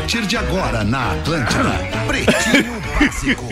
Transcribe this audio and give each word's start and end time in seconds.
A 0.00 0.02
partir 0.02 0.26
de 0.26 0.36
agora 0.38 0.82
na 0.82 1.12
Atlântida, 1.12 1.62
Pretinho 2.08 2.80
Básico. 2.98 3.44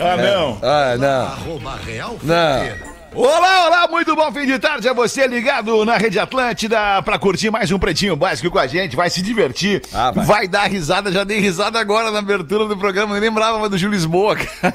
Ah, 0.00 0.16
não. 0.16 0.58
Ah, 0.60 0.96
não. 0.98 1.26
Arroba 1.26 1.78
Real 1.86 2.18
Não. 2.20 2.91
Olá, 3.14 3.66
olá, 3.66 3.88
muito 3.90 4.16
bom 4.16 4.32
fim 4.32 4.46
de 4.46 4.58
tarde 4.58 4.88
a 4.88 4.94
você 4.94 5.26
ligado 5.26 5.84
na 5.84 5.98
Rede 5.98 6.18
Atlântida 6.18 7.02
pra 7.02 7.18
curtir 7.18 7.50
mais 7.50 7.70
um 7.70 7.78
Pretinho 7.78 8.16
Básico 8.16 8.50
com 8.50 8.58
a 8.58 8.66
gente, 8.66 8.96
vai 8.96 9.10
se 9.10 9.20
divertir, 9.20 9.82
Ah, 9.92 10.10
vai. 10.12 10.48
dar 10.48 10.70
risada, 10.70 11.12
já 11.12 11.22
dei 11.22 11.38
risada 11.38 11.78
agora 11.78 12.10
na 12.10 12.20
abertura 12.20 12.64
do 12.66 12.74
programa, 12.76 13.12
nem 13.12 13.20
lembrava 13.28 13.68
do 13.68 13.76
Gil 13.76 13.90
Lisboa. 13.90 14.36
cara. 14.36 14.74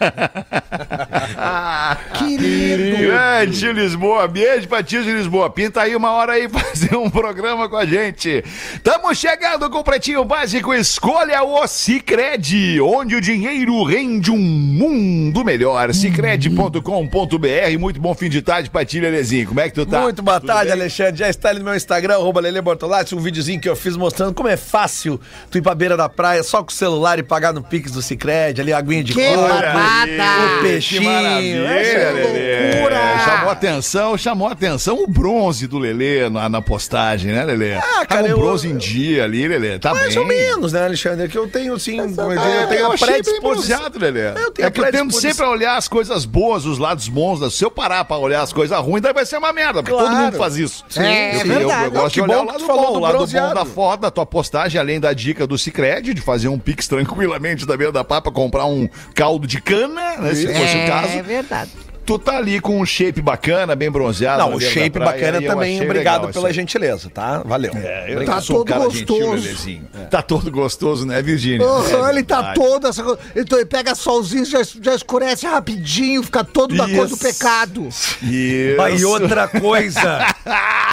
Querido. 2.18 2.96
Grande 2.98 3.52
Gil 3.56 3.72
Lisboa, 3.72 4.26
beijo 4.26 4.66
pra 4.66 4.82
ti, 4.82 5.02
Gil 5.02 5.16
Lisboa. 5.16 5.50
Pinta 5.50 5.82
aí 5.82 5.94
uma 5.94 6.10
hora 6.12 6.32
aí 6.32 6.48
fazer 6.52 6.96
um 6.96 7.10
programa 7.10 7.68
com 7.68 7.76
a 7.76 7.84
gente. 7.84 8.42
Tamo 8.82 9.14
chegando 9.14 9.68
com 9.68 9.78
o 9.78 9.84
Pretinho 9.84 10.24
Básico, 10.24 10.72
escolha 10.72 11.42
o 11.42 11.66
Cicred, 11.66 12.80
onde 12.80 13.14
o 13.14 13.20
dinheiro 13.20 13.82
rende 13.84 14.30
um 14.30 14.38
mundo 14.38 15.44
melhor. 15.44 15.92
Cicred.com.br, 15.92 17.41
muito 17.78 18.00
bom 18.00 18.14
fim 18.14 18.28
de 18.28 18.40
tarde 18.42 18.70
pra 18.70 18.84
ti, 18.84 19.00
Lelezinho. 19.00 19.48
Como 19.48 19.60
é 19.60 19.68
que 19.68 19.74
tu 19.74 19.84
tá? 19.86 20.00
Muito 20.02 20.22
boa 20.22 20.38
Tudo 20.40 20.48
tarde, 20.48 20.70
bem? 20.70 20.80
Alexandre. 20.80 21.16
Já 21.16 21.28
está 21.28 21.48
ali 21.50 21.58
no 21.58 21.64
meu 21.64 21.74
Instagram, 21.74 22.14
arroba 22.14 22.40
Lele 22.40 22.60
Bortolatti, 22.60 23.14
um 23.14 23.20
videozinho 23.20 23.60
que 23.60 23.68
eu 23.68 23.76
fiz 23.76 23.96
mostrando 23.96 24.34
como 24.34 24.48
é 24.48 24.56
fácil 24.56 25.20
tu 25.50 25.58
ir 25.58 25.62
pra 25.62 25.74
beira 25.74 25.96
da 25.96 26.08
praia 26.08 26.42
só 26.42 26.62
com 26.62 26.70
o 26.70 26.72
celular 26.72 27.18
e 27.18 27.22
pagar 27.22 27.52
no 27.52 27.62
Pix 27.62 27.90
do 27.92 28.02
Cicred, 28.02 28.60
ali 28.60 28.72
a 28.72 28.78
aguinha 28.78 29.02
de 29.04 29.12
Que 29.12 29.20
o 29.20 30.62
peixinho. 30.62 31.00
Que 31.02 31.06
maravilha, 31.08 31.68
é 31.68 32.72
loucura. 32.74 33.18
Chamou 33.24 33.50
atenção, 33.50 34.18
chamou 34.18 34.48
atenção 34.48 35.02
o 35.02 35.06
bronze 35.06 35.66
do 35.66 35.78
Lelê 35.78 36.28
na, 36.28 36.48
na 36.48 36.62
postagem, 36.62 37.32
né, 37.32 37.44
Lelê? 37.44 37.74
Ah, 37.74 37.80
cara, 37.80 38.06
tá 38.06 38.18
com 38.22 38.26
eu- 38.26 38.38
bronze 38.38 38.68
em 38.68 38.76
dia 38.76 39.24
ali, 39.24 39.46
Lelê. 39.46 39.78
Tá 39.78 39.92
Mais 39.94 40.08
bem. 40.14 40.18
ou 40.18 40.26
menos, 40.26 40.72
né, 40.72 40.84
Alexandre? 40.84 41.28
Que 41.28 41.38
eu 41.38 41.48
tenho, 41.48 41.74
assim, 41.74 41.96
como 42.14 42.32
eu 42.32 42.38
digo, 42.38 42.42
É, 42.50 42.62
eu 42.64 42.68
tenho 42.68 42.80
eu 42.80 42.86
a 42.86 42.90
bem 42.90 42.98
predisposição. 42.98 43.80
Lelê. 43.94 44.28
Eu 44.30 44.50
tenho 44.50 44.64
é 44.66 44.68
a 44.68 44.70
que 44.70 44.80
eu 44.80 44.84
tento 44.84 44.92
predisposição. 44.92 45.30
sempre 45.32 45.46
olhar 45.46 45.76
as 45.76 45.88
coisas 45.88 46.24
boas, 46.24 46.64
os 46.66 46.78
lados 46.78 47.08
bons. 47.08 47.31
Da- 47.40 47.50
Se 47.50 47.64
eu 47.64 47.70
parar 47.70 48.04
pra 48.04 48.16
olhar 48.16 48.42
as 48.42 48.52
coisas 48.52 48.78
ruins, 48.78 49.02
daí 49.02 49.12
vai 49.12 49.24
ser 49.26 49.38
uma 49.38 49.52
merda, 49.52 49.82
porque 49.82 49.90
todo 49.96 50.06
Claro. 50.08 50.24
mundo 50.24 50.36
faz 50.36 50.56
isso. 50.56 50.84
Sim, 50.88 51.00
é 51.02 51.34
eu, 51.34 51.38
eu- 51.40 51.44
verdade. 51.58 51.84
Eu, 51.84 51.90
gosto 51.92 52.08
Que 52.08 52.14
de 52.14 52.20
olhar 52.22 52.40
o 52.42 52.44
lado 52.46 52.58
bom, 52.66 52.66
do 52.66 52.98
o 52.98 53.00
lado 53.00 53.26
bom 53.26 53.54
da 53.54 53.64
foto, 53.64 54.00
da 54.00 54.10
tua 54.10 54.26
postagem, 54.26 54.80
além 54.80 54.98
da 55.00 55.12
dica 55.12 55.46
do 55.46 55.56
Cicred, 55.58 56.14
de 56.14 56.20
fazer 56.20 56.48
um 56.48 56.58
pix 56.58 56.86
tranquilamente 56.88 57.66
da 57.66 57.76
beira 57.76 57.92
da 57.92 58.04
papa, 58.04 58.30
comprar 58.30 58.64
um 58.66 58.88
caldo 59.14 59.46
de 59.46 59.60
cana, 59.60 60.16
né, 60.18 60.34
se 60.34 60.46
fosse 60.46 60.76
o 60.76 60.86
caso. 60.86 61.18
É 61.18 61.22
verdade. 61.22 61.70
Tu 62.04 62.18
tá 62.18 62.36
ali 62.36 62.60
com 62.60 62.80
um 62.80 62.84
shape 62.84 63.22
bacana, 63.22 63.76
bem 63.76 63.90
bronzeado. 63.90 64.38
Não, 64.42 64.54
o 64.56 64.60
shape 64.60 64.90
praia, 64.90 65.12
bacana 65.12 65.40
também. 65.46 65.80
Obrigado 65.82 66.28
pela 66.32 66.48
isso. 66.50 66.54
gentileza, 66.56 67.08
tá? 67.08 67.42
Valeu. 67.44 67.72
É, 67.76 68.06
eu. 68.12 68.24
Tá 68.24 68.40
sou 68.40 68.56
um 68.56 68.58
todo 68.64 68.68
cara 68.68 68.90
gentil, 68.90 69.06
gostoso. 69.06 69.42
Lelezinho. 69.44 69.88
Tá 70.10 70.20
todo 70.22 70.50
gostoso, 70.50 71.06
né, 71.06 71.22
Virgínia? 71.22 71.66
Aham, 71.66 72.06
É 72.06 72.10
ele 72.10 72.22
tá 72.24 72.36
verdade. 72.42 72.60
todo. 72.60 72.86
Essa... 72.88 73.02
coisa- 73.04 73.20
Então 73.36 73.58
ele 73.58 73.66
pega 73.66 73.94
solzinho, 73.94 74.44
já, 74.44 74.58
já 74.80 74.94
escurece 74.94 75.46
rapidinho, 75.46 76.22
fica 76.24 76.42
todo 76.42 76.76
da 76.76 76.88
cor 76.88 77.06
do 77.06 77.14
Isso. 77.14 77.18
pecado. 77.22 77.88
Isso. 77.88 78.76
Bah, 78.76 78.90
E 78.90 79.04
outra 79.04 79.46
coisa, 79.46 80.26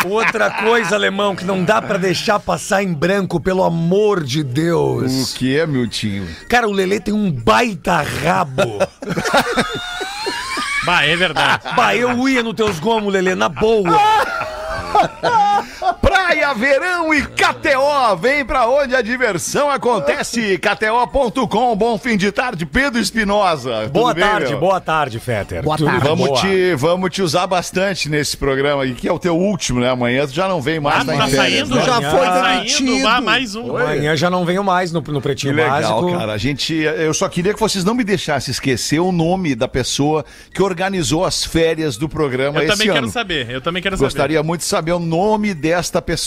outra 0.06 0.50
coisa, 0.64 0.96
alemão, 0.96 1.36
que 1.36 1.44
não 1.44 1.64
dá 1.64 1.82
pra 1.82 1.98
deixar 1.98 2.40
passar 2.40 2.84
em 2.84 2.94
branco, 2.94 3.40
pelo 3.40 3.64
amor 3.64 4.24
de 4.24 4.42
O 4.42 4.44
Deus. 4.44 5.34
que 5.34 5.58
é, 5.58 5.66
meu 5.66 5.88
tio? 5.88 6.28
Cara, 6.48 6.68
o 6.68 6.72
Lelê 6.72 7.00
tem 7.00 7.14
um 7.14 7.32
baita 7.32 8.02
rabo. 8.02 8.80
Bah, 10.90 11.06
é 11.06 11.16
verdade. 11.16 11.62
bah, 11.76 11.96
eu 11.96 12.28
ia 12.28 12.42
nos 12.42 12.56
teus 12.56 12.80
gomos, 12.80 13.14
Lelê, 13.14 13.36
na 13.36 13.48
boa. 13.48 13.96
Praia, 16.30 16.54
verão 16.54 17.12
e 17.12 17.24
KTO. 17.24 18.16
Vem 18.22 18.46
pra 18.46 18.68
onde 18.68 18.96
a 18.96 19.02
diversão 19.02 19.68
acontece. 19.68 20.60
KTO.com. 20.62 21.76
Bom 21.76 21.98
fim 21.98 22.16
de 22.18 22.32
tarde, 22.32 22.68
Pedro 22.68 23.00
Espinosa. 23.02 23.90
Boa 23.92 24.14
bem, 24.14 24.24
tarde, 24.24 24.50
meu? 24.52 24.60
boa 24.60 24.80
tarde, 24.80 25.20
Fetter. 25.20 25.64
Boa 25.64 25.76
Tudo 25.76 25.88
tarde. 25.90 26.08
Vamos 26.08 26.28
boa. 26.28 26.40
te, 26.42 26.76
vamos 26.76 27.10
te 27.10 27.24
usar 27.24 27.48
bastante 27.48 28.08
nesse 28.10 28.38
programa 28.38 28.84
aqui, 28.84 28.94
que 28.94 29.08
é 29.08 29.12
o 29.12 29.18
teu 29.18 29.36
último, 29.36 29.80
né? 29.80 29.90
Amanhã 29.90 30.28
tu 30.28 30.34
já 30.34 30.48
não 30.48 30.62
vem 30.62 30.80
mais 30.80 31.02
Ah, 31.02 31.04
na 31.04 31.18
tá 31.18 31.28
férias, 31.30 31.68
saindo? 31.68 31.76
né? 31.76 31.82
Já 31.84 31.96
Amanhã- 31.96 32.12
foi 32.12 32.26
Tá 32.28 32.52
demitido. 32.58 32.88
saindo, 32.90 33.04
vá 33.04 33.22
mais 33.22 33.56
um. 33.56 33.78
Amanhã 33.78 34.16
já 34.16 34.30
não 34.30 34.46
venho 34.46 34.64
mais 34.64 34.92
no, 34.92 35.02
no 35.02 35.14
Que 35.16 35.22
Pretinho 35.22 35.56
legal, 35.56 35.82
Básico. 36.02 36.12
cara. 36.20 36.34
A 36.34 36.38
gente, 36.38 36.76
eu 36.76 37.14
só 37.16 37.28
queria 37.28 37.56
que 37.56 37.60
vocês 37.60 37.84
não 37.84 37.96
me 37.96 38.04
deixassem 38.04 38.52
esquecer 38.52 39.00
o 39.00 39.12
nome 39.12 39.56
da 39.56 39.68
pessoa 39.68 40.24
que 40.54 40.62
organizou 40.62 41.26
as 41.26 41.44
férias 41.44 41.98
do 41.98 42.08
programa 42.08 42.60
Eu 42.60 42.68
esse 42.68 42.72
também 42.74 42.88
ano. 42.90 43.00
quero 43.00 43.10
saber, 43.10 43.50
eu 43.50 43.62
também 43.62 43.82
quero 43.82 43.98
saber. 43.98 44.06
Gostaria 44.06 44.44
muito 44.44 44.60
de 44.62 44.68
saber 44.68 44.92
o 44.92 45.00
nome 45.00 45.56
desta 45.56 46.00
pessoa. 46.00 46.19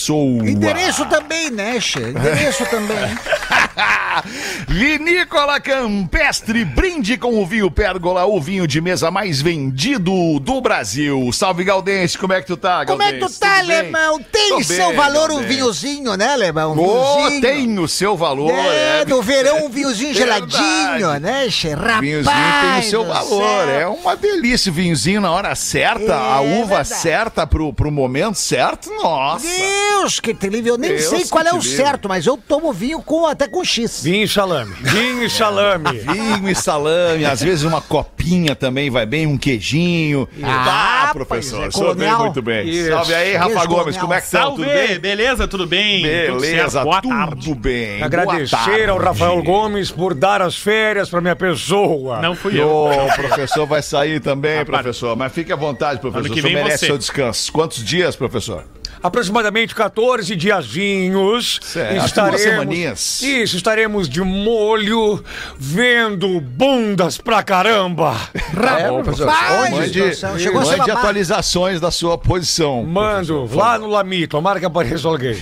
Endereço 0.44 1.04
também, 1.06 1.50
né, 1.50 1.80
Che? 1.80 2.00
Endereço 2.00 2.64
também. 2.66 2.97
Vinícola 4.69 5.60
Campestre, 5.60 6.65
brinde 6.65 7.16
com 7.16 7.41
o 7.41 7.47
vinho 7.47 7.71
Pérgola, 7.71 8.25
o 8.27 8.41
vinho 8.41 8.66
de 8.66 8.81
mesa 8.81 9.10
mais 9.10 9.41
vendido 9.41 10.38
do 10.41 10.60
Brasil. 10.60 11.31
Salve, 11.33 11.65
Galdense, 11.65 12.16
como 12.19 12.32
é 12.32 12.41
que 12.41 12.47
tu 12.47 12.56
tá, 12.56 12.84
Como 12.87 13.03
é 13.03 13.12
que 13.12 13.19
tu 13.19 13.21
Galdense? 13.21 13.41
tá, 13.41 13.55
Tudo 13.59 13.66
bem? 13.69 13.78
alemão? 13.78 14.21
Tem 14.31 14.49
Tô 14.50 14.62
seu 14.62 14.88
bem, 14.88 14.97
valor 14.97 15.31
um 15.31 15.34
Galdense. 15.37 15.55
vinhozinho, 15.55 16.16
né, 16.16 16.32
alemão? 16.32 16.72
Um 16.72 16.77
vinhozinho. 16.77 17.41
tem 17.41 17.78
o 17.78 17.88
seu 17.88 18.16
valor. 18.16 18.50
É, 18.53 19.05
no 19.05 19.22
verão 19.22 19.66
um 19.66 19.69
vinhozinho 19.69 20.15
Verdade. 20.15 20.50
geladinho, 20.53 21.21
né, 21.21 21.49
Che? 21.50 21.71
Rapaz 21.75 22.00
Vinhozinho 22.00 22.34
tem 22.62 22.81
o 22.81 22.82
seu 22.91 23.05
valor, 23.06 23.66
céu. 23.66 23.81
é 23.81 23.87
uma 23.87 24.16
delícia 24.16 24.71
o 24.71 24.75
vinhozinho 24.75 25.21
na 25.21 25.31
hora 25.31 25.55
certa, 25.55 26.12
É 26.12 26.32
a 26.32 26.41
uva 26.41 26.77
verdade. 26.77 26.88
certa 26.88 27.47
pro, 27.47 27.72
pro 27.72 27.91
momento 27.91 28.37
certo, 28.37 28.91
nossa. 28.94 29.47
Deus 29.47 30.21
que 30.21 30.34
te 30.34 30.49
livre, 30.49 30.71
eu 30.71 30.78
nem 30.78 30.91
Deus 30.91 31.05
sei 31.05 31.25
qual 31.27 31.44
é 31.44 31.53
o 31.53 31.56
livre. 31.59 31.77
certo, 31.77 32.09
mas 32.09 32.27
eu 32.27 32.37
tomo 32.37 32.72
vinho 32.72 33.00
com 33.03 33.27
até 33.27 33.49
com 33.49 33.62
X. 33.65 34.03
Vinho 34.03 34.25
e 34.25 34.28
salame. 34.28 34.75
Vinho 34.81 35.25
e 35.25 35.31
salame. 35.31 35.91
Vinho 35.99 36.49
e 36.49 36.55
salame, 36.55 37.25
às 37.25 37.41
vezes 37.43 37.65
uma 37.65 37.81
copinha 37.81 38.55
também 38.55 38.91
vai 38.91 39.06
bem, 39.06 39.27
um 39.27 39.37
queijinho. 39.39 40.28
Ah, 40.43 41.05
tá, 41.06 41.11
professor, 41.12 41.28
pois 41.28 41.53
é, 41.53 41.59
veio 41.69 41.73
colonial. 41.73 42.19
muito 42.25 42.43
bem. 42.43 42.69
Isso. 42.69 42.89
Salve 42.91 43.15
aí, 43.15 43.34
Rafa 43.37 43.50
Queijo 43.53 43.69
Gomes, 43.69 43.97
colonial. 43.97 44.00
como 44.03 44.15
é 44.15 44.21
que 44.21 44.31
tá? 44.31 44.45
Tudo 44.47 44.65
bem? 44.65 44.99
beleza? 44.99 45.49
Tudo 45.49 45.67
bem? 45.67 46.03
Tudo 46.27 46.41
Beleza, 46.41 46.71
certo? 46.71 46.84
Boa 46.84 47.03
tudo 47.03 47.15
tarde. 47.15 47.55
bem. 47.55 48.03
Agradecer 48.03 48.89
ao 48.89 48.99
Rafael 48.99 49.43
Gomes 49.43 49.91
por 49.91 50.15
dar 50.15 50.43
as 50.43 50.56
férias 50.56 51.09
pra 51.09 51.21
minha 51.21 51.37
pessoa. 51.37 52.21
Não 52.21 52.34
fui 52.34 52.61
eu. 52.61 52.69
O 52.69 53.15
professor 53.15 53.67
vai 53.67 53.83
sair 53.83 54.21
também, 54.21 54.59
Ah, 54.61 54.65
para. 54.65 54.79
professor. 54.83 55.17
Mas 55.17 55.33
fique 55.33 55.53
à 55.53 55.56
vontade, 55.56 56.00
professor. 56.00 56.25
Ano 56.27 56.34
que 56.34 56.41
O 56.41 56.43
senhor 56.43 56.55
vem 56.55 56.62
merece 56.65 56.79
você. 56.81 56.87
seu 56.87 56.99
descanso. 56.99 57.53
Quantos 57.53 57.83
dias, 57.84 58.17
professor? 58.17 58.65
Aproximadamente 59.03 59.75
14 59.75 60.37
diazinhos. 60.37 61.59
Certo, 61.62 62.15
duas 62.15 62.41
semaninhas. 62.41 63.21
Isso, 63.23 63.51
estaremos 63.54 64.08
de 64.08 64.20
molho 64.20 65.22
vendo 65.58 66.40
bundas 66.40 67.18
pra 67.18 67.42
caramba. 67.42 68.16
É, 68.34 69.02
professor. 69.02 69.28
Rapaz 69.28 69.70
Mande, 69.70 70.90
atualizações 70.90 71.80
da 71.80 71.90
sua 71.90 72.16
posição. 72.18 72.82
Mando 72.84 73.48
lá 73.54 73.78
no 73.78 73.86
Lami, 73.86 74.26
tomara 74.26 74.58
que 74.60 74.66
apareça 74.66 75.06
alguém. 75.08 75.36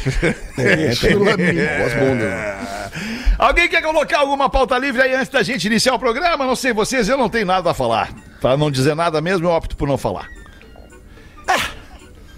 Alguém 3.38 3.68
quer 3.68 3.82
colocar 3.82 4.18
alguma 4.18 4.50
pauta 4.50 4.76
livre 4.76 5.00
aí 5.02 5.14
antes 5.14 5.28
da 5.28 5.42
gente 5.42 5.64
iniciar 5.66 5.94
o 5.94 5.98
programa? 5.98 6.46
Não 6.46 6.56
sei 6.56 6.72
vocês, 6.72 7.08
eu 7.08 7.16
não 7.16 7.28
tenho 7.28 7.46
nada 7.46 7.70
a 7.70 7.74
falar. 7.74 8.10
Pra 8.40 8.56
não 8.56 8.70
dizer 8.70 8.94
nada 8.94 9.20
mesmo, 9.20 9.46
eu 9.46 9.50
opto 9.52 9.76
por 9.76 9.88
não 9.88 9.96
falar. 9.98 10.26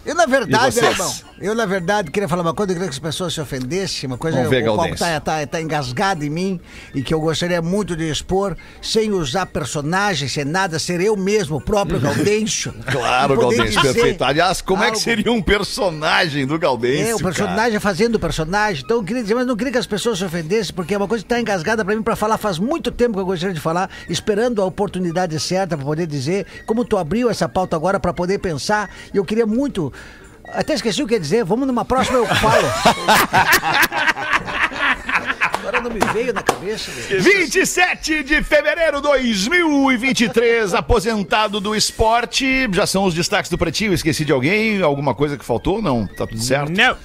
Eu, 0.05 0.15
na 0.17 0.25
E 0.25 0.27
verdade, 0.27 0.75
vocês? 0.75 1.25
Eu, 1.43 1.55
na 1.55 1.67
verdade, 1.67 2.11
queria 2.11 2.29
falar 2.29 2.43
uma 2.43 2.55
coisa, 2.55 2.73
eu 2.73 2.77
queria 2.77 2.89
que 2.89 2.95
as 2.95 2.99
pessoas 2.99 3.35
se 3.35 3.41
ofendessem, 3.41 4.07
uma 4.07 4.17
coisa 4.17 4.37
Vamos 4.39 4.51
ver, 4.51 4.63
o 4.63 4.77
Galdense. 4.77 4.99
tá, 4.99 5.21
tá, 5.21 5.47
tá 5.47 5.61
engasgada 5.61 6.25
em 6.25 6.31
mim 6.31 6.61
e 6.95 7.03
que 7.03 7.13
eu 7.13 7.21
gostaria 7.21 7.61
muito 7.61 7.95
de 7.97 8.09
expor, 8.11 8.57
sem 8.81 9.11
usar 9.11 9.47
personagem, 9.47 10.29
sem 10.29 10.45
nada, 10.45 10.79
ser 10.79 11.01
eu 11.01 11.17
mesmo, 11.17 11.57
o 11.57 11.61
próprio 11.61 12.01
Gaudêncio. 12.01 12.73
Claro, 12.93 13.49
dizer 13.49 13.81
perfeito. 13.81 14.23
Aliás, 14.25 14.61
como 14.61 14.83
é 14.83 14.87
que 14.87 14.93
algo- 14.93 15.01
seria 15.03 15.33
um 15.33 15.43
personagem 15.43 16.47
do 16.47 16.59
Galdense? 16.59 17.11
É, 17.11 17.15
o 17.15 17.19
personagem 17.19 17.81
fazendo 17.81 18.17
o 18.17 18.19
personagem. 18.19 18.83
Então 18.85 18.99
eu 18.99 19.03
queria 19.05 19.23
dizer, 19.23 19.35
mas 19.35 19.47
não 19.47 19.57
queria 19.57 19.73
que 19.73 19.79
as 19.79 19.87
pessoas 19.87 20.19
se 20.19 20.25
ofendessem, 20.25 20.75
porque 20.75 20.95
é 20.95 20.97
uma 20.97 21.09
coisa 21.09 21.23
que 21.25 21.27
está 21.27 21.41
engasgada 21.41 21.85
pra 21.85 21.95
mim 21.97 22.03
pra 22.03 22.15
falar. 22.17 22.37
Faz 22.39 22.59
muito 22.59 22.91
tempo 22.91 23.15
que 23.15 23.21
eu 23.21 23.27
gostaria 23.27 23.55
de 23.55 23.61
falar, 23.61 23.91
esperando 24.09 24.61
a 24.63 24.65
oportunidade 24.65 25.39
certa 25.41 25.77
pra 25.77 25.85
poder 25.85 26.07
dizer. 26.07 26.47
Como 26.67 26.85
tu 26.85 26.97
abriu 26.97 27.29
essa 27.31 27.49
pauta 27.49 27.75
agora 27.77 27.99
pra 27.99 28.13
poder 28.13 28.39
pensar, 28.39 28.91
e 29.13 29.17
eu 29.17 29.25
queria 29.25 29.47
muito. 29.47 29.93
Até 30.49 30.75
esqueci 30.75 31.03
o 31.03 31.07
que 31.07 31.15
ia 31.15 31.21
dizer, 31.21 31.45
vamos 31.45 31.67
numa 31.67 31.85
próxima 31.85 32.19
eu 32.19 32.27
falo. 32.27 32.69
não 35.83 35.91
me 35.91 36.01
veio 36.13 36.33
na 36.33 36.43
cabeça. 36.43 36.91
velho. 36.91 37.23
27 37.23 38.23
de 38.23 38.43
fevereiro 38.43 38.97
de 38.97 39.03
2023, 39.03 40.75
aposentado 40.75 41.61
do 41.61 41.75
esporte. 41.75 42.69
Já 42.73 42.87
são 42.87 43.05
os 43.05 43.15
destaques 43.15 43.51
do 43.51 43.59
Pretinho. 43.59 43.93
Esqueci 43.93 44.25
de 44.25 44.33
alguém? 44.33 44.81
Alguma 44.81 45.15
coisa 45.15 45.37
que 45.37 45.45
faltou? 45.45 45.83
Não, 45.83 46.07
tá 46.07 46.27
tudo 46.27 46.41
certo. 46.41 46.71
Não. 46.71 46.97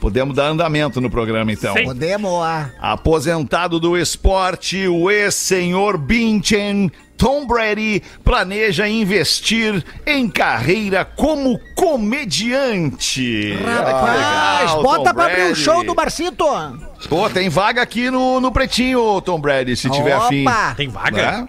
Podemos 0.00 0.34
dar 0.36 0.46
andamento 0.46 1.00
no 1.00 1.10
programa 1.10 1.52
então. 1.52 1.74
Sim. 1.74 1.84
Podemos. 1.84 2.30
ah. 2.42 2.70
Aposentado 2.80 3.80
do 3.80 3.96
esporte, 3.96 4.86
o 4.86 5.10
ex-senhor 5.10 5.98
Binchen 5.98 6.90
Tom 7.18 7.46
Brady 7.48 8.00
planeja 8.22 8.88
investir 8.88 9.84
em 10.06 10.28
carreira 10.28 11.04
como 11.04 11.58
comediante. 11.74 13.54
Rapaz, 13.54 14.60
Legal, 14.60 14.82
bota 14.84 15.10
Tom 15.10 15.14
pra 15.14 15.26
abrir 15.26 15.50
o 15.50 15.56
show 15.56 15.84
do 15.84 15.94
Barcito. 15.94 16.44
Pô, 17.08 17.28
tem 17.28 17.48
vaga 17.48 17.82
aqui 17.82 18.08
no, 18.08 18.40
no 18.40 18.52
Pretinho, 18.52 19.20
Tom 19.20 19.40
Brady, 19.40 19.74
se 19.76 19.90
tiver 19.90 20.12
afim. 20.12 20.46
Opa! 20.46 20.74
Tem 20.76 20.88
vaga? 20.88 21.32
Né? 21.32 21.48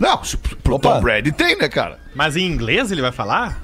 Não, 0.00 0.20
pro 0.62 0.76
Opa. 0.76 0.94
Tom 0.94 1.00
Brady 1.02 1.30
tem, 1.30 1.56
né, 1.58 1.68
cara? 1.68 1.98
Mas 2.14 2.34
em 2.34 2.46
inglês 2.46 2.90
ele 2.90 3.02
vai 3.02 3.12
falar? 3.12 3.63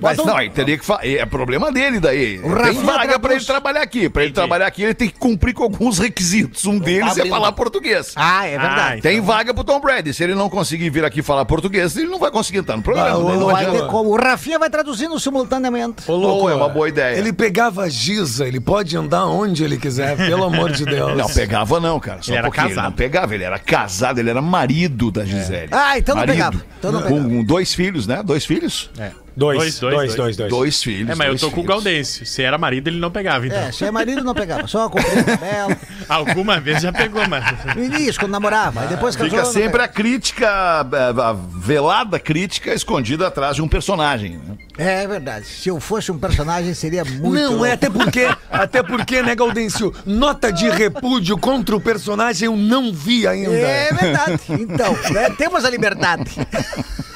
Mas 0.00 0.16
não, 0.18 0.36
aí 0.36 0.48
teria 0.50 0.78
que 0.78 0.84
falar. 0.84 1.04
É 1.06 1.24
problema 1.26 1.72
dele 1.72 1.98
daí. 2.00 2.38
Tem 2.38 2.50
Rafinha 2.50 2.82
vaga 2.84 3.18
pra 3.18 3.34
ele 3.34 3.44
trabalhar 3.44 3.82
aqui. 3.82 4.08
Pra 4.08 4.22
ele 4.24 4.32
trabalhar 4.32 4.66
aqui, 4.66 4.82
ele 4.82 4.94
tem 4.94 5.08
que 5.08 5.18
cumprir 5.18 5.52
com 5.54 5.64
alguns 5.64 5.98
requisitos. 5.98 6.64
Um 6.66 6.78
deles 6.78 7.16
é 7.18 7.26
falar 7.26 7.52
português. 7.52 8.12
Ah, 8.16 8.46
é 8.46 8.56
Ah, 8.56 8.60
verdade. 8.60 9.02
Tem 9.02 9.20
vaga 9.20 9.52
pro 9.52 9.64
Tom 9.64 9.80
Brady. 9.80 10.14
Se 10.14 10.22
ele 10.22 10.34
não 10.34 10.48
conseguir 10.48 10.88
vir 10.90 11.04
aqui 11.04 11.22
falar 11.22 11.44
português, 11.44 11.96
ele 11.96 12.06
não 12.06 12.18
vai 12.18 12.30
conseguir 12.30 12.58
entrar 12.58 12.76
no 12.76 12.82
programa. 12.82 13.08
Ah, 13.10 13.18
né? 13.32 13.36
Não 13.38 13.46
Vai 13.48 13.70
ter 13.70 13.86
como. 13.86 14.10
O 14.10 14.16
Rafinha 14.16 14.58
vai 14.58 14.70
traduzindo 14.70 15.18
simultaneamente. 15.18 16.08
Ô, 16.10 16.14
louco, 16.14 16.42
Ou 16.42 16.50
é 16.50 16.54
uma 16.54 16.68
boa 16.68 16.88
ideia. 16.88 17.16
Ele 17.18 17.32
pegava 17.32 17.88
giza, 17.90 18.46
ele 18.46 18.60
pode 18.60 18.96
andar 18.96 19.26
onde 19.26 19.64
ele 19.64 19.76
quiser, 19.78 20.16
pelo 20.16 20.44
amor 20.44 20.70
de 20.72 20.84
Deus. 20.84 21.16
Não, 21.16 21.26
pegava 21.28 21.80
não, 21.80 21.98
cara. 21.98 22.22
Só 22.22 22.30
Ele 22.30 22.36
um 22.36 22.38
era 22.38 22.46
pouquinho. 22.48 22.66
Ele 22.66 22.74
casado. 22.74 22.84
não 22.90 22.96
pegava, 22.96 23.34
ele 23.34 23.44
era 23.44 23.58
casado, 23.58 24.18
ele 24.18 24.30
era 24.30 24.40
marido 24.42 25.10
da 25.10 25.24
Gisele. 25.24 25.68
Ah, 25.72 25.98
então 25.98 26.14
não 26.14 26.24
pegava. 26.24 26.62
Então 26.78 26.92
não 26.92 27.02
pegava. 27.02 27.20
com 27.28 27.42
dois 27.44 27.74
filhos, 27.74 28.06
né? 28.06 28.22
Dois 28.22 28.44
filhos? 28.44 28.90
É. 28.98 29.10
Dois, 29.38 29.56
Dois, 29.58 29.78
dois, 29.78 29.94
dois, 29.94 30.14
dois, 30.16 30.36
dois. 30.36 30.50
Dois 30.50 30.82
filhos. 30.82 31.10
É, 31.10 31.14
mas 31.14 31.28
eu 31.28 31.38
tô 31.38 31.46
com 31.46 31.60
o 31.60 31.64
filhos. 31.64 31.68
Gaudêncio. 31.68 32.26
Se 32.26 32.42
era 32.42 32.58
marido, 32.58 32.88
ele 32.88 32.98
não 32.98 33.10
pegava, 33.10 33.46
então. 33.46 33.56
É, 33.58 33.70
se 33.70 33.84
é 33.84 33.90
marido 33.90 34.24
não 34.24 34.34
pegava. 34.34 34.66
Só 34.66 34.88
cumprir 34.88 35.20
a 35.20 35.22
tabela. 35.22 35.76
Alguma 36.08 36.58
vez 36.58 36.82
já 36.82 36.92
pegou, 36.92 37.22
mas. 37.28 37.44
No 37.76 37.84
início, 37.84 38.20
quando 38.20 38.32
namorava. 38.32 38.80
Aí 38.80 38.88
depois 38.88 39.14
casou. 39.14 39.30
Fica 39.30 39.44
sempre 39.44 39.80
a 39.80 39.86
crítica, 39.86 40.50
a 40.50 41.28
a 41.28 41.32
velada 41.32 42.18
crítica 42.18 42.74
escondida 42.74 43.28
atrás 43.28 43.54
de 43.56 43.62
um 43.62 43.68
personagem. 43.68 44.40
né? 44.44 44.56
É 44.76 45.06
verdade. 45.06 45.46
Se 45.46 45.68
eu 45.68 45.78
fosse 45.78 46.10
um 46.10 46.18
personagem, 46.18 46.74
seria 46.74 47.04
muito. 47.04 47.30
Não, 47.30 47.50
louco. 47.50 47.64
é 47.64 47.72
até 47.72 47.88
porque, 47.88 48.28
até 48.50 48.82
porque, 48.82 49.22
né, 49.22 49.34
Gaudêncio? 49.34 49.94
Nota 50.04 50.52
de 50.52 50.68
repúdio 50.68 51.38
contra 51.38 51.76
o 51.76 51.80
personagem 51.80 52.46
eu 52.46 52.56
não 52.56 52.92
vi 52.92 53.26
ainda. 53.26 53.52
É 53.52 53.92
verdade. 53.92 54.40
Então, 54.50 54.96
né, 55.12 55.30
temos 55.30 55.64
a 55.64 55.70
liberdade. 55.70 56.30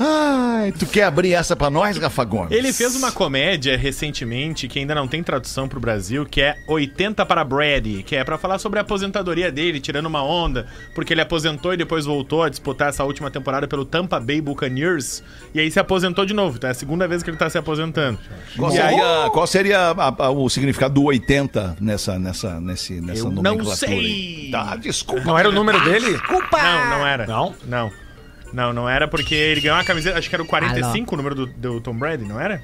Ai, 0.00 0.72
tu 0.72 0.86
quer 0.86 1.04
abrir 1.04 1.32
essa 1.34 1.56
pra 1.56 1.70
nós, 1.70 1.96
Rafa 1.98 2.24
Gomes? 2.24 2.52
Ele 2.52 2.72
fez 2.72 2.94
uma 2.94 3.10
comédia 3.10 3.76
recentemente 3.76 4.68
que 4.68 4.78
ainda 4.78 4.94
não 4.94 5.08
tem 5.08 5.22
tradução 5.22 5.68
pro 5.68 5.80
Brasil, 5.80 6.24
que 6.24 6.40
é 6.40 6.56
80 6.66 7.24
para 7.26 7.42
Brady, 7.44 8.02
que 8.02 8.14
é 8.14 8.22
pra 8.22 8.38
falar 8.38 8.58
sobre 8.58 8.78
a 8.78 8.82
aposentadoria 8.82 9.50
dele, 9.50 9.80
tirando 9.80 10.06
uma 10.06 10.22
onda, 10.22 10.66
porque 10.94 11.12
ele 11.12 11.20
aposentou 11.20 11.74
e 11.74 11.76
depois 11.76 12.04
voltou 12.04 12.42
a 12.42 12.48
disputar 12.48 12.90
essa 12.90 13.02
última 13.04 13.30
temporada 13.30 13.66
pelo 13.66 13.84
Tampa 13.84 14.20
Bay 14.20 14.40
Buccaneers, 14.40 15.22
e 15.54 15.60
aí 15.60 15.70
se 15.70 15.80
aposentou 15.80 16.24
de 16.24 16.34
novo. 16.34 16.56
Então 16.58 16.68
é 16.68 16.70
a 16.70 16.74
segunda 16.74 17.08
vez 17.08 17.22
que 17.22 17.30
ele 17.30 17.36
tá 17.36 17.50
se 17.50 17.58
aposentando. 17.58 18.18
Qual 18.56 18.70
E 18.70 18.74
seria, 18.76 19.24
aí- 19.24 19.30
qual 19.30 19.46
seria 19.46 19.78
a- 19.90 20.14
a- 20.26 20.30
o 20.30 20.48
significado 20.48 20.94
do 20.94 21.04
80 21.04 21.76
nessa, 21.80 22.18
nessa, 22.18 22.60
nesse, 22.60 23.00
nessa 23.00 23.20
Eu 23.20 23.24
não 23.30 23.42
nomenclatura? 23.42 23.76
sei. 23.76 23.98
aí? 23.98 24.48
Tá, 24.52 24.76
desculpa. 24.76 25.24
Não 25.24 25.38
era 25.38 25.48
o 25.48 25.52
número 25.52 25.82
dele? 25.84 26.18
Culpa! 26.20 26.62
Não, 26.62 26.98
não 26.98 27.06
era. 27.06 27.26
Não? 27.26 27.54
Não. 27.66 28.07
Não, 28.52 28.72
não 28.72 28.88
era 28.88 29.06
porque 29.06 29.34
ele 29.34 29.60
ganhou 29.60 29.76
uma 29.76 29.84
camiseta, 29.84 30.18
acho 30.18 30.28
que 30.28 30.34
era 30.34 30.42
o 30.42 30.46
45 30.46 31.14
o 31.14 31.16
número 31.16 31.34
do, 31.34 31.46
do 31.46 31.80
Tom 31.80 31.94
Brady, 31.94 32.24
não 32.24 32.40
era? 32.40 32.62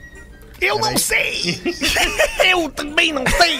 Eu 0.60 0.78
não 0.78 0.96
sei! 0.96 1.60
Eu 2.44 2.68
também 2.70 3.12
não 3.12 3.24
sei! 3.26 3.58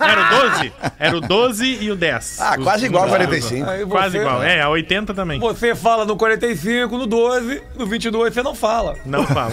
Era 0.00 0.20
o 0.20 0.50
12? 0.50 0.72
Era 0.98 1.16
o 1.16 1.20
12 1.20 1.78
e 1.80 1.90
o 1.90 1.96
10. 1.96 2.40
Ah, 2.40 2.54
Os 2.58 2.64
quase 2.64 2.86
igual 2.86 3.04
ao 3.04 3.10
números. 3.10 3.28
45. 3.46 3.70
Aí 3.70 3.78
você- 3.84 3.86
Quase 3.90 4.16
igual. 4.18 4.42
É, 4.42 4.60
a 4.60 4.68
80 4.68 5.14
também. 5.14 5.40
Você 5.40 5.74
fala 5.74 6.04
no 6.04 6.16
45, 6.16 6.96
no 6.98 7.06
12, 7.06 7.62
no 7.76 7.86
22 7.86 8.34
você 8.34 8.42
não 8.42 8.54
fala. 8.54 8.96
Não 9.04 9.26
fala. 9.26 9.52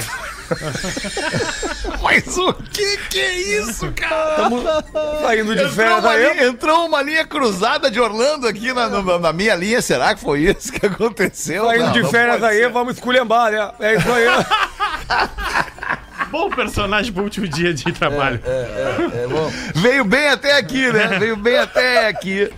Mas 2.04 2.38
o 2.38 2.54
que 2.54 2.98
que 3.10 3.20
é 3.20 3.34
isso, 3.62 3.92
cara? 3.94 4.36
Tamo 4.36 4.62
saindo 5.22 5.56
de 5.56 5.62
Entrou 5.62 5.74
férias 5.76 6.00
uma, 6.04 6.12
aí. 6.12 6.46
entrou 6.48 6.86
uma 6.86 7.02
linha 7.02 7.26
cruzada 7.26 7.90
de 7.90 8.00
Orlando 8.00 8.48
aqui 8.48 8.72
na, 8.74 8.88
na- 8.90 9.20
na 9.20 9.34
minha 9.34 9.56
linha. 9.56 9.82
Será 9.82 10.14
que 10.14 10.22
foi 10.22 10.42
isso 10.42 10.72
que 10.72 10.86
aconteceu? 10.86 11.66
Saindo 11.66 11.86
Não, 11.86 11.92
de 11.94 12.02
não 12.04 12.12
férias 12.12 12.40
pode 12.40 12.52
aí, 12.54 12.60
ser. 12.60 12.70
vamos 12.70 12.94
esculhambar, 12.96 13.52
né? 13.52 13.72
É 13.80 13.96
isso 13.96 14.08
aí. 14.12 14.26
Bom 16.36 16.50
personagem 16.50 17.14
pro 17.14 17.24
último 17.24 17.48
dia 17.48 17.74
de 17.74 17.90
trabalho. 17.94 18.42
Veio 19.74 20.04
bem 20.04 20.28
até 20.28 20.58
aqui, 20.58 20.92
né? 20.92 21.18
Veio 21.18 21.38
bem 21.38 21.58
até 21.58 22.08
aqui. 22.10 22.52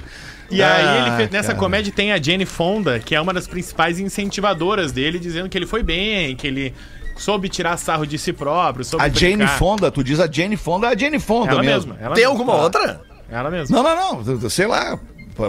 E 0.49 0.63
aí 0.63 0.87
Ah, 0.87 0.97
ele 1.07 1.15
fez, 1.17 1.29
nessa 1.29 1.49
cara. 1.49 1.59
comédia 1.59 1.93
tem 1.93 2.11
a 2.11 2.17
Jenny 2.17 2.45
Fonda, 2.45 2.97
que 2.99 3.13
é 3.13 3.21
uma 3.21 3.33
das 3.33 3.45
principais 3.45 3.99
incentivadoras 3.99 4.91
dele, 4.91 5.19
dizendo 5.19 5.47
que 5.47 5.55
ele 5.55 5.67
foi 5.67 5.83
bem, 5.83 6.35
que 6.35 6.47
ele 6.47 6.73
soube 7.17 7.49
tirar 7.49 7.77
sarro 7.77 8.07
de 8.07 8.17
si 8.17 8.33
próprio, 8.33 8.83
soube 8.83 9.03
A 9.05 9.09
Jane 9.09 9.37
brincar. 9.37 9.57
Fonda, 9.59 9.91
tu 9.91 10.03
diz 10.03 10.19
a 10.19 10.27
Jane 10.31 10.57
Fonda, 10.57 10.87
é 10.87 10.93
a 10.93 10.97
Jane 10.97 11.19
Fonda 11.19 11.51
Ela 11.51 11.61
mesmo. 11.61 11.93
mesma. 11.93 12.05
Ela 12.05 12.15
Tem 12.15 12.23
mesma. 12.25 12.39
alguma 12.39 12.55
outra? 12.63 13.01
Ela 13.29 13.51
mesma. 13.51 13.75
Não, 13.75 13.83
não, 13.83 14.23
não. 14.23 14.49
Sei 14.49 14.65
lá. 14.65 14.97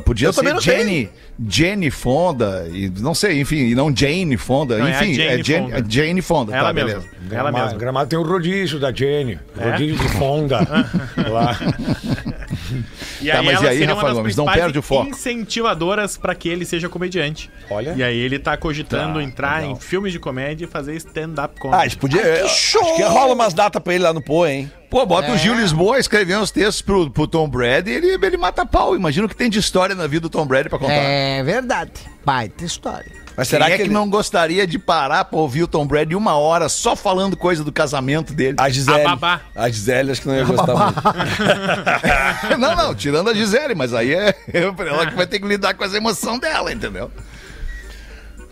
Podia 0.04 0.28
Eu 0.28 0.32
ser. 0.32 0.60
Jenny, 0.60 1.10
Jenny 1.48 1.90
Fonda, 1.90 2.68
e 2.72 2.88
não 3.00 3.14
sei, 3.14 3.40
enfim, 3.40 3.56
e 3.68 3.74
não 3.74 3.94
Jane 3.94 4.36
Fonda, 4.36 4.76
Não, 4.78 4.86
é 4.86 4.90
enfim, 4.90 5.12
é, 5.20 5.30
Jane 5.30 5.42
Jane, 5.42 5.62
Fonda. 5.72 5.78
é 5.78 5.84
Jane 5.88 6.22
Fonda, 6.22 6.56
Ela 6.56 6.66
tá, 6.68 6.72
mesma. 6.74 6.88
beleza. 6.90 7.08
Ela 7.18 7.28
Gramado, 7.28 7.64
mesma. 7.64 7.78
Gramado 7.78 8.08
tem 8.10 8.18
o 8.18 8.22
rodízio 8.22 8.78
da 8.78 8.92
Jenny. 8.92 9.38
É? 9.58 9.70
Rodízio 9.70 9.96
de 9.96 10.08
Fonda. 10.10 10.58
lá. 11.30 11.58
E 13.20 13.28
Tá, 13.30 13.42
mas 13.42 13.56
ela 13.56 13.64
e 13.64 13.68
aí, 13.68 13.78
seria 13.78 13.94
Rafa 13.94 14.12
Gomes, 14.12 14.36
não 14.36 14.46
perde 14.46 14.78
o 14.78 14.82
foco. 14.82 15.08
incentivadoras 15.08 16.16
pra 16.16 16.34
que 16.34 16.48
ele 16.48 16.64
seja 16.64 16.88
comediante. 16.88 17.50
Olha. 17.70 17.94
E 17.96 18.02
aí 18.02 18.16
ele 18.18 18.38
tá 18.38 18.56
cogitando 18.56 19.14
Tá, 19.18 19.22
entrar 19.22 19.60
legal. 19.60 19.72
em 19.76 19.80
filmes 19.80 20.12
de 20.12 20.18
comédia 20.18 20.64
e 20.64 20.68
fazer 20.68 20.94
stand-up 20.96 21.54
Ah, 21.56 21.60
comedy. 21.60 21.86
isso 21.88 21.98
podia. 21.98 22.20
eu- 22.22 22.44
Acho 22.46 22.78
que 22.96 23.02
rola 23.02 23.34
umas 23.34 23.54
datas 23.54 23.82
pra 23.82 23.94
ele 23.94 24.04
lá 24.04 24.12
no 24.12 24.22
Pô, 24.22 24.46
hein? 24.46 24.70
Pô, 24.90 25.04
bota 25.04 25.32
o 25.32 25.36
Gil 25.36 25.54
Lisboa 25.54 25.98
escrevendo 25.98 26.42
os 26.42 26.50
textos 26.50 26.80
pro, 26.80 27.10
pro 27.10 27.26
Tom 27.26 27.48
Brady 27.48 27.90
e 27.90 27.94
ele, 27.94 28.26
ele 28.26 28.36
mata 28.38 28.64
pau. 28.64 28.96
Imagina 28.96 29.26
o 29.26 29.28
que 29.28 29.36
tem 29.36 29.50
de 29.50 29.58
história 29.58 29.94
na 29.94 30.06
vida 30.06 30.22
do 30.22 30.30
Tom 30.30 30.46
Brady 30.46 30.68
pra 30.70 30.78
contar. 30.78 30.92
É 30.94 31.42
verdade. 31.42 31.92
Baita 32.24 32.64
história. 32.64 33.12
Mas 33.36 33.46
Será 33.48 33.66
será 33.66 33.74
é 33.74 33.76
que, 33.76 33.84
ele- 33.84 33.92
não 33.94 34.08
gostaria 34.08 34.66
de 34.66 34.78
parar 34.78 35.24
pra 35.26 35.38
ouvir 35.38 35.62
o 35.62 35.68
Tom 35.68 35.86
Brady 35.86 36.16
uma 36.16 36.36
hora 36.36 36.68
só 36.68 36.96
falando 36.96 37.36
coisa 37.36 37.62
do 37.62 37.70
casamento 37.70 38.32
dele? 38.32 38.56
A 38.58 38.68
Gisele. 38.68 39.02
A 39.02 39.08
babá. 39.10 39.40
A 39.54 39.68
Gisele 39.68 40.10
acho 40.10 40.22
que 40.22 40.26
não 40.28 40.34
ia 40.34 40.44
gostar 40.44 40.74
muito. 40.74 41.02
não, 42.58 42.74
não, 42.74 42.94
tirando 42.94 43.30
a 43.30 43.34
Gisele, 43.34 43.74
mas 43.76 43.94
aí 43.94 44.12
é 44.12 44.34
ela 44.52 45.06
que 45.06 45.14
vai 45.14 45.26
ter 45.26 45.38
que 45.38 45.46
lidar 45.46 45.74
com 45.74 45.84
as 45.84 45.94
emoções 45.94 46.40
dela, 46.40 46.72
entendeu? 46.72 47.10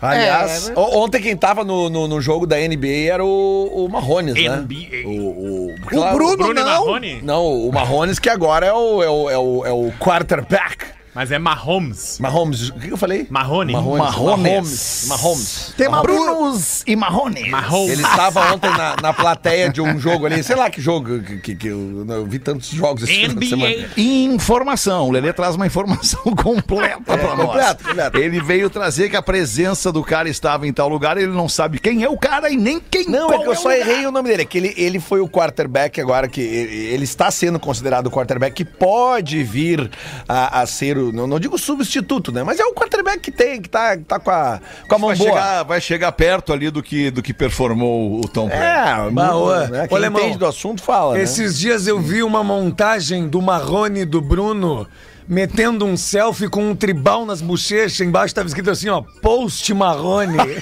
Aliás, 0.00 0.68
É, 0.68 0.72
é 0.72 0.74
o- 0.78 0.98
ontem 0.98 1.20
quem 1.22 1.36
tava 1.36 1.64
no, 1.64 1.88
no, 1.88 2.06
no 2.06 2.20
jogo 2.20 2.46
da 2.46 2.56
NBA 2.56 3.10
era 3.12 3.24
o, 3.24 3.84
o 3.86 3.88
Marrones, 3.88 4.34
né? 4.34 4.56
NBA. 4.56 5.06
O, 5.08 5.10
o, 5.10 5.74
O 5.74 6.12
Bruno, 6.14 6.36
Bruno 6.36 6.50
e 6.60 6.64
não. 6.64 6.64
Marrone? 6.86 7.22
Não, 7.22 7.46
o 7.46 7.72
Marrones 7.72 8.18
que 8.18 8.28
agora 8.28 8.66
é 8.66 8.72
o, 8.72 9.02
é 9.02 9.08
o, 9.10 9.30
é 9.30 9.38
o, 9.38 9.66
é 9.66 9.72
o 9.72 9.92
quarterback. 9.98 10.95
Mas 11.16 11.32
é 11.32 11.38
Mahomes. 11.38 12.18
Mahomes, 12.20 12.68
o 12.68 12.74
que 12.74 12.90
eu 12.90 12.96
falei? 12.98 13.26
Marrone. 13.30 13.72
Marrones. 13.72 13.98
Marrones. 14.04 14.44
Mahomes. 14.44 15.06
Mahomes. 15.08 15.74
Tem 15.74 15.88
Brunos 15.90 16.82
e 16.86 16.94
Marrones. 16.94 17.48
Mahomes. 17.50 17.92
Ele 17.92 18.02
estava 18.02 18.52
ontem 18.52 18.68
na, 18.70 18.96
na 19.00 19.12
plateia 19.14 19.70
de 19.70 19.80
um 19.80 19.98
jogo 19.98 20.26
ali, 20.26 20.42
sei 20.44 20.54
lá 20.56 20.68
que 20.68 20.78
jogo, 20.78 21.22
que, 21.22 21.38
que, 21.38 21.56
que 21.56 21.68
eu, 21.68 22.04
eu 22.06 22.26
vi 22.26 22.38
tantos 22.38 22.68
jogos 22.68 23.04
esse 23.04 23.14
final 23.14 23.34
de 23.36 23.48
semana. 23.48 23.88
Informação. 23.96 25.08
O 25.08 25.10
Lelê 25.10 25.32
traz 25.32 25.54
uma 25.54 25.66
informação 25.66 26.20
completa 26.36 27.00
pra 27.00 27.16
nós. 27.34 27.46
completo, 27.46 27.84
completo. 27.84 28.18
Ele 28.18 28.38
veio 28.38 28.68
trazer 28.68 29.08
que 29.08 29.16
a 29.16 29.22
presença 29.22 29.90
do 29.90 30.04
cara 30.04 30.28
estava 30.28 30.66
em 30.66 30.72
tal 30.72 30.86
lugar, 30.86 31.16
ele 31.16 31.32
não 31.32 31.48
sabe 31.48 31.78
quem 31.78 32.02
é 32.04 32.10
o 32.10 32.18
cara 32.18 32.50
e 32.50 32.58
nem 32.58 32.78
quem 32.78 33.08
Não, 33.08 33.28
qual 33.28 33.40
é 33.40 33.42
que 33.42 33.48
eu 33.48 33.52
o 33.52 33.56
só 33.56 33.70
lugar. 33.70 33.78
errei 33.88 34.06
o 34.06 34.10
nome 34.10 34.28
dele. 34.28 34.42
É 34.42 34.44
que 34.44 34.58
ele, 34.58 34.74
ele 34.76 35.00
foi 35.00 35.20
o 35.20 35.28
quarterback 35.28 35.98
agora, 35.98 36.28
que 36.28 36.42
ele, 36.42 36.74
ele 36.88 37.04
está 37.04 37.30
sendo 37.30 37.58
considerado 37.58 38.08
o 38.08 38.10
quarterback 38.10 38.54
que 38.54 38.66
pode 38.66 39.42
vir 39.42 39.90
a, 40.28 40.60
a 40.60 40.66
ser 40.66 40.98
o. 40.98 41.05
Não, 41.12 41.26
não 41.26 41.38
digo 41.40 41.58
substituto, 41.58 42.30
né? 42.32 42.42
Mas 42.42 42.58
é 42.60 42.64
o 42.64 42.72
quarterback 42.74 43.18
que 43.20 43.30
tem, 43.30 43.60
que 43.60 43.68
tá, 43.68 43.96
tá 43.96 44.18
com 44.18 44.30
a, 44.30 44.60
com 44.88 44.94
a 44.94 44.98
mão 44.98 45.08
Vai 45.08 45.16
boa. 45.16 45.30
chegar, 45.30 45.62
vai 45.62 45.80
chegar 45.80 46.12
perto 46.12 46.52
ali 46.52 46.70
do 46.70 46.82
que, 46.82 47.10
do 47.10 47.22
que 47.22 47.32
performou 47.34 48.20
o 48.20 48.28
Tom 48.28 48.48
Brady. 48.48 48.62
É, 48.62 49.32
ô, 49.32 49.54
né? 49.68 49.88
Quem 49.88 49.96
alemão, 49.96 50.20
entende 50.20 50.38
do 50.38 50.46
assunto 50.46 50.82
fala. 50.82 51.14
né? 51.14 51.22
Esses 51.22 51.58
dias 51.58 51.86
eu 51.86 52.00
vi 52.00 52.22
uma 52.22 52.42
montagem 52.44 53.28
do 53.28 53.40
Marrone 53.42 54.00
e 54.00 54.04
do 54.04 54.20
Bruno 54.20 54.86
metendo 55.28 55.84
um 55.84 55.96
selfie 55.96 56.48
com 56.48 56.70
um 56.70 56.76
tribal 56.76 57.26
nas 57.26 57.40
bochechas. 57.40 58.00
Embaixo 58.00 58.34
tava 58.34 58.46
escrito 58.46 58.70
assim, 58.70 58.88
ó, 58.88 59.02
post 59.20 59.72
Marrone. 59.74 60.36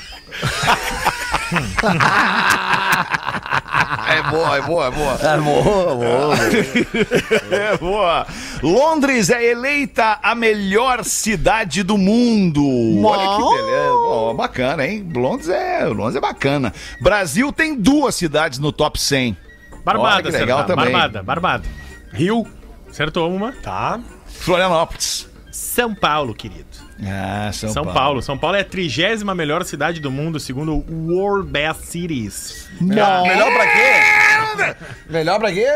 É 4.08 4.22
boa, 4.30 4.56
é 4.56 4.62
boa, 4.62 4.86
é 4.86 4.90
boa. 4.90 5.18
É 5.20 5.36
boa, 5.38 5.94
boa. 5.94 6.34
É 7.50 7.76
boa. 7.76 8.26
Londres 8.62 9.30
é 9.30 9.44
eleita 9.44 10.18
a 10.22 10.34
melhor 10.34 11.04
cidade 11.04 11.82
do 11.82 11.96
mundo. 11.98 12.62
Olha 13.04 13.36
que 13.36 13.62
beleza. 13.62 13.92
Bom, 13.92 14.34
bacana, 14.34 14.86
hein? 14.86 15.08
Londres 15.14 15.48
é, 15.48 15.84
Londres 15.86 16.16
é 16.16 16.20
bacana. 16.20 16.72
Brasil 17.00 17.52
tem 17.52 17.74
duas 17.74 18.14
cidades 18.14 18.58
no 18.58 18.72
top 18.72 19.00
100. 19.00 19.36
Barbada, 19.84 20.14
Olha 20.14 20.22
que 20.22 20.30
legal 20.30 20.58
acertar. 20.58 20.76
também. 20.76 20.92
Barbada, 20.92 21.22
Barbada. 21.22 21.64
Rio. 22.12 22.46
Acertou 22.88 23.30
uma. 23.34 23.52
Tá. 23.52 24.00
Florianópolis. 24.26 25.28
São 25.54 25.94
Paulo, 25.94 26.34
querido. 26.34 26.66
Ah, 27.06 27.48
São, 27.52 27.68
São 27.68 27.84
Paulo. 27.84 28.20
São 28.20 28.36
Paulo 28.36 28.56
é 28.56 28.62
a 28.62 28.64
trigésima 28.64 29.36
melhor 29.36 29.64
cidade 29.64 30.00
do 30.00 30.10
mundo, 30.10 30.40
segundo 30.40 30.74
o 30.74 31.14
World 31.14 31.48
Best 31.48 31.84
Cities. 31.84 32.68
Melhor 32.80 33.52
pra 33.52 33.66
quê? 33.68 34.76
Melhor 35.08 35.38
pra 35.38 35.52
quê? 35.52 35.68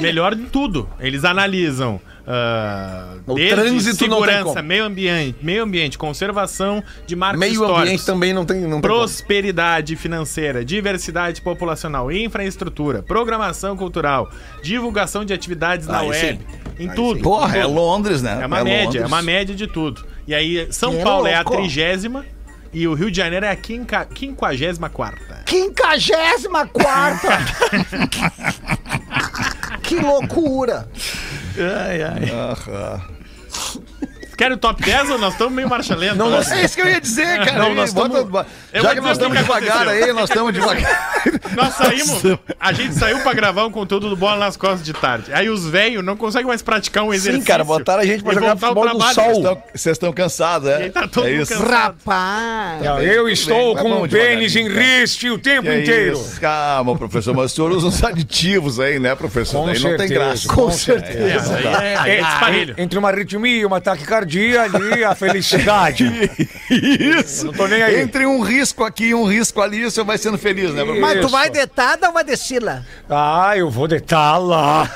Melhor 0.00 0.32
em 0.32 0.46
tudo. 0.46 0.88
Eles 0.98 1.26
analisam 1.26 2.00
ah, 2.26 3.16
O 3.26 3.34
trânsito 3.34 4.06
não 4.06 4.18
segurança, 4.20 4.44
como. 4.44 4.62
meio 4.62 4.84
ambiente, 4.84 5.38
meio 5.42 5.62
ambiente, 5.64 5.98
conservação 5.98 6.82
de 7.06 7.16
marcos 7.16 7.40
Meio 7.40 7.52
históricos, 7.52 7.82
ambiente 7.82 8.06
também 8.06 8.32
não 8.32 8.44
tem. 8.44 8.60
Não 8.62 8.80
tem 8.80 8.90
como. 8.90 8.94
prosperidade 8.94 9.96
financeira, 9.96 10.64
diversidade 10.64 11.42
populacional, 11.42 12.10
infraestrutura, 12.12 13.02
programação 13.02 13.76
cultural, 13.76 14.30
divulgação 14.62 15.24
de 15.24 15.32
atividades 15.32 15.86
na 15.86 16.00
Aí 16.00 16.08
web, 16.08 16.38
sim. 16.38 16.61
Em 16.78 16.88
Aí 16.88 16.94
tudo. 16.96 17.16
sim. 17.18 17.22
Porra, 17.22 17.56
é. 17.58 17.64
Londres, 17.64 18.22
né? 18.22 18.38
É 18.42 18.46
uma 18.46 18.62
média, 18.64 18.84
Londres. 18.84 19.02
é 19.02 19.06
uma 19.06 19.22
média 19.22 19.54
de 19.54 19.66
tudo. 19.66 20.04
E 20.26 20.34
aí, 20.34 20.68
São 20.70 20.96
Que 20.96 21.02
Paulo 21.02 21.26
é 21.26 21.34
a 21.34 21.38
louco. 21.42 21.52
trigésima 21.56 22.24
e 22.72 22.86
o 22.88 22.94
Rio 22.94 23.10
de 23.10 23.16
Janeiro 23.18 23.44
é 23.44 23.50
a 23.50 23.56
quinca, 23.56 24.04
quinquagésima 24.04 24.88
quarta. 24.88 25.42
Quinquagésima 25.46 26.66
quarta! 26.66 27.38
que 29.82 29.96
loucura! 29.96 30.88
Aham. 32.32 33.02
Quer 34.36 34.52
o 34.52 34.56
top 34.56 34.82
10 34.82 35.10
ou 35.10 35.18
nós 35.18 35.32
estamos 35.34 35.52
meio 35.52 35.68
marcha 35.68 35.94
lenta? 35.94 36.14
Não, 36.14 36.30
não 36.30 36.38
é 36.38 36.64
isso 36.64 36.74
que 36.74 36.80
eu 36.82 36.88
ia 36.88 37.00
dizer, 37.00 37.38
cara. 37.44 37.58
Não, 37.58 37.74
nós 37.74 37.92
bota- 37.92 38.46
Já 38.72 38.94
que 38.94 39.00
nós 39.00 39.12
estamos 39.12 39.36
devagar 39.38 39.82
aconteceu. 39.82 40.04
aí, 40.06 40.12
nós 40.12 40.28
estamos 40.30 40.52
devagar. 40.52 41.12
Nós 41.52 41.74
saímos, 41.74 42.22
a 42.58 42.72
gente 42.72 42.94
saiu 42.94 43.18
pra 43.20 43.34
gravar 43.34 43.66
um 43.66 43.70
conteúdo 43.70 44.08
do 44.08 44.16
Bola 44.16 44.36
nas 44.38 44.56
Costas 44.56 44.82
de 44.82 44.94
tarde. 44.94 45.30
Aí 45.34 45.50
os 45.50 45.66
velhos 45.68 46.02
não 46.02 46.16
conseguem 46.16 46.46
mais 46.46 46.62
praticar 46.62 47.04
um 47.04 47.12
exercício. 47.12 47.40
Sim, 47.42 47.46
cara, 47.46 47.62
botaram 47.62 48.00
a 48.02 48.06
gente 48.06 48.22
pra 48.24 48.32
jogar 48.32 48.56
futebol 48.56 48.84
no 48.86 48.90
trabalho. 48.98 49.14
sol. 49.14 49.62
Vocês 49.74 49.92
estão 49.94 50.12
cansados, 50.14 50.66
é? 50.70 50.88
tá 50.88 51.06
todo 51.06 51.26
é 51.26 51.32
isso. 51.32 51.52
cansado. 51.52 51.70
Rapaz! 51.70 52.82
Não, 52.82 53.02
eu 53.02 53.28
estou 53.28 53.74
Vai, 53.74 53.82
com 53.82 54.02
o 54.02 54.08
pênis 54.08 54.56
em 54.56 54.66
riste 54.66 55.28
o 55.28 55.38
tempo 55.38 55.68
Que 55.68 55.80
inteiro. 55.80 56.14
isso? 56.14 56.40
Calma, 56.40 56.96
professor, 56.96 57.34
mas 57.34 57.52
o 57.52 57.54
senhor 57.54 57.70
usa 57.70 57.86
uns 57.88 58.02
aditivos 58.02 58.80
aí, 58.80 58.98
né, 58.98 59.14
professor? 59.14 59.60
Com 59.60 59.66
Daí 59.66 59.78
não 59.78 59.90
tem 59.90 59.98
certeza, 60.08 60.14
graça. 60.24 60.48
com 60.48 60.70
certeza. 60.70 61.58
É, 61.58 61.66
aí 61.68 61.86
é, 61.92 61.96
aí 61.98 62.10
é 62.12 62.22
disparelho. 62.22 62.74
Entre 62.78 62.98
uma 62.98 63.10
arritmia 63.10 63.58
e 63.58 63.64
uma 63.66 63.80
taquicardia 63.80 64.31
ali, 64.40 65.04
a 65.04 65.14
felicidade. 65.14 66.10
Isso. 66.70 67.46
não 67.46 67.52
tô 67.52 67.66
nem 67.66 67.82
aí. 67.82 68.00
Entre 68.00 68.26
um 68.26 68.40
risco 68.40 68.84
aqui 68.84 69.06
e 69.06 69.14
um 69.14 69.24
risco 69.24 69.60
ali, 69.60 69.84
o 69.84 69.90
senhor 69.90 70.04
vai 70.06 70.18
sendo 70.18 70.38
feliz, 70.38 70.72
né, 70.72 70.82
professor? 70.84 71.00
Mas 71.00 71.20
tu 71.20 71.28
vai 71.28 71.50
detada 71.50 72.08
ou 72.08 72.12
vai 72.14 72.24
descila? 72.24 72.84
Ah, 73.08 73.52
eu 73.56 73.70
vou 73.70 73.86
deitar 73.88 74.38
lá. 74.38 74.90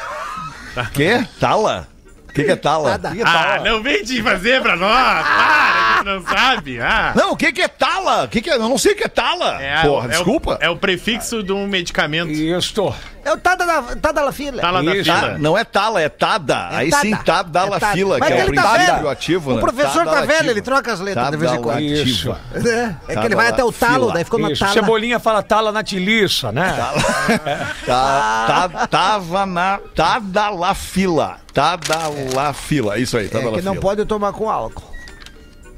Quê? 0.93 1.27
Tala? 1.41 1.89
O 2.29 2.33
que, 2.37 2.45
que 2.45 2.51
é 2.53 2.57
tala? 2.57 2.91
Nada. 2.91 3.09
Que 3.11 3.17
que 3.17 3.23
é 3.23 3.27
Ah, 3.27 3.33
tala? 3.33 3.65
não 3.71 3.83
vem 3.83 4.05
de 4.05 4.23
fazer 4.23 4.61
pra 4.61 4.77
nós. 4.77 5.27
Para, 5.27 5.99
que 5.99 6.05
não 6.05 6.23
sabe. 6.27 6.81
Ah. 6.81 7.13
Não, 7.17 7.33
o 7.33 7.37
que, 7.37 7.51
que 7.51 7.63
é 7.63 7.66
tala? 7.97 8.25
O 8.25 8.29
que, 8.29 8.41
que 8.43 8.51
é? 8.51 8.55
Eu 8.55 8.59
não 8.61 8.79
sei 8.79 8.93
o 8.93 8.97
que 8.97 9.05
é 9.05 9.09
tala. 9.09 9.61
É, 9.63 9.83
Porra, 9.83 10.07
é 10.07 10.09
desculpa. 10.11 10.59
O, 10.61 10.65
é 10.65 10.69
o 10.71 10.77
prefixo 10.77 11.43
de 11.43 11.53
um 11.53 11.67
medicamento. 11.67 12.31
Isto. 12.31 12.95
É 13.25 13.33
o 13.33 13.37
tada 13.39 13.67
da, 13.67 13.83
tada 13.97 14.23
la 14.23 14.31
fila. 14.31 14.61
Tá 14.63 14.71
lá 14.71 14.83
da 14.83 14.95
Isso. 14.95 15.11
Tá, 15.11 15.19
fila. 15.21 15.39
não 15.39 15.59
é 15.59 15.65
tala, 15.65 16.01
é 16.01 16.09
tada. 16.09 16.69
Aí 16.71 16.91
tada. 16.91 17.03
sim, 17.03 17.17
tada 17.25 17.49
da 17.51 17.67
É 17.67 17.79
tada. 17.81 17.93
fila, 17.93 18.19
Mas 18.21 18.29
que 18.29 18.35
é 18.35 18.37
o 18.37 18.39
tá 18.39 18.47
princípio 18.71 18.95
velho. 18.95 19.09
ativo, 19.09 19.51
O 19.51 19.55
né? 19.57 19.61
professor 19.61 20.05
tá 20.05 20.21
velho, 20.23 20.51
ele 20.51 20.63
troca 20.63 20.93
as 20.93 21.01
letras 21.01 21.31
de 21.33 21.37
vez 21.37 21.53
em 21.53 21.61
quando. 21.61 21.79
Tadalativa. 21.81 22.41
É, 22.55 23.13
é 23.13 23.17
que 23.21 23.27
ele 23.27 23.35
vai 23.35 23.49
até 23.49 23.65
o 23.65 23.73
talo, 23.73 23.73
Tadalafila. 23.73 24.13
daí 24.15 24.25
ficou 24.25 24.39
na 24.39 24.51
Isso. 24.53 24.61
tala. 24.61 24.73
Cebolinha 24.75 25.19
fala 25.19 25.43
tala 25.43 25.73
na 25.73 25.83
tiliça, 25.83 26.53
né? 26.53 26.73
Tá, 27.85 28.69
tá, 28.69 28.87
tava 28.87 29.45
na. 29.47 29.79
Tada 29.95 30.51
la 30.51 30.75
fila. 30.75 31.39
Tada 31.53 31.97
la 32.35 32.53
fila. 32.53 32.99
Isso 32.99 33.17
aí, 33.17 33.27
É 33.27 33.29
tada 33.29 33.51
la 33.51 33.57
que 33.57 33.63
não 33.63 33.77
pode 33.77 34.05
tomar 34.05 34.33
com 34.33 34.49
álcool. 34.49 34.96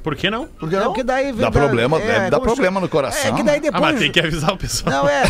Por 0.08 0.16
que 0.16 0.30
não? 0.30 0.46
Porque 0.58 0.74
é 0.74 0.86
o 0.86 0.94
que 0.94 1.02
daí 1.02 1.32
Dá 1.34 1.50
problema, 1.50 1.98
deve 1.98 2.30
dar 2.30 2.38
como 2.38 2.48
se- 2.48 2.54
problema 2.56 2.80
no 2.80 2.88
coração. 2.88 3.30
É 3.30 3.36
que 3.36 3.42
daí 3.42 3.58
Ah, 3.58 3.60
depois. 3.60 3.82
mas 3.82 3.98
tem 3.98 4.10
que 4.10 4.18
avisar 4.20 4.52
o 4.52 4.56
pessoal. 4.56 5.02
Não 5.04 5.08
é. 5.08 5.22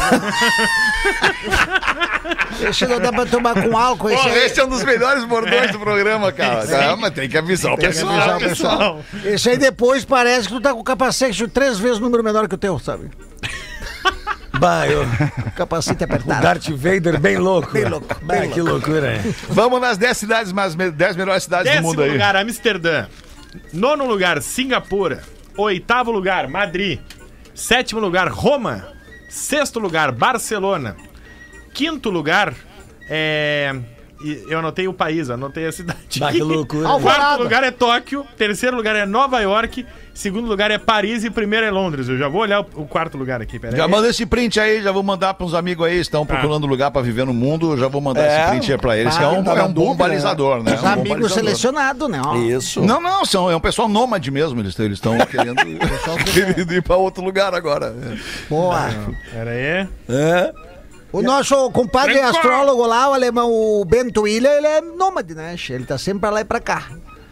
Esse 2.70 2.86
não 2.86 3.00
dá 3.00 3.12
pra 3.12 3.26
tomar 3.26 3.54
com 3.60 3.76
álcool. 3.76 4.10
Esse, 4.10 4.28
aí, 4.28 4.44
esse 4.46 4.60
é 4.60 4.64
um 4.64 4.68
dos 4.68 4.84
melhores 4.84 5.24
bordões 5.24 5.72
do 5.72 5.78
programa, 5.80 6.30
cara. 6.30 6.64
Ah, 6.92 6.96
mas 6.96 7.12
tem 7.12 7.28
que 7.28 7.36
avisar 7.36 7.72
o 7.72 7.76
tem 7.76 7.90
que 7.90 7.94
pessoal. 7.96 8.14
avisar 8.20 8.36
o 8.36 8.40
pessoal. 8.40 9.00
Esse 9.24 9.50
aí 9.50 9.58
depois 9.58 10.04
parece 10.04 10.46
que 10.48 10.54
tu 10.54 10.60
tá 10.60 10.72
com 10.72 10.80
o 10.80 10.84
capacete 10.84 11.46
três 11.48 11.78
vezes 11.78 11.98
o 11.98 12.00
número 12.00 12.22
menor 12.22 12.46
que 12.48 12.54
o 12.54 12.58
teu, 12.58 12.78
sabe? 12.78 13.10
Bah, 14.60 14.88
eu, 14.88 15.02
O 15.46 15.50
capacete 15.52 16.02
o 16.02 16.04
apertado. 16.04 16.42
Darth 16.42 16.68
Vader 16.70 17.20
bem 17.20 17.36
louco. 17.36 17.70
Bem 17.72 17.84
louco, 17.84 18.16
bem 18.24 18.40
Ah, 18.42 18.48
que 18.48 18.60
loucura. 18.60 19.14
hein? 19.14 19.34
Vamos 19.48 19.80
nas 19.80 19.96
10 19.96 20.16
cidades, 20.16 20.52
mais 20.52 20.74
10 20.74 21.14
melhores 21.16 21.44
cidades 21.44 21.66
do 21.66 21.74
Décimo 21.74 21.88
mundo 21.90 22.02
aí. 22.02 22.10
lugar, 22.10 22.34
Amsterdã. 22.34 23.06
Nono 23.72 24.06
lugar, 24.06 24.42
Singapura. 24.42 25.22
Oitavo 25.56 26.10
lugar, 26.10 26.48
Madrid. 26.48 27.00
Sétimo 27.54 28.00
lugar, 28.00 28.28
Roma. 28.28 28.88
Sexto 29.28 29.78
lugar, 29.78 30.12
Barcelona. 30.12 30.96
Quinto 31.74 32.10
lugar, 32.10 32.54
é... 33.08 33.74
Eu 34.48 34.58
anotei 34.58 34.88
o 34.88 34.92
país, 34.92 35.30
anotei 35.30 35.66
a 35.66 35.70
cidade. 35.70 36.18
Bah, 36.18 36.32
que 36.32 36.42
loucura. 36.42 36.88
Quarto 37.00 37.42
lugar 37.42 37.62
é 37.62 37.70
Tóquio. 37.70 38.26
Terceiro 38.36 38.76
lugar 38.76 38.96
é 38.96 39.06
Nova 39.06 39.40
York. 39.40 39.86
Segundo 40.18 40.48
lugar 40.48 40.68
é 40.72 40.78
Paris 40.78 41.22
e 41.22 41.30
primeiro 41.30 41.64
é 41.64 41.70
Londres. 41.70 42.08
Eu 42.08 42.18
já 42.18 42.26
vou 42.26 42.40
olhar 42.40 42.58
o, 42.58 42.84
quarto 42.88 43.16
lugar 43.16 43.40
aqui, 43.40 43.56
peraí. 43.56 43.76
Já 43.76 43.86
manda 43.86 44.08
esse 44.08 44.26
print 44.26 44.58
aí, 44.58 44.82
já 44.82 44.90
vou 44.90 45.04
mandar 45.04 45.32
para 45.34 45.46
uns 45.46 45.54
amigos 45.54 45.86
aí, 45.86 46.00
estão 46.00 46.26
procurando 46.26 46.66
lugar 46.66 46.90
pra 46.90 47.00
viver 47.00 47.24
no 47.24 47.32
mundo, 47.32 47.76
já 47.76 47.86
vou 47.86 48.00
mandar 48.00 48.22
É, 48.24 48.40
esse 48.40 48.48
print 48.50 48.72
aí 48.72 48.78
pra 48.78 48.98
eles, 48.98 49.16
que 49.16 49.22
é 49.22 49.28
um, 49.28 49.44
tá 49.44 49.56
é 49.56 49.62
um 49.62 49.68
bom 49.68 49.84
dúvida, 49.84 49.94
balizador, 49.94 50.60
né? 50.64 50.74
Os 50.74 50.82
É 50.82 50.86
um 50.86 50.88
amigos 50.88 51.08
balizador. 51.10 51.30
selecionados, 51.36 52.08
né? 52.10 52.20
ó. 52.26 52.34
Isso. 52.34 52.80
Não, 52.80 53.00
não, 53.00 53.24
são, 53.24 53.48
é 53.48 53.54
um 53.54 53.60
pessoal 53.60 53.88
nômade 53.88 54.28
mesmo, 54.32 54.58
eles 54.58 54.76
eles 54.80 54.94
estão 54.98 55.16
querendo, 55.24 55.62
querendo 56.34 56.74
ir 56.74 56.82
pra 56.82 56.96
outro 56.96 57.22
lugar 57.22 57.54
agora. 57.54 57.94
Boa. 58.50 58.90
Pera 59.32 59.52
aí. 59.52 59.88
É. 60.08 60.52
O 61.12 61.22
nosso 61.22 61.70
compadre 61.70 62.14
Tranquilo. 62.14 62.36
astrólogo 62.36 62.86
lá, 62.86 63.08
o 63.08 63.14
alemão, 63.14 63.52
o 63.52 63.84
Bento 63.84 64.22
William, 64.22 64.50
ele 64.50 64.66
é 64.66 64.80
nômade, 64.80 65.32
né? 65.32 65.54
Ele 65.70 65.84
tá 65.84 65.96
sempre 65.96 66.22
pra 66.22 66.30
lá 66.30 66.40
e 66.40 66.44
pra 66.44 66.58
cá. 66.58 66.88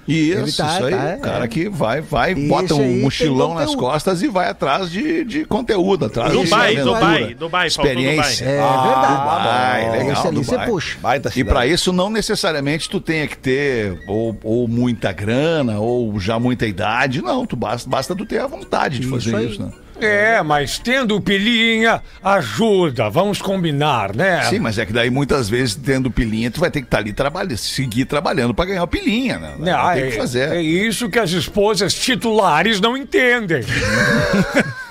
Isso, 0.09 0.39
Ele 0.39 0.53
tá- 0.53 0.75
isso 0.77 0.85
aí, 0.85 0.95
tá, 0.95 1.09
é. 1.11 1.17
o 1.17 1.21
cara 1.21 1.49
que 1.49 1.69
vai, 1.69 2.01
vai, 2.01 2.33
Isso 2.33 2.49
bota 2.49 2.75
um 2.75 3.01
mochilão 3.01 3.55
nas 3.55 3.75
costas 3.75 4.23
e 4.23 4.29
vai 4.29 4.49
atrás 4.49 4.91
de, 4.91 5.25
de 5.25 5.45
conteúdo, 5.45 6.05
atrás 6.07 6.31
de 6.33 6.45
Dubai, 6.45 6.77
Dubai, 6.77 7.35
Dubai, 7.35 7.67
experiência. 7.67 8.45
É 8.45 8.61
Ah, 8.61 8.83
verdade. 8.83 9.17
Dubai, 9.17 9.99
legal, 9.99 10.13
Esse 10.13 10.27
ali 10.29 10.41
Dubai. 10.41 10.65
você 10.67 10.71
puxa. 10.71 10.99
Baita 11.01 11.33
E 11.35 11.43
pra 11.45 11.67
isso 11.67 11.93
não 11.93 12.09
necessariamente 12.09 12.89
tu 12.89 13.01
tenha 13.01 13.27
que 13.27 13.37
ter 13.37 13.99
ou, 14.07 14.39
ou 14.45 14.69
muita 14.69 15.13
grana 15.13 15.79
ou 15.81 16.19
já 16.21 16.39
muita 16.39 16.67
idade, 16.67 17.21
não, 17.21 17.45
tu 17.45 17.57
basta, 17.57 17.89
basta 17.89 18.15
tu 18.15 18.25
ter 18.25 18.39
a 18.41 18.47
vontade 18.47 19.01
de 19.01 19.07
fazer 19.09 19.35
aí. 19.35 19.51
isso, 19.51 19.63
né? 19.63 19.71
É, 20.01 20.43
mas 20.43 20.79
tendo 20.79 21.21
pilinha, 21.21 22.03
ajuda. 22.23 23.09
Vamos 23.09 23.41
combinar, 23.41 24.15
né? 24.15 24.43
Sim, 24.45 24.59
mas 24.59 24.79
é 24.79 24.85
que 24.87 24.93
daí 24.93 25.11
muitas 25.11 25.49
vezes 25.49 25.75
tendo 25.75 26.11
pilinha 26.11 26.51
tu 26.51 26.61
vai 26.61 26.71
ter 26.71 26.81
que 26.81 26.87
estar 26.87 26.99
ali 26.99 27.13
trabalhando, 27.13 27.57
seguir 27.57 28.05
trabalhando 28.05 28.55
pra 28.55 28.65
ganhar 28.65 28.83
o 28.83 28.87
pilinha, 28.87 29.39
né? 29.39 29.55
Né, 29.59 29.73
Não 29.73 29.79
ah, 29.79 29.95
tem 29.95 30.05
é, 30.05 30.11
que 30.11 30.17
fazer. 30.17 30.53
é 30.53 30.63
isso 30.63 31.09
que 31.09 31.19
as 31.19 31.31
esposas 31.31 31.95
titulares 31.95 32.81
não 32.81 32.97
entendem. 32.97 33.63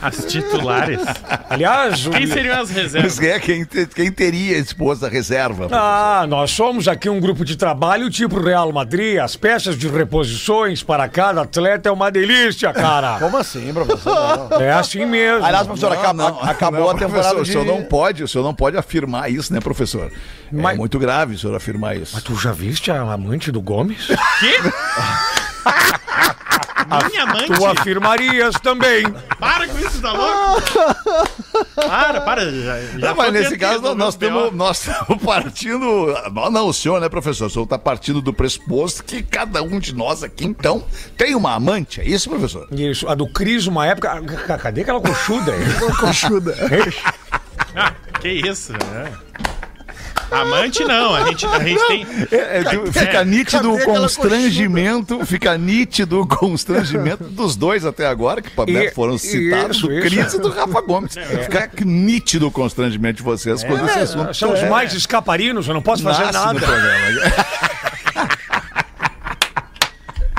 As 0.00 0.24
titulares. 0.24 1.00
Aliás, 1.50 2.06
o- 2.06 2.10
Quem 2.10 2.26
seriam 2.26 2.60
as 2.60 2.70
reservas? 2.70 3.18
Mas 3.18 3.26
é 3.28 3.38
quem, 3.40 3.64
quem 3.94 4.12
teria 4.12 4.56
esposa 4.58 5.08
reserva? 5.08 5.68
Ah, 5.72 6.24
nós 6.28 6.50
somos 6.50 6.86
aqui 6.88 7.08
um 7.08 7.18
grupo 7.20 7.44
de 7.44 7.56
trabalho 7.56 8.08
tipo 8.10 8.40
Real 8.40 8.72
Madrid. 8.72 9.18
As 9.18 9.34
peças 9.36 9.76
de 9.76 9.88
reposições 9.88 10.82
para 10.82 11.08
cada 11.08 11.42
atleta 11.42 11.88
é 11.88 11.92
uma 11.92 12.10
delícia, 12.10 12.72
cara. 12.72 13.18
Como 13.18 13.36
assim, 13.36 13.72
professor? 13.72 14.48
Não. 14.50 14.60
É 14.60 14.72
assim 14.72 15.04
mesmo. 15.06 15.44
Aliás, 15.44 15.66
professor, 15.66 15.90
Não, 15.90 15.98
acaba- 15.98 16.30
não, 16.30 16.42
acabou 16.42 16.80
não, 16.80 16.90
a 16.90 16.94
temporada 16.94 17.34
de... 17.36 17.40
O 17.42 17.46
senhor 17.46 17.64
não 17.64 17.82
pode, 17.82 18.22
o 18.22 18.28
senhor 18.28 18.44
não 18.44 18.54
pode 18.54 18.76
afirmar 18.76 19.30
isso, 19.30 19.52
né, 19.52 19.60
professor? 19.60 20.10
Mas- 20.52 20.74
É 20.74 20.78
muito 20.78 20.98
grave 20.98 21.34
o 21.34 21.38
senhor 21.38 21.54
afirmar 21.56 21.96
isso. 21.96 22.20
Tu 22.22 22.34
já 22.36 22.52
viste 22.52 22.90
a 22.90 23.00
amante 23.00 23.50
do 23.50 23.60
Gomes? 23.60 24.08
Minha 27.10 27.22
amante? 27.24 27.52
Tu 27.52 27.66
afirmarias 27.66 28.54
também. 28.62 29.04
Para 29.38 29.68
com 29.68 29.78
isso, 29.78 30.00
tá 30.00 30.12
louco? 30.12 30.62
Para, 31.74 32.20
para. 32.22 32.50
Já, 32.50 32.80
já 32.80 33.08
Não, 33.08 33.14
mas 33.16 33.32
nesse 33.32 33.58
caso, 33.58 33.94
nós 33.94 34.14
estamos 34.14 34.52
nós 34.54 34.78
estamos 34.86 35.22
partindo. 35.22 36.14
Não, 36.32 36.50
não, 36.50 36.66
o 36.68 36.72
senhor, 36.72 37.00
né, 37.00 37.08
professor? 37.08 37.46
O 37.46 37.50
senhor 37.50 37.64
está 37.64 37.78
partindo 37.78 38.20
do 38.22 38.32
pressuposto 38.32 39.04
que 39.04 39.22
cada 39.22 39.62
um 39.62 39.78
de 39.78 39.94
nós 39.94 40.22
aqui, 40.22 40.44
então, 40.46 40.84
tem 41.16 41.34
uma 41.34 41.54
amante. 41.54 42.00
É 42.00 42.04
isso, 42.04 42.28
professor? 42.30 42.66
Isso, 42.72 43.08
a 43.08 43.14
do 43.14 43.28
Cris, 43.28 43.66
uma 43.66 43.86
época. 43.86 44.20
c- 44.22 44.58
Cadê 44.58 44.80
aquela 44.82 45.00
coxuda 45.00 45.52
aí? 45.52 45.64
Coxuda. 46.00 46.54
Que 48.20 48.28
isso, 48.28 48.72
né? 48.72 49.12
Amante 50.30 50.84
não, 50.84 51.14
a 51.14 51.24
gente, 51.28 51.46
a 51.46 51.58
gente 51.62 51.86
tem. 51.88 52.06
É, 52.30 52.58
é, 52.58 52.62
tu- 52.64 52.92
fica 52.92 53.18
É. 53.18 53.24
nítido 53.24 53.72
o 53.74 53.84
constrangimento, 53.84 55.24
fica 55.24 55.56
nítido 55.56 56.20
o 56.22 56.26
constrangimento 56.26 57.24
dos 57.30 57.56
dois 57.56 57.84
até 57.84 58.06
agora, 58.06 58.42
que 58.42 58.50
E- 58.70 58.90
foram 58.90 59.16
citados, 59.16 59.80
do. 59.80 59.88
Cris 59.88 60.34
e 60.34 60.38
do 60.40 60.50
Rafa 60.50 60.80
Gomes. 60.82 61.14
Fica 61.14 61.70
nítido 61.84 62.46
o 62.48 62.50
constrangimento 62.50 63.16
de 63.18 63.22
vocês 63.22 63.62
quando 63.64 63.86
esse 63.86 63.98
assunto 63.98 64.34
São 64.34 64.52
os 64.52 64.62
mais 64.64 64.92
escaparinos, 64.92 65.66
eu 65.68 65.74
não 65.74 65.82
posso 65.82 66.02
fazer 66.02 66.24
nasce 66.24 66.38
nada. 66.38 66.60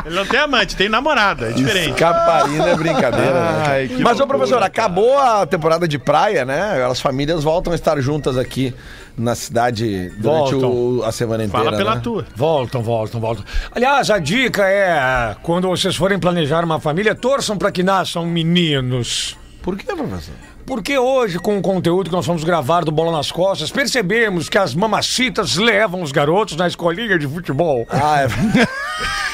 Ele 0.05 0.15
não 0.15 0.25
tem 0.25 0.39
amante, 0.39 0.75
tem 0.75 0.89
namorada, 0.89 1.50
é 1.50 1.51
diferente. 1.51 1.93
Caparina 1.93 2.69
é 2.69 2.75
brincadeira, 2.75 3.33
né? 3.33 3.63
Ai, 3.67 3.88
que 3.89 4.01
Mas, 4.01 4.19
ô 4.19 4.25
professor, 4.25 4.63
acabou 4.63 5.19
a 5.19 5.45
temporada 5.45 5.88
de 5.88 6.00
praia, 6.00 6.43
né? 6.45 6.83
As 6.89 7.00
famílias 7.00 7.43
voltam 7.43 7.74
a 7.74 7.75
estar 7.75 8.00
juntas 8.01 8.36
aqui 8.38 8.74
na 9.18 9.36
cidade 9.36 10.10
durante 10.18 10.56
o- 10.56 11.01
a 11.06 11.12
semana 11.12 11.44
inteira. 11.44 11.66
Fala 11.66 11.78
pela 11.78 11.96
né? 11.96 12.01
tua. 12.01 12.25
Voltam, 12.36 12.82
voltam, 12.82 13.20
voltam. 13.20 13.44
Aliás, 13.74 14.10
a 14.10 14.18
dica 14.20 14.68
é: 14.68 15.36
quando 15.44 15.68
vocês 15.68 15.96
forem 15.96 16.18
planejar 16.20 16.63
uma 16.63 16.80
família, 16.80 17.13
torçam 17.16 17.58
para 17.58 17.72
que 17.72 17.84
nasçam 17.84 18.25
meninos. 18.25 19.38
Por 19.62 19.78
que, 19.78 19.86
professor? 19.86 20.34
Porque 20.66 20.98
hoje, 20.98 21.39
com 21.39 21.58
o 21.58 21.62
conteúdo 21.62 22.10
que 22.12 22.16
nós 22.16 22.25
vamos 22.28 22.44
gravar 22.44 22.86
do 22.86 22.92
Bola 22.92 23.12
nas 23.12 23.32
Costas, 23.32 23.72
percebemos 23.72 24.48
que 24.48 24.58
as 24.58 24.75
mamacitas 24.75 25.56
levam 25.58 26.04
os 26.04 26.12
garotos 26.12 26.56
na 26.56 26.68
escolinha 26.68 27.18
de 27.18 27.28
futebol. 27.28 27.88
Ah, 27.89 28.22
é. 28.22 28.28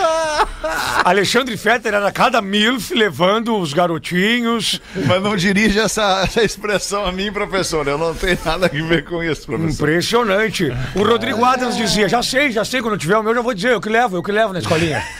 Alexandre 1.04 1.56
Fetter 1.56 1.94
era 1.94 2.12
cada 2.12 2.42
milf 2.42 2.92
levando 2.92 3.58
os 3.58 3.72
garotinhos. 3.72 4.80
Mas 5.06 5.22
não 5.22 5.36
dirige 5.36 5.78
essa, 5.78 6.22
essa 6.22 6.42
expressão 6.42 7.06
a 7.06 7.12
mim, 7.12 7.32
professor. 7.32 7.86
Eu 7.86 7.98
não 7.98 8.14
tenho 8.14 8.38
nada 8.44 8.66
a 8.66 8.68
ver 8.68 9.04
com 9.04 9.22
isso, 9.22 9.46
professor. 9.46 9.88
Impressionante. 9.88 10.72
O 10.94 11.04
Rodrigo 11.04 11.44
Adams 11.44 11.76
dizia: 11.76 12.08
já 12.08 12.22
sei, 12.22 12.50
já 12.50 12.64
sei, 12.64 12.82
quando 12.82 12.98
tiver 12.98 13.16
o 13.16 13.22
meu, 13.22 13.34
já 13.34 13.40
vou 13.40 13.54
dizer, 13.54 13.72
eu 13.72 13.80
que 13.80 13.88
levo, 13.88 14.16
eu 14.16 14.22
que 14.22 14.32
levo 14.32 14.52
na 14.52 14.58
escolinha. 14.58 15.02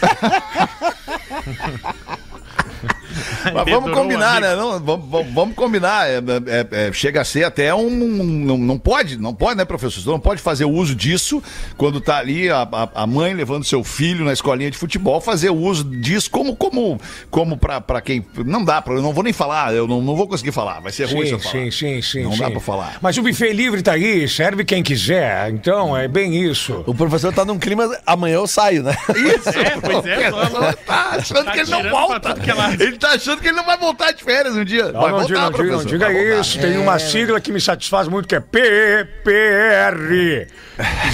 Mas 3.54 3.70
vamos 3.70 3.92
combinar, 3.92 4.38
um 4.38 4.40
né? 4.40 4.56
Não, 4.56 4.80
vamos, 4.80 5.32
vamos- 5.32 5.54
combinar. 5.54 6.08
É, 6.08 6.16
é- 6.18 6.88
é- 6.88 6.92
chega 6.92 7.20
a 7.20 7.24
ser 7.24 7.44
até 7.44 7.74
um. 7.74 7.90
Não, 7.90 8.58
não 8.58 8.78
pode, 8.78 9.16
não 9.18 9.34
pode, 9.34 9.56
né, 9.56 9.64
professor? 9.64 10.00
Você 10.02 10.08
não 10.08 10.20
pode 10.20 10.40
fazer 10.42 10.64
uso 10.64 10.94
disso 10.94 11.42
quando 11.76 12.00
tá 12.00 12.18
ali 12.18 12.48
a, 12.50 12.62
a- 12.70 12.88
a 13.02 13.06
mãe 13.06 13.32
levando 13.34 13.64
seu 13.64 13.82
filho 13.84 14.24
na 14.24 14.32
escolinha 14.32 14.70
de 14.70 14.76
futebol, 14.78 15.20
fazer 15.20 15.50
uso 15.50 15.84
disso 15.84 16.30
como, 16.30 16.54
como, 16.56 17.00
como 17.30 17.56
pra, 17.56 17.80
pra 17.80 18.00
quem. 18.00 18.24
Não 18.44 18.64
dá, 18.64 18.80
pra, 18.82 18.94
eu 18.94 19.02
não 19.02 19.12
vou 19.12 19.22
nem 19.24 19.32
falar, 19.32 19.74
eu 19.74 19.86
não, 19.86 20.00
não 20.02 20.16
vou 20.16 20.26
conseguir 20.26 20.52
falar. 20.52 20.80
Vai 20.80 20.92
ser 20.92 21.04
ruim 21.04 21.22
se 21.22 21.28
Sim, 21.28 21.32
eu 21.32 21.38
falar. 21.40 21.52
sim, 21.52 21.70
sim, 21.70 22.02
sim. 22.02 22.22
Não 22.24 22.32
sim. 22.32 22.38
dá 22.40 22.50
pra 22.50 22.60
falar. 22.60 22.98
Mas 23.00 23.16
o 23.16 23.22
buffet 23.22 23.52
livre 23.52 23.82
tá 23.82 23.92
aí, 23.92 24.28
serve 24.28 24.64
quem 24.64 24.82
quiser. 24.82 25.50
Então, 25.50 25.96
é 25.96 26.06
bem 26.08 26.36
isso. 26.36 26.82
O 26.86 26.94
professor 26.94 27.32
tá 27.32 27.44
num 27.44 27.58
clima. 27.58 27.88
Amanhã 28.06 28.34
eu 28.36 28.46
saio, 28.46 28.82
né? 28.82 28.96
Isso, 29.16 29.48
É, 29.50 29.80
pois 29.80 30.04
é, 30.06 30.30
tá 30.86 31.10
achando 31.12 31.44
Tá 31.44 31.52
que 31.52 31.60
ele 31.60 31.70
não 31.70 31.82
volta. 31.90 32.30
é. 32.30 32.82
Ele 32.82 32.96
tá 32.96 33.10
achando 33.12 33.35
que 33.40 33.48
ele 33.48 33.56
não 33.56 33.64
vai 33.64 33.76
voltar 33.76 34.12
de 34.12 34.22
férias 34.22 34.54
um 34.54 34.64
dia. 34.64 34.92
Não, 34.92 35.00
vai 35.00 35.12
não, 35.12 35.18
voltar, 35.20 35.26
diga, 35.26 35.40
não, 35.40 35.50
diga, 35.50 35.62
não 35.62 35.68
professor, 35.68 35.88
diga 35.88 36.04
vai 36.06 36.14
voltar. 36.14 36.40
isso. 36.40 36.58
Tem 36.60 36.78
uma 36.78 36.98
sigla 36.98 37.40
que 37.40 37.52
me 37.52 37.60
satisfaz 37.60 38.08
muito, 38.08 38.28
que 38.28 38.34
é 38.34 38.40
PPR. 38.40 39.96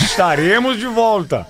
Estaremos 0.05 0.79
de 0.79 0.87
volta. 0.87 1.47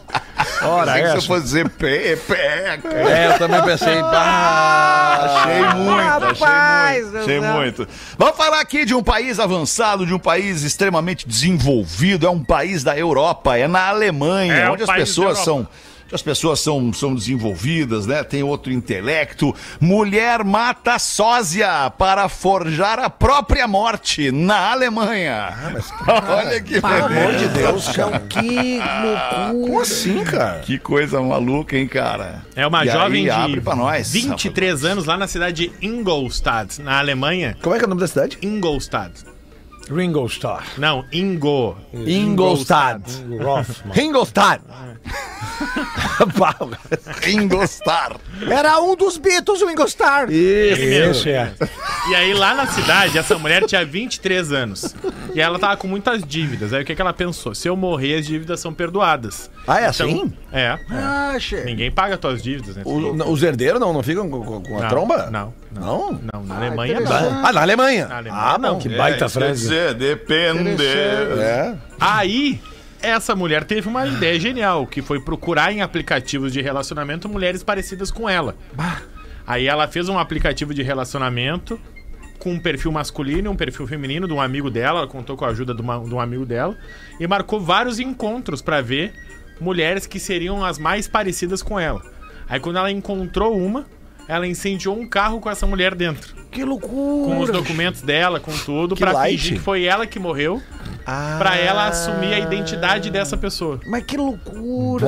Ora, 0.63 0.99
essa. 0.99 1.21
você 1.21 1.27
fosse 1.27 1.43
dizer 1.45 1.69
pé, 1.71 2.17
pé, 2.17 2.79
cara. 2.83 3.11
É, 3.11 3.35
eu 3.35 3.39
também 3.39 3.63
pensei. 3.63 4.01
Bah, 4.01 5.03
Achei 5.23 5.63
muito, 5.75 6.03
Rapaz 6.03 6.35
achei 6.43 7.05
muito, 7.05 7.19
achei 7.19 7.41
muito. 7.41 7.89
Vamos 8.19 8.37
falar 8.37 8.61
aqui 8.61 8.85
de 8.85 8.95
um 8.95 9.03
país 9.03 9.39
avançado, 9.39 10.07
de 10.07 10.15
um 10.15 10.19
país 10.19 10.63
extremamente 10.63 11.27
desenvolvido, 11.29 12.27
é 12.27 12.31
um 12.31 12.43
país 12.43 12.83
da 12.83 12.97
Europa, 12.97 13.57
é 13.57 13.69
na 13.69 13.89
Alemanha, 13.89 14.55
É 14.55 14.69
um 14.69 14.75
onde 14.75 14.83
as 14.83 14.91
pessoas 14.91 15.39
são 15.39 15.59
Europa. 15.59 15.92
As 16.13 16.23
pessoas 16.23 16.61
são, 16.61 16.93
são 16.93 17.15
desenvolvidas, 17.15 18.07
né? 18.07 18.23
Tem 18.23 18.43
outro 18.43 18.73
intelecto. 18.73 19.55
Mulher 19.81 20.45
mata 20.45 20.99
sósia 20.99 21.91
para 21.97 22.29
forjar 22.29 22.99
a 22.99 23.09
própria 23.09 23.67
morte 23.67 24.31
na 24.31 24.73
Alemanha. 24.73 25.55
Olha 26.29 26.61
que 26.61 26.81
Pelo 26.81 27.05
amor 27.07 27.35
de. 27.35 27.49
Deus, 27.49 27.89
cara. 27.89 28.21
Que 28.21 28.79
loucura. 28.79 29.53
Como 29.53 29.81
assim, 29.81 30.25
cara? 30.25 30.61
Que 30.61 30.79
coisa 30.79 31.21
maluca, 31.21 31.77
hein, 31.77 31.87
cara? 31.87 32.43
É 32.55 32.67
uma 32.67 32.85
E 32.85 32.89
jovem 32.89 33.19
aí, 33.19 33.25
de 33.25 33.31
abre 33.31 33.61
pra 33.61 33.77
nós, 33.77 34.11
23 34.13 34.85
anos 34.85 35.05
lá 35.07 35.17
na 35.17 35.27
cidade 35.27 35.69
de 35.69 35.87
Ingolstadt, 35.87 36.81
na 36.81 36.99
Alemanha. 36.99 37.57
Como 37.63 37.75
é 37.75 37.79
que 37.79 37.85
é 37.85 37.87
o 37.87 37.89
nome 37.89 38.01
da 38.01 38.09
cidade? 38.09 38.39
Ingolstadt. 38.43 39.25
Ringo 39.91 40.27
Starr. 40.27 40.65
Não, 40.79 41.05
Ingo. 41.13 41.77
Ingolstadt. 41.93 43.03
Rothman. 43.41 43.99
Ingolstadt. 43.99 44.63
Engostar. 47.29 48.17
Era 48.49 48.81
um 48.81 48.97
dos 48.97 49.17
Beatles, 49.17 49.63
o 49.63 49.71
Ingostar. 49.71 50.31
Isso. 50.31 50.81
Esse 50.83 51.31
é. 51.31 51.53
E 52.09 52.15
aí 52.15 52.35
lá 52.35 52.55
na 52.55 52.67
cidade, 52.67 53.17
essa 53.19 53.39
mulher 53.39 53.65
tinha 53.67 53.85
23 53.85 54.53
anos. 54.53 54.95
E 55.35 55.41
ela 55.41 55.59
tava 55.59 55.77
com 55.77 55.87
muitas 55.87 56.23
dívidas. 56.25 56.73
Aí 56.73 56.83
o 56.83 56.85
que, 56.85 56.95
que 56.95 57.01
ela 57.01 57.13
pensou? 57.13 57.55
Se 57.55 57.69
eu 57.69 57.77
morrer, 57.77 58.17
as 58.19 58.27
dívidas 58.27 58.61
são 58.61 58.73
perdoadas. 58.73 59.51
Ah, 59.67 59.81
é 59.81 59.87
assim? 59.87 60.33
É. 60.53 60.79
Ah, 60.91 61.37
che. 61.39 61.57
Ninguém 61.65 61.91
paga 61.91 62.17
tuas 62.19 62.43
dívidas, 62.43 62.77
né? 62.77 62.83
O- 62.85 63.31
os 63.31 63.43
herdeiros 63.43 63.81
não, 63.81 63.93
não 63.93 64.03
ficam 64.03 64.29
com, 64.29 64.61
com- 64.63 64.79
a 64.79 64.83
Não, 64.83 64.89
tromba? 64.89 65.31
Não, 65.31 65.55
não. 65.73 65.83
Não? 66.13 66.21
Não, 66.33 66.45
na 66.45 66.57
Alemanha 66.57 66.93
interessante. 66.95 67.23
não. 67.33 67.47
Ah, 67.47 67.53
na 67.53 67.63
Alemanha. 67.63 68.07
Na 68.09 68.17
Alemanha 68.17 68.43
ah, 68.45 68.59
não. 68.59 68.79
Que 68.79 68.89
baita 68.89 69.27
isso 69.27 69.39
quer 69.39 69.45
frase. 69.47 69.63
dizer, 69.63 69.95
depende. 69.95 70.85
É. 70.87 71.75
Aí, 72.01 72.61
essa 73.03 73.35
mulher 73.35 73.65
teve 73.65 73.89
uma 73.89 74.07
ideia 74.07 74.39
genial, 74.39 74.87
que 74.87 75.03
foi 75.03 75.21
procurar 75.21 75.73
em 75.73 75.81
aplicativos 75.83 76.53
de 76.53 76.61
relacionamento 76.63 77.29
mulheres 77.29 77.63
parecidas 77.63 78.11
com 78.11 78.29
ela. 78.29 78.57
Aí 79.47 79.67
ela 79.67 79.89
fez 79.89 80.09
um 80.09 80.19
aplicativo 80.19 80.73
de 80.73 80.83
relacionamento 80.83 81.79
com 82.39 82.53
um 82.53 82.59
perfil 82.59 82.91
masculino 82.91 83.49
e 83.49 83.53
um 83.53 83.57
perfil 83.57 83.87
feminino 83.87 84.27
de 84.27 84.33
um 84.33 84.41
amigo 84.41 84.69
dela, 84.71 85.01
ela 85.01 85.09
contou 85.09 85.37
com 85.37 85.45
a 85.45 85.49
ajuda 85.49 85.75
de, 85.75 85.81
uma- 85.81 85.99
de 86.01 86.13
um 86.15 86.19
amigo 86.21 86.45
dela, 86.45 86.77
e 87.21 87.27
marcou 87.27 87.61
vários 87.61 88.01
encontros 88.01 88.61
pra 88.61 88.81
ver 88.81 89.13
mulheres 89.61 90.07
que 90.07 90.19
seriam 90.19 90.65
as 90.65 90.77
mais 90.79 91.07
parecidas 91.07 91.63
com 91.63 91.79
ela. 91.79 92.03
Aí 92.49 92.59
quando 92.59 92.79
ela 92.79 92.91
encontrou 92.91 93.57
uma, 93.57 93.87
ela 94.29 94.47
incendiou 94.47 94.99
um 94.99 95.07
carro 95.07 95.41
com 95.41 95.51
essa 95.51 95.67
mulher 95.67 95.95
dentro. 95.95 96.35
Que 96.51 96.65
loucura. 96.65 97.35
Com 97.35 97.41
os 97.41 97.51
documentos 97.51 98.03
dela, 98.03 98.39
com 98.39 98.53
tudo, 98.53 98.95
Que 98.95 99.01
pra 99.03 99.13
light. 99.13 99.39
fingir 99.39 99.59
que 99.59 99.65
foi 99.65 99.85
ela 99.85 100.07
que 100.07 100.19
morreu, 100.19 100.61
pra 101.39 101.57
ela 101.57 101.89
assumir 101.89 102.35
a 102.35 102.39
identidade 102.39 103.11
dessa 103.11 103.37
pessoa. 103.39 103.81
Mas 103.87 104.05
que 104.05 104.17
loucura. 104.17 105.07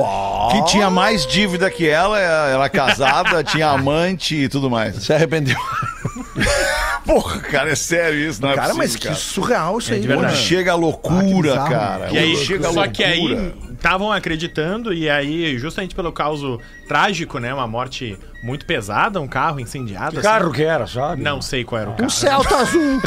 Que 0.51 0.65
tinha 0.65 0.89
mais 0.89 1.25
dívida 1.27 1.69
que 1.69 1.87
ela, 1.87 2.19
ela 2.19 2.67
casada, 2.69 3.43
tinha 3.45 3.67
amante 3.69 4.35
e 4.35 4.49
tudo 4.49 4.69
mais. 4.71 4.95
Se 4.95 5.13
arrependeu. 5.13 5.57
Porra, 7.05 7.39
cara, 7.39 7.69
é 7.71 7.75
sério 7.75 8.17
isso, 8.17 8.41
não 8.41 8.49
é 8.49 8.55
Cara, 8.55 8.73
mas 8.73 8.87
possível, 8.95 8.99
que 9.01 9.07
cara. 9.09 9.19
surreal 9.19 9.77
isso 9.77 9.93
aí, 9.93 9.99
de 9.99 10.07
Quando 10.07 10.19
verdade. 10.21 10.35
mano. 10.35 10.47
chega 10.47 10.71
a 10.71 10.75
loucura, 10.75 11.19
Ah, 11.19 11.23
que 11.23 11.41
bizarro. 11.41 11.69
cara. 11.69 12.09
E 12.11 12.17
aí, 12.17 12.35
chega 12.37 12.67
a 12.67 12.73
só 12.73 12.79
loucura. 12.81 12.91
que 12.91 13.03
aí 13.03 13.53
estavam 13.85 14.11
acreditando, 14.11 14.91
e 14.91 15.07
aí, 15.07 15.59
justamente 15.59 15.93
pelo 15.93 16.11
caso 16.11 16.59
trágico, 16.87 17.37
né? 17.37 17.53
Uma 17.53 17.67
morte 17.67 18.17
muito 18.41 18.65
pesada, 18.65 19.21
um 19.21 19.27
carro 19.27 19.59
incendiado. 19.59 20.13
Que 20.13 20.17
assim. 20.17 20.27
carro 20.27 20.51
que 20.51 20.63
era, 20.63 20.87
sabe? 20.87 21.21
Não 21.21 21.39
sei 21.39 21.63
qual 21.63 21.81
era 21.81 21.89
o 21.91 21.93
Um 21.93 21.97
carro. 21.97 22.09
Celta 22.09 22.55
azul. 22.57 23.01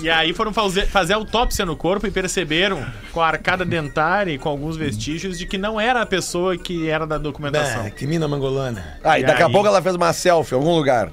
E 0.00 0.08
aí 0.08 0.32
foram 0.32 0.52
fazer, 0.52 0.86
fazer 0.86 1.14
autópsia 1.14 1.66
no 1.66 1.74
corpo 1.74 2.06
e 2.06 2.10
perceberam, 2.12 2.86
com 3.12 3.20
a 3.20 3.26
arcada 3.26 3.64
dentária 3.64 4.30
e 4.30 4.38
com 4.38 4.48
alguns 4.48 4.76
vestígios, 4.76 5.36
de 5.36 5.44
que 5.44 5.58
não 5.58 5.80
era 5.80 6.00
a 6.00 6.06
pessoa 6.06 6.56
que 6.56 6.88
era 6.88 7.04
da 7.04 7.18
documentação. 7.18 7.84
É, 7.84 7.90
que 7.90 8.06
mina 8.06 8.28
mangolana. 8.28 8.96
Ah, 9.02 9.18
e 9.18 9.22
E 9.22 9.26
daqui 9.26 9.42
a 9.42 9.46
aí? 9.46 9.52
pouco 9.52 9.66
ela 9.66 9.82
fez 9.82 9.96
uma 9.96 10.12
selfie 10.12 10.54
em 10.54 10.58
algum 10.58 10.72
lugar. 10.76 11.10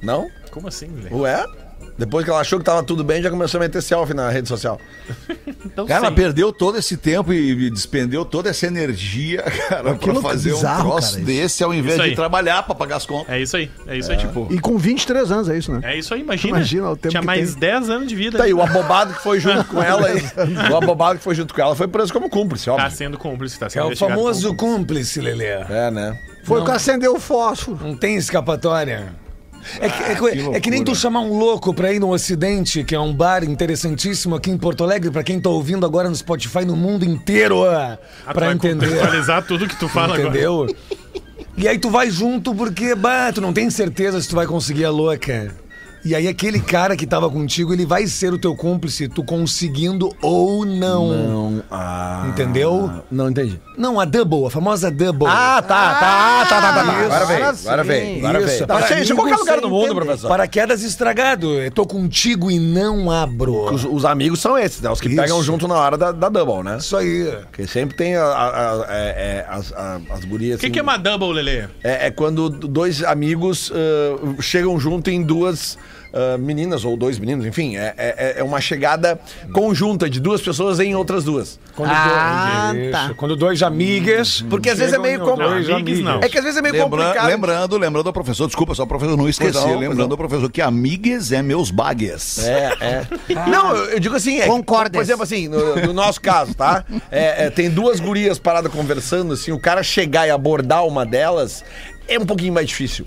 Não? 0.00 0.30
Como 0.52 0.68
assim, 0.68 0.86
velho? 0.94 1.16
Ué? 1.22 1.44
Depois 1.96 2.24
que 2.24 2.30
ela 2.30 2.40
achou 2.40 2.58
que 2.58 2.64
tava 2.64 2.82
tudo 2.82 3.04
bem, 3.04 3.22
já 3.22 3.30
começou 3.30 3.58
a 3.58 3.62
meter 3.62 3.80
selfie 3.82 4.14
na 4.14 4.28
rede 4.30 4.48
social. 4.48 4.80
Então, 5.66 5.86
Cara, 5.86 6.00
ela 6.00 6.08
sim. 6.10 6.14
perdeu 6.14 6.52
todo 6.52 6.76
esse 6.76 6.94
tempo 6.94 7.32
e 7.32 7.70
despendeu 7.70 8.22
toda 8.24 8.50
essa 8.50 8.66
energia, 8.66 9.42
cara, 9.66 9.94
que 9.94 10.10
pra 10.12 10.20
fazer 10.20 10.50
bizarro, 10.52 10.88
um 10.88 10.90
troço 10.90 11.12
cara, 11.14 11.24
desse 11.24 11.64
ao 11.64 11.72
invés 11.72 12.00
de 12.02 12.14
trabalhar 12.14 12.62
pra 12.64 12.74
pagar 12.74 12.96
as 12.96 13.06
contas. 13.06 13.30
É 13.34 13.40
isso 13.40 13.56
aí, 13.56 13.70
é 13.86 13.96
isso 13.96 14.12
aí. 14.12 14.18
Tipo, 14.18 14.46
E 14.50 14.60
com 14.60 14.76
23 14.76 15.32
anos, 15.32 15.48
é 15.48 15.56
isso, 15.56 15.72
né? 15.72 15.80
é 15.82 15.98
isso 15.98 16.12
aí, 16.12 16.20
imagina. 16.20 16.58
Imagina 16.58 16.90
o 16.90 16.96
tempo 16.96 17.08
Tinha 17.08 17.20
que 17.22 17.26
mais 17.26 17.52
tem. 17.52 17.60
10 17.60 17.90
anos 17.90 18.06
de 18.08 18.14
vida. 18.14 18.36
Tá 18.38 18.44
aí, 18.44 18.52
o 18.52 18.60
abobado 18.62 19.14
que 19.14 19.22
foi 19.22 19.40
junto 19.40 19.64
com 19.64 19.82
ela 19.82 20.06
aí. 20.06 20.22
O 20.70 20.76
abobado 20.76 21.18
que 21.18 21.24
foi 21.24 21.34
junto 21.34 21.54
com 21.54 21.60
ela 21.62 21.74
foi 21.74 21.88
preso 21.88 22.12
como 22.12 22.28
cúmplice, 22.28 22.66
Tá 22.66 22.74
óbvio. 22.74 22.90
sendo 22.90 23.16
cúmplice, 23.18 23.58
tá 23.58 23.66
É 23.66 23.70
sendo 23.70 23.84
o 23.84 23.86
investigado 23.86 24.14
famoso 24.20 24.54
como 24.54 24.76
cúmplice, 24.76 25.20
Lelê. 25.20 25.46
É, 25.46 25.90
né? 25.90 26.18
Foi 26.44 26.60
o 26.60 26.64
que 26.64 26.70
acendeu 26.72 27.14
o 27.16 27.18
fósforo. 27.20 27.78
Não 27.82 27.96
tem 27.96 28.16
escapatória. 28.16 29.14
É 29.80 29.88
que, 29.88 30.02
é 30.02 30.14
que- 30.14 30.30
que 30.50 30.56
é 30.56 30.60
que 30.60 30.70
nem 30.70 30.84
tu 30.84 30.94
chamar 30.94 31.20
um 31.20 31.36
louco 31.38 31.72
pra 31.74 31.92
ir 31.92 31.98
no 32.00 32.10
Ocidente, 32.12 32.84
que 32.84 32.94
é 32.94 33.00
um 33.00 33.12
bar 33.14 33.42
interessantíssimo 33.44 34.34
aqui 34.34 34.50
em 34.50 34.58
Porto 34.58 34.84
Alegre, 34.84 35.10
pra 35.10 35.22
quem 35.22 35.40
tá 35.40 35.48
ouvindo 35.50 35.84
agora 35.86 36.08
no 36.08 36.14
Spotify 36.16 36.64
no 36.64 36.76
mundo 36.76 37.04
inteiro, 37.04 37.64
ah, 37.64 37.98
Ah, 38.26 38.32
pra 38.34 38.52
entender. 38.52 38.86
contextualizar 38.86 39.42
tudo 39.46 39.66
que 39.66 39.76
tu 39.76 39.88
fala 39.88 40.14
agora. 40.14 40.28
Entendeu? 40.28 40.66
E 41.56 41.68
aí 41.68 41.78
tu 41.78 41.88
vai 41.90 42.10
junto 42.10 42.54
porque, 42.54 42.94
bah, 42.94 43.32
tu 43.32 43.40
não 43.40 43.52
tem 43.52 43.70
certeza 43.70 44.20
se 44.20 44.28
tu 44.28 44.34
vai 44.34 44.46
conseguir 44.46 44.84
a 44.84 44.90
louca. 44.90 45.54
E 46.04 46.14
aí 46.14 46.28
aquele 46.28 46.60
cara 46.60 46.96
que 46.96 47.06
tava 47.06 47.30
contigo, 47.30 47.72
ele 47.72 47.86
vai 47.86 48.06
ser 48.06 48.32
o 48.32 48.38
teu 48.38 48.54
cúmplice, 48.54 49.08
tu 49.08 49.24
conseguindo 49.24 50.14
ou 50.20 50.64
não. 50.66 51.08
Não. 51.08 51.62
Ah, 51.70 52.26
Entendeu? 52.28 52.90
Não 53.10 53.30
entendi. 53.30 53.58
Não, 53.78 53.98
a 53.98 54.04
double, 54.04 54.46
a 54.46 54.50
famosa 54.50 54.90
double. 54.90 55.26
Ah, 55.26 55.62
tá, 55.62 55.94
tá, 55.94 56.46
tá, 56.46 56.60
tá, 56.60 56.72
tá. 56.74 56.84
tá. 56.84 56.92
Agora 56.92 57.24
vem, 57.26 57.36
agora 57.36 57.56
agora 57.64 57.84
vem, 57.84 58.18
agora 58.18 58.38
vem. 58.40 58.48
Isso, 58.54 58.66
Tá, 58.66 58.74
para 58.76 58.86
gente, 58.88 58.98
em 58.98 59.00
amigo 59.12 59.16
qualquer 59.16 59.36
lugar 59.36 59.60
do 59.62 59.70
mundo, 59.70 59.86
entender. 59.86 60.04
professor. 60.04 60.28
Paraquedas 60.28 60.82
estragado. 60.82 61.54
Eu 61.54 61.70
tô 61.70 61.86
contigo 61.86 62.50
e 62.50 62.58
não 62.58 63.10
abro. 63.10 63.72
Os, 63.72 63.84
os 63.84 64.04
amigos 64.04 64.40
são 64.40 64.58
esses, 64.58 64.80
né? 64.82 64.90
Os 64.90 65.00
que 65.00 65.08
Isso. 65.08 65.16
pegam 65.16 65.42
junto 65.42 65.66
na 65.66 65.74
hora 65.76 65.96
da, 65.96 66.12
da 66.12 66.28
double, 66.28 66.62
né? 66.62 66.76
Isso 66.78 66.96
aí. 66.96 67.32
Porque 67.50 67.66
sempre 67.66 67.96
tem 67.96 68.14
a- 68.14 68.22
a- 68.24 68.72
a- 68.72 68.86
é- 68.90 69.14
é, 69.16 69.46
as, 69.48 69.72
a- 69.72 70.00
as 70.10 70.24
gurias. 70.24 70.56
O 70.56 70.60
que, 70.60 70.66
assim, 70.66 70.72
que 70.72 70.78
é 70.78 70.82
uma 70.82 70.98
double, 70.98 71.32
Lelê? 71.32 71.64
É, 71.82 72.08
é 72.08 72.10
quando 72.10 72.50
dois 72.50 73.02
amigos 73.02 73.72
ah, 73.74 74.42
chegam 74.42 74.78
junto 74.78 75.08
em 75.10 75.22
duas 75.22 75.78
ah, 76.14 76.38
meninas, 76.38 76.84
ou 76.84 76.96
dois 76.96 77.18
meninos, 77.18 77.44
enfim. 77.44 77.76
É, 77.76 77.94
é, 77.98 78.34
é 78.38 78.44
uma 78.44 78.60
chegada 78.60 79.18
conjunta 79.52 80.08
de 80.08 80.20
duas 80.20 80.40
pessoas 80.40 80.78
em 80.78 80.94
outras 80.94 81.24
duas. 81.24 81.58
Quando 81.74 81.90
Ah, 81.92 82.70
dois, 82.72 82.92
tá. 82.92 83.04
isso. 83.06 83.14
Quando 83.16 83.34
dois 83.36 83.62
amigas. 83.62 84.42
Porque 84.48 84.70
às 84.70 84.78
vezes 84.78 84.94
é 84.94 84.98
meio 84.98 85.20
complicado. 85.20 86.22
É 86.24 86.28
que 86.28 86.38
às 86.38 86.44
vezes 86.44 86.58
é 86.58 86.62
meio 86.62 86.74
Lembra- 86.74 86.98
complicado. 87.04 87.26
lembrando, 87.26 87.76
lembrando 87.78 88.06
ao 88.06 88.12
professor, 88.12 88.46
desculpa, 88.46 88.74
só 88.74 88.84
o 88.84 88.86
professor 88.86 89.16
não 89.16 89.28
esqueci. 89.28 89.54
Não, 89.58 89.78
lembrando 89.78 90.08
não. 90.08 90.12
ao 90.12 90.16
professor 90.18 90.50
que 90.50 90.60
amigues 90.62 91.32
é 91.32 91.42
meus 91.42 91.70
bagues. 91.70 92.38
É, 92.46 92.76
é. 92.80 93.06
Não, 93.48 93.74
eu 93.74 93.94
eu 93.94 94.00
digo 94.00 94.14
assim, 94.16 94.38
é, 94.40 94.46
Concordes. 94.46 94.92
por 94.92 95.02
exemplo, 95.02 95.22
assim, 95.22 95.48
no, 95.48 95.76
no 95.76 95.92
nosso 95.92 96.20
caso, 96.20 96.52
tá? 96.54 96.84
É, 97.10 97.46
é, 97.46 97.50
tem 97.50 97.70
duas 97.70 98.00
gurias 98.00 98.38
paradas 98.38 98.70
conversando, 98.72 99.32
assim, 99.34 99.50
o 99.52 99.58
cara 99.58 99.82
chegar 99.82 100.26
e 100.26 100.30
abordar 100.30 100.84
uma 100.86 101.06
delas 101.06 101.64
é 102.08 102.18
um 102.18 102.26
pouquinho 102.26 102.52
mais 102.52 102.68
difícil. 102.68 103.06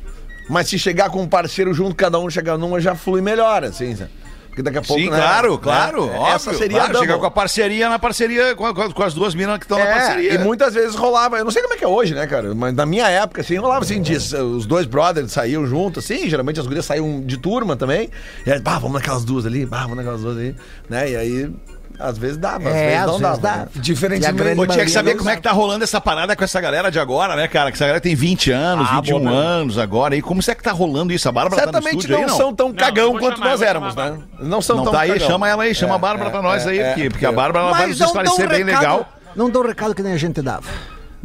Mas 0.50 0.68
se 0.70 0.80
chegar 0.80 1.10
com 1.10 1.22
um 1.22 1.28
parceiro 1.28 1.74
junto, 1.74 1.96
cada 1.96 2.18
um 2.20 2.30
chegar 2.30 2.58
numa, 2.58 2.80
já 2.80 2.96
flui 2.96 3.22
melhor, 3.22 3.64
assim, 3.64 3.96
sabe? 3.96 4.12
Porque 4.48 4.64
daqui 4.64 4.80
a 4.80 4.82
pouco, 4.82 5.00
Sim, 5.00 5.12
né, 5.12 5.18
claro, 5.18 5.52
né, 5.52 5.60
claro. 5.62 6.00
é, 6.10 6.18
óbvio, 6.18 6.34
Essa 6.36 6.54
seria 6.56 6.80
claro, 6.80 6.98
a 6.98 7.00
chegar 7.00 7.18
com 7.20 7.26
a 7.28 7.30
parceria 7.30 7.90
na 7.90 8.00
parceria 8.00 8.56
com, 8.56 8.66
a- 8.66 8.92
com 8.92 9.04
as 9.04 9.14
duas 9.14 9.36
minas 9.36 9.60
que 9.60 9.66
estão 9.66 9.78
na 9.78 9.86
É, 9.86 9.94
parceria. 9.94 10.34
e 10.34 10.38
muitas 10.40 10.74
vezes 10.74 10.96
rolava, 10.96 11.38
eu 11.38 11.44
não 11.46 11.52
sei 11.52 11.62
como 11.62 11.76
é 11.76 11.78
que 11.78 11.84
é 11.84 11.88
hoje, 11.88 12.16
né, 12.16 12.26
cara? 12.26 12.56
Mas 12.56 12.74
na 12.74 12.84
minha 12.84 13.08
época, 13.08 13.42
assim, 13.42 13.56
rolava 13.58 13.82
assim, 13.86 14.02
de, 14.02 14.16
os 14.16 14.66
dois 14.66 14.88
brothers 14.88 15.32
saíam 15.32 15.68
juntos, 15.68 16.04
assim, 16.04 16.28
geralmente 16.28 16.60
as 16.60 16.66
gurias 16.66 16.86
saíam 16.86 17.22
de 17.22 17.38
turma 17.38 17.76
também. 17.76 18.10
E 18.48 18.52
aí, 18.52 18.60
bah, 18.60 18.80
vamos 18.80 18.94
naquelas 18.94 19.24
duas 19.24 19.46
ali, 19.46 19.64
bah, 19.64 19.82
vamos 19.84 19.98
naquelas 19.98 20.22
duas 20.22 20.36
ali, 20.36 20.56
né? 20.90 21.12
E 21.12 21.16
aí, 21.16 21.52
às 22.00 22.18
vezes 22.18 22.38
dava, 22.38 22.70
às 22.70 22.76
É, 22.76 22.86
vezes 22.86 23.00
às 23.00 23.06
não 23.08 23.12
vezes 23.20 23.22
dava. 23.22 23.38
dá. 23.40 23.56
né? 23.58 23.68
Diferente 23.76 24.56
Pô, 24.56 24.68
tinha 24.68 24.86
que 24.86 24.92
saber 24.92 25.12
não 25.12 25.18
como 25.18 25.30
é 25.30 25.36
que 25.36 25.42
tá 25.42 25.52
rolando 25.52 25.84
essa 25.84 26.00
parada 26.00 26.36
com 26.36 26.44
essa 26.44 26.60
galera 26.62 26.92
de 26.92 27.00
agora, 27.00 27.36
né, 27.36 27.48
cara? 27.48 27.72
Que 27.72 27.76
essa 27.78 27.86
galera 27.86 28.00
tem 28.02 28.16
20 28.16 28.52
anos, 28.52 28.88
Ah, 28.90 28.96
21 29.02 29.20
boa, 29.20 29.32
né? 29.32 29.38
anos 29.38 29.78
agora. 29.78 30.16
E 30.16 30.22
como 30.22 30.40
é 30.48 30.56
que 30.56 30.62
tá 30.64 30.72
rolando 30.72 31.12
isso? 31.14 31.28
A 31.28 31.32
Bárbara 31.32 31.62
tá 31.62 31.68
no 31.68 31.74
Certamente 31.74 31.96
estúdio 32.02 32.16
não, 32.18 32.24
aí, 32.24 32.30
não? 32.30 32.38
são 32.38 32.54
tão 32.56 32.74
cagão 32.74 33.12
vou 33.12 33.20
quanto 33.20 33.38
chamar, 33.38 33.50
nós 33.50 33.62
éramos, 33.62 33.94
chamar 33.94 34.12
né? 34.12 34.20
Não 34.40 34.62
são 34.62 34.78
Não 34.78 34.84
tão 34.86 34.94
tá 34.94 35.02
aí, 35.02 35.12
cagão. 35.14 35.28
chama 35.28 35.50
ela 35.50 35.64
aí, 35.64 35.74
chama 35.76 35.94
É, 35.94 35.96
a 35.96 36.00
Bárbara 36.00 36.30
é, 36.30 36.32
pra 36.32 36.42
nós 36.42 36.66
é, 36.66 36.70
aí 36.70 36.80
é, 36.80 36.92
aqui, 36.92 37.10
porque 37.10 37.26
a 37.26 37.32
Bárbara 37.32 37.66
ela 37.66 37.74
vai 37.78 37.88
nos 37.88 38.00
não 38.00 38.08
esclarecer 38.08 38.50
bem 38.50 38.64
legal. 38.64 39.08
não 39.36 39.50
dão 39.50 39.64
recado 39.66 39.94
que 39.96 40.04
nem 40.04 40.14
a 40.14 40.18
gente 40.18 40.42
dava. 40.42 40.68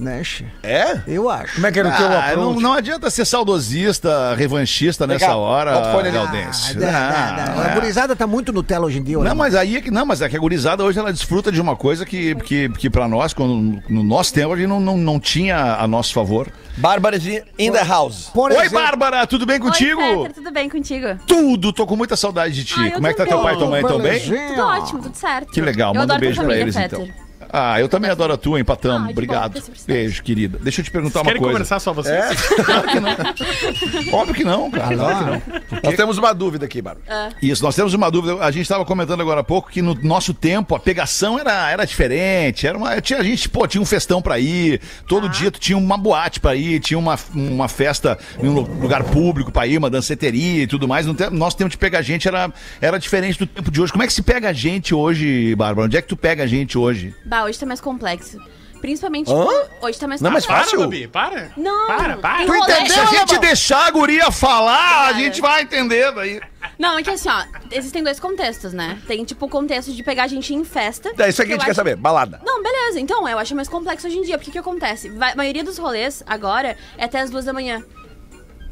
Né, 0.03 0.25
Xê? 0.25 0.45
É? 0.63 1.01
Eu 1.07 1.31
acho. 1.31 1.55
Como 1.55 1.67
é 1.67 1.73
que 1.73 1.79
era 1.79 1.89
o 1.89 1.97
teu 1.97 2.07
Ah, 2.07 2.33
não, 2.37 2.55
não 2.61 2.73
adianta 2.73 3.09
ser 3.09 3.25
saudosista, 3.25 4.35
revanchista 4.35 5.07
nessa 5.07 5.37
hora, 5.37 5.75
bota 5.75 5.89
o 5.89 5.93
fone 5.93 6.09
ali. 6.09 6.17
Galdense. 6.17 6.77
Ah, 6.77 6.81
dá, 6.81 6.91
dá, 6.91 7.53
dá. 7.55 7.63
A 7.63 7.71
é. 7.71 7.75
gurizada 7.75 8.17
tá 8.17 8.27
muito 8.27 8.53
Nutella 8.53 8.87
hoje 8.87 8.99
em 8.99 9.03
dia. 9.03 9.19
olha. 9.19 9.29
Não, 9.29 9.37
mas 9.37 9.55
aí 9.55 9.77
é 9.77 9.81
que 9.81 9.91
não, 9.91 10.05
mas 10.05 10.21
é 10.21 10.29
que 10.29 10.37
a 10.37 10.41
gurizada 10.41 10.83
hoje 10.83 10.99
ela 10.99 11.13
desfruta 11.13 11.53
de 11.53 11.61
uma 11.61 11.77
coisa 11.77 12.05
que, 12.05 12.35
que, 12.37 12.69
que 12.71 12.91
pra 12.91 13.07
nós, 13.07 13.33
quando, 13.33 13.81
no 13.89 14.03
nosso 14.03 14.35
tempo, 14.35 14.53
a 14.53 14.57
gente 14.57 14.67
não, 14.67 14.81
não, 14.81 14.97
não 14.97 15.21
tinha 15.21 15.77
a 15.77 15.87
nosso 15.87 16.13
favor. 16.13 16.49
Bárbara 16.77 17.19
de 17.19 17.43
In 17.59 17.71
the 17.71 17.85
House. 17.85 18.31
Por 18.35 18.51
Oi, 18.51 18.57
exemplo, 18.59 18.81
Bárbara, 18.81 19.27
tudo 19.27 19.47
bem 19.47 19.61
contigo? 19.61 20.01
Oi, 20.01 20.17
Peter, 20.19 20.33
tudo 20.33 20.51
bem 20.51 20.69
contigo? 20.69 21.07
Tudo, 21.27 21.73
tô 21.73 21.87
com 21.87 21.95
muita 21.95 22.17
saudade 22.17 22.55
de 22.55 22.65
ti. 22.65 22.75
Ah, 22.77 22.87
eu 22.87 22.93
Como 22.93 23.07
é 23.07 23.13
que 23.13 23.17
tá 23.19 23.25
também. 23.25 23.39
teu 23.39 23.45
pai 23.45 23.55
e 23.55 23.59
tua 23.59 23.69
mãe? 23.69 23.83
Tão 23.83 24.01
bem? 24.01 24.21
Tudo 24.21 24.67
ótimo, 24.67 25.03
tudo 25.03 25.15
certo. 25.15 25.53
Que 25.53 25.61
legal, 25.61 25.95
eu 25.95 26.01
manda 26.01 26.15
um 26.15 26.19
beijo 26.19 26.37
pra 26.37 26.45
família, 26.45 26.63
eles 26.63 26.77
Peter. 26.77 27.01
então. 27.01 27.32
Ah, 27.53 27.79
eu 27.81 27.89
também 27.89 28.11
adoro 28.11 28.33
a 28.33 28.37
tua, 28.37 28.59
empatamos. 28.59 29.09
Ah, 29.09 29.11
Obrigado. 29.11 29.55
reciprocidade. 29.57 29.99
Beijo, 30.01 30.23
querida. 30.23 30.59
Deixa 30.63 30.81
eu 30.81 30.85
te 30.85 30.91
perguntar 30.91 31.21
uma 31.21 31.27
Querem 31.27 31.41
coisa. 31.41 31.53
conversar 31.53 31.81
só 31.81 31.93
vocês? 31.93 32.17
É? 32.17 34.13
Óbvio 34.13 34.35
que 34.35 34.45
não, 34.45 34.71
cara. 34.71 34.97
Claro 34.97 35.19
que 35.19 35.25
não. 35.31 35.81
Nós 35.83 35.95
temos 35.97 36.19
uma 36.19 36.33
dúvida 36.33 36.65
aqui, 36.67 36.81
Bárbara. 36.81 37.31
Isso, 37.43 37.63
nós 37.63 37.75
temos 37.75 37.95
uma 37.95 38.11
dúvida. 38.11 38.43
A 38.45 38.51
gente 38.51 38.63
estava 38.63 38.85
comentando 38.85 39.21
agora 39.21 39.41
há 39.41 39.45
pouco 39.45 39.71
que 39.71 39.83
no 39.83 39.95
nosso 40.03 40.33
tempo 40.35 40.75
a 40.75 40.81
pegação 40.81 41.39
era, 41.39 41.71
era 41.71 41.85
diferente. 41.85 42.67
Era 42.67 42.77
uma, 42.77 43.01
tinha, 43.01 43.19
a 43.19 43.23
gente, 43.23 43.49
pô, 43.49 43.67
tinha 43.67 43.81
um 43.83 43.87
festão 43.87 44.21
pra 44.23 44.39
ir. 44.39 44.81
Todo 45.07 45.29
dia 45.29 45.51
tu 45.51 45.59
tinha 45.61 45.77
uma 45.77 45.97
boate 45.97 46.41
pra 46.41 46.55
ir, 46.55 46.81
tinha 46.81 46.99
uma, 46.99 47.19
uma 47.35 47.69
festa 47.69 48.19
em 48.43 48.49
um 48.49 48.53
lu- 48.55 48.79
lugar 48.81 49.03
público 49.05 49.51
pra 49.53 49.67
ir, 49.67 49.79
uma 49.79 49.91
danceteria 49.91 50.63
e 50.63 50.67
tudo 50.67 50.89
mais. 50.89 51.07
No 51.07 51.15
tempo- 51.15 51.35
nosso 51.35 51.57
tempo 51.57 51.71
de 51.71 51.77
pegar 51.77 52.03
gente 52.03 52.27
era, 52.29 52.51
era 52.81 52.99
diferente 52.99 53.39
do 53.39 53.47
tempo 53.47 53.71
de 53.71 53.81
hoje. 53.81 53.93
Como 53.93 54.03
é 54.05 54.07
que 54.07 54.13
se 54.13 54.23
pega 54.23 54.49
a 54.49 54.53
gente 54.53 54.95
hoje, 54.95 55.55
Bárbara? 55.55 55.87
Onde 55.87 55.97
é 55.97 56.03
que 56.03 56.09
tu 56.09 56.17
pega 56.17 56.45
a 56.45 56.47
gente 56.47 56.77
hoje? 56.79 57.15
Bah, 57.25 57.42
hoje 57.45 57.59
tá 57.59 57.67
mais 57.67 57.81
complexo. 57.81 58.39
Principalmente, 58.81 59.31
Hã? 59.31 59.47
hoje 59.81 59.97
tá 59.97 60.09
mais 60.09 60.21
Não, 60.21 60.31
mas 60.33 60.45
complexo. 60.45 60.71
fácil. 60.73 60.79
Para, 60.79 60.87
Babi, 60.89 61.07
para. 61.07 61.53
Não, 61.57 61.87
Para, 61.87 62.17
para. 62.17 62.47
Tu 62.47 62.55
entendeu? 62.57 62.87
Se 62.95 62.99
a 63.01 63.07
gente 63.07 63.39
deixar 63.39 63.87
a 63.87 63.91
guria 63.93 64.29
falar, 64.33 65.07
a 65.07 65.13
gente 65.13 65.41
vai 65.41 65.63
entender 65.63 66.11
daí. 66.13 66.41
Não, 66.77 66.99
é 66.99 67.03
que 67.03 67.11
assim, 67.11 67.29
ó, 67.29 67.45
existem 67.71 68.03
dois 68.03 68.19
contextos, 68.19 68.73
né? 68.73 68.99
Tem, 69.07 69.25
tipo, 69.25 69.47
o 69.47 69.49
contexto 69.49 69.93
de 69.93 70.03
pegar 70.03 70.25
a 70.25 70.27
gente 70.27 70.53
em 70.53 70.65
festa. 70.65 71.13
É 71.17 71.29
isso 71.29 71.41
aqui 71.41 71.51
que 71.51 71.55
a 71.55 71.57
gente 71.59 71.65
quer 71.65 71.71
acho- 71.71 71.77
saber, 71.77 71.95
balada. 71.95 72.41
Não, 72.45 72.61
beleza. 72.61 72.99
Então, 72.99 73.29
eu 73.29 73.39
acho 73.39 73.55
mais 73.55 73.69
complexo 73.69 74.09
hoje 74.09 74.17
em 74.19 74.23
dia. 74.23 74.37
Porque 74.37 74.51
o 74.51 74.53
que 74.53 74.59
acontece? 74.59 75.09
Vai- 75.11 75.31
a 75.33 75.37
maioria 75.37 75.63
dos 75.63 75.79
rolês, 75.79 76.25
agora, 76.27 76.77
é 76.99 77.05
até 77.05 77.21
as 77.21 77.31
duas 77.31 77.45
da 77.45 77.53
manhã. 77.53 77.85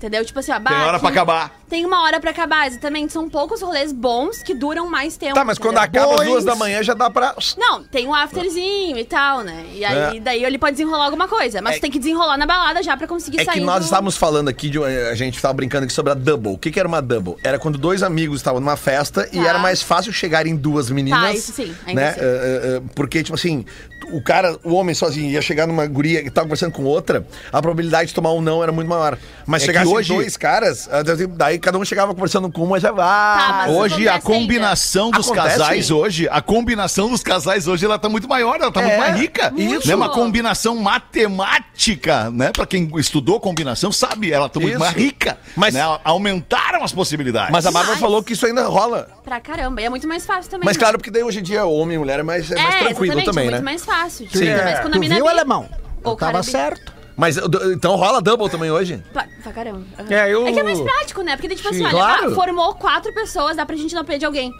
Entendeu? 0.01 0.25
Tipo 0.25 0.39
assim, 0.39 0.51
ó, 0.51 0.59
bah, 0.59 0.71
Tem 0.71 0.79
hora 0.79 0.91
aqui 0.93 1.01
pra 1.01 1.09
acabar. 1.11 1.53
Tem 1.69 1.85
uma 1.85 2.03
hora 2.03 2.19
pra 2.19 2.31
acabar, 2.31 2.67
exatamente. 2.67 3.13
São 3.13 3.29
poucos 3.29 3.61
rolês 3.61 3.93
bons 3.93 4.43
que 4.43 4.55
duram 4.55 4.89
mais 4.89 5.19
tempo. 5.19 5.35
Tá, 5.35 5.45
mas 5.45 5.59
quando 5.59 5.77
entendeu? 5.77 6.03
acaba 6.05 6.23
às 6.23 6.27
duas 6.29 6.43
da 6.45 6.55
manhã 6.57 6.83
já 6.83 6.95
dá 6.95 7.11
pra. 7.11 7.35
Não, 7.59 7.85
tem 7.85 8.07
um 8.09 8.15
afterzinho 8.15 8.97
e 8.97 9.05
tal, 9.05 9.43
né? 9.43 9.67
E 9.75 9.85
aí, 9.85 10.17
É. 10.17 10.21
daí 10.21 10.43
ele 10.43 10.57
pode 10.59 10.73
desenrolar 10.73 11.05
alguma 11.05 11.29
coisa. 11.29 11.61
Mas 11.61 11.77
É- 11.77 11.81
tem 11.81 11.91
que 11.91 11.99
desenrolar 11.99 12.39
na 12.39 12.47
balada 12.47 12.83
já 12.83 12.97
pra 12.97 13.07
conseguir 13.07 13.43
É 13.43 13.45
sair 13.45 13.55
que 13.59 13.61
nós 13.61 13.81
do- 13.81 13.85
estávamos 13.85 14.17
falando 14.17 14.49
aqui, 14.49 14.71
de, 14.71 14.79
uma- 14.79 14.87
a 14.89 15.15
gente 15.15 15.37
estava 15.37 15.53
brincando 15.53 15.85
aqui 15.85 15.93
sobre 15.93 16.13
a 16.13 16.15
double. 16.15 16.55
O 16.55 16.59
que, 16.59 16.71
que 16.71 16.79
era 16.81 16.89
uma 16.89 17.03
double? 17.03 17.37
Era 17.45 17.59
quando 17.59 17.77
dois 17.77 18.03
amigos 18.03 18.39
estavam 18.41 18.59
numa 18.59 18.77
festa 18.79 19.29
e 19.31 19.37
Tá. 19.39 19.47
era 19.49 19.59
mais 19.59 19.83
fácil 19.83 20.15
chegar 20.15 20.47
em 20.47 20.57
duas 20.57 20.89
meninas. 20.89 21.21
Tá, 21.21 21.33
isso 21.33 21.53
sim, 21.53 21.75
ainda 21.87 22.01
né? 22.01 22.09
assim. 22.09 22.21
Eh, 22.21 22.25
eh, 22.25 22.77
eh, 22.79 22.83
porque, 22.95 23.23
tipo 23.23 23.35
assim, 23.35 23.67
o 24.13 24.23
cara, 24.23 24.59
o 24.65 24.75
homem 24.75 24.95
sozinho 24.95 25.31
ia 25.31 25.43
chegar 25.43 25.67
numa 25.67 25.87
guria 25.87 26.23
que 26.23 26.31
tava 26.31 26.47
conversando 26.47 26.73
com 26.73 26.85
outra, 26.85 27.27
a 27.53 27.61
probabilidade 27.63 28.09
de 28.09 28.15
tomar 28.15 28.33
um 28.33 28.41
não 28.41 28.63
era 28.63 28.73
muito 28.73 28.89
maior. 28.89 29.19
Mas 29.47 29.63
É 29.63 29.67
chegasse 29.67 29.87
hoje- 29.89 30.15
dois 30.15 30.37
caras, 30.37 30.89
ah, 30.91 31.03
daí 31.37 31.59
cada 31.59 31.79
um 31.79 31.85
chegava 31.85 32.15
conversando 32.15 32.51
com 32.51 32.63
uma 32.65 32.79
já 32.81 32.93
vai. 32.93 33.07
Tá, 33.39 33.53
mas 33.67 33.71
Hoje 33.77 34.09
a 34.09 34.21
combinação 34.21 35.11
dos 35.11 35.27
Acontece? 35.31 35.59
casais 35.59 35.91
hoje, 35.91 36.29
a 36.31 36.41
combinação 36.41 37.09
dos 37.09 37.23
casais 37.23 37.67
hoje 37.67 37.85
ela 37.85 37.99
tá 37.99 38.09
muito 38.09 38.29
maior, 38.29 38.57
ela 38.61 38.71
tá 38.73 38.81
É, 38.83 38.87
muito 38.87 38.99
mais 38.99 39.21
rica. 39.21 39.53
isso. 39.57 39.89
Né? 39.89 39.95
Uma 39.95 40.09
combinação 40.11 40.77
matemática, 40.77 42.31
né? 42.31 42.51
Pra 42.53 42.67
quem 42.67 42.91
estudou 42.97 43.41
combinação 43.41 43.91
sabe, 43.93 44.33
ela 44.33 44.49
tá 44.49 44.59
muito 44.61 44.73
Isso. 44.75 44.81
mais 44.81 44.95
rica. 44.95 45.39
Mas- 45.57 45.75
né? 45.75 45.81
Aumentaram 46.05 46.83
as 46.83 46.93
possibilidades. 46.93 47.51
Mas 47.53 47.67
a 47.67 47.71
Bárbara 47.71 47.97
falou 47.99 48.23
que 48.23 48.33
isso 48.33 48.47
ainda 48.47 48.67
rola. 48.67 49.09
Pra 49.31 49.39
caramba. 49.39 49.81
E 49.81 49.85
é 49.85 49.89
muito 49.89 50.09
mais 50.09 50.27
fácil 50.27 50.51
também. 50.51 50.65
Mas 50.67 50.77
né? 50.77 50.81
claro, 50.81 50.99
porque 50.99 51.09
daí 51.09 51.23
hoje 51.23 51.39
em 51.39 51.43
dia 51.45 51.65
homem 51.65 51.95
e 51.95 51.99
mulher 52.01 52.19
é 52.19 52.23
mais, 52.25 52.51
é 52.51 52.61
mais 52.61 52.75
tranquilo 52.81 53.13
exatamente, 53.21 53.25
também, 53.27 53.47
é 53.47 53.51
né? 53.53 53.57
muito 53.59 53.65
mais 53.65 53.85
fácil. 53.85 54.29
Sim. 54.29 54.53
Mas 54.53 54.81
quando 54.81 54.87
a 54.89 54.97
Tu 54.97 54.99
mina 54.99 55.15
viu, 55.15 55.29
é 55.29 55.31
alemão? 55.31 55.69
Eu 56.05 56.17
tava 56.17 56.39
é 56.39 56.43
bem- 56.43 56.51
certo. 56.51 56.93
Mas 57.17 57.37
então 57.37 57.95
rola 57.95 58.21
double 58.21 58.51
também 58.51 58.73
hoje? 58.73 59.01
Pra, 59.13 59.29
pra 59.41 59.53
caramba. 59.53 59.85
Aham. 60.01 60.13
É, 60.13 60.35
eu- 60.35 60.49
É 60.49 60.53
que 60.53 60.59
é 60.59 60.63
mais 60.65 60.81
prático, 60.81 61.23
né? 61.23 61.37
Porque 61.37 61.47
daí, 61.47 61.57
tipo 61.57 61.69
assim, 61.69 61.79
Sim, 61.79 61.85
olha, 61.85 61.93
claro. 61.93 62.33
ah, 62.33 62.35
formou 62.35 62.75
quatro 62.75 63.13
pessoas, 63.15 63.57
dá 63.57 63.65
pra 63.65 63.77
gente 63.77 63.95
não 63.95 64.05
perder 64.05 64.27
alguém. 64.27 64.53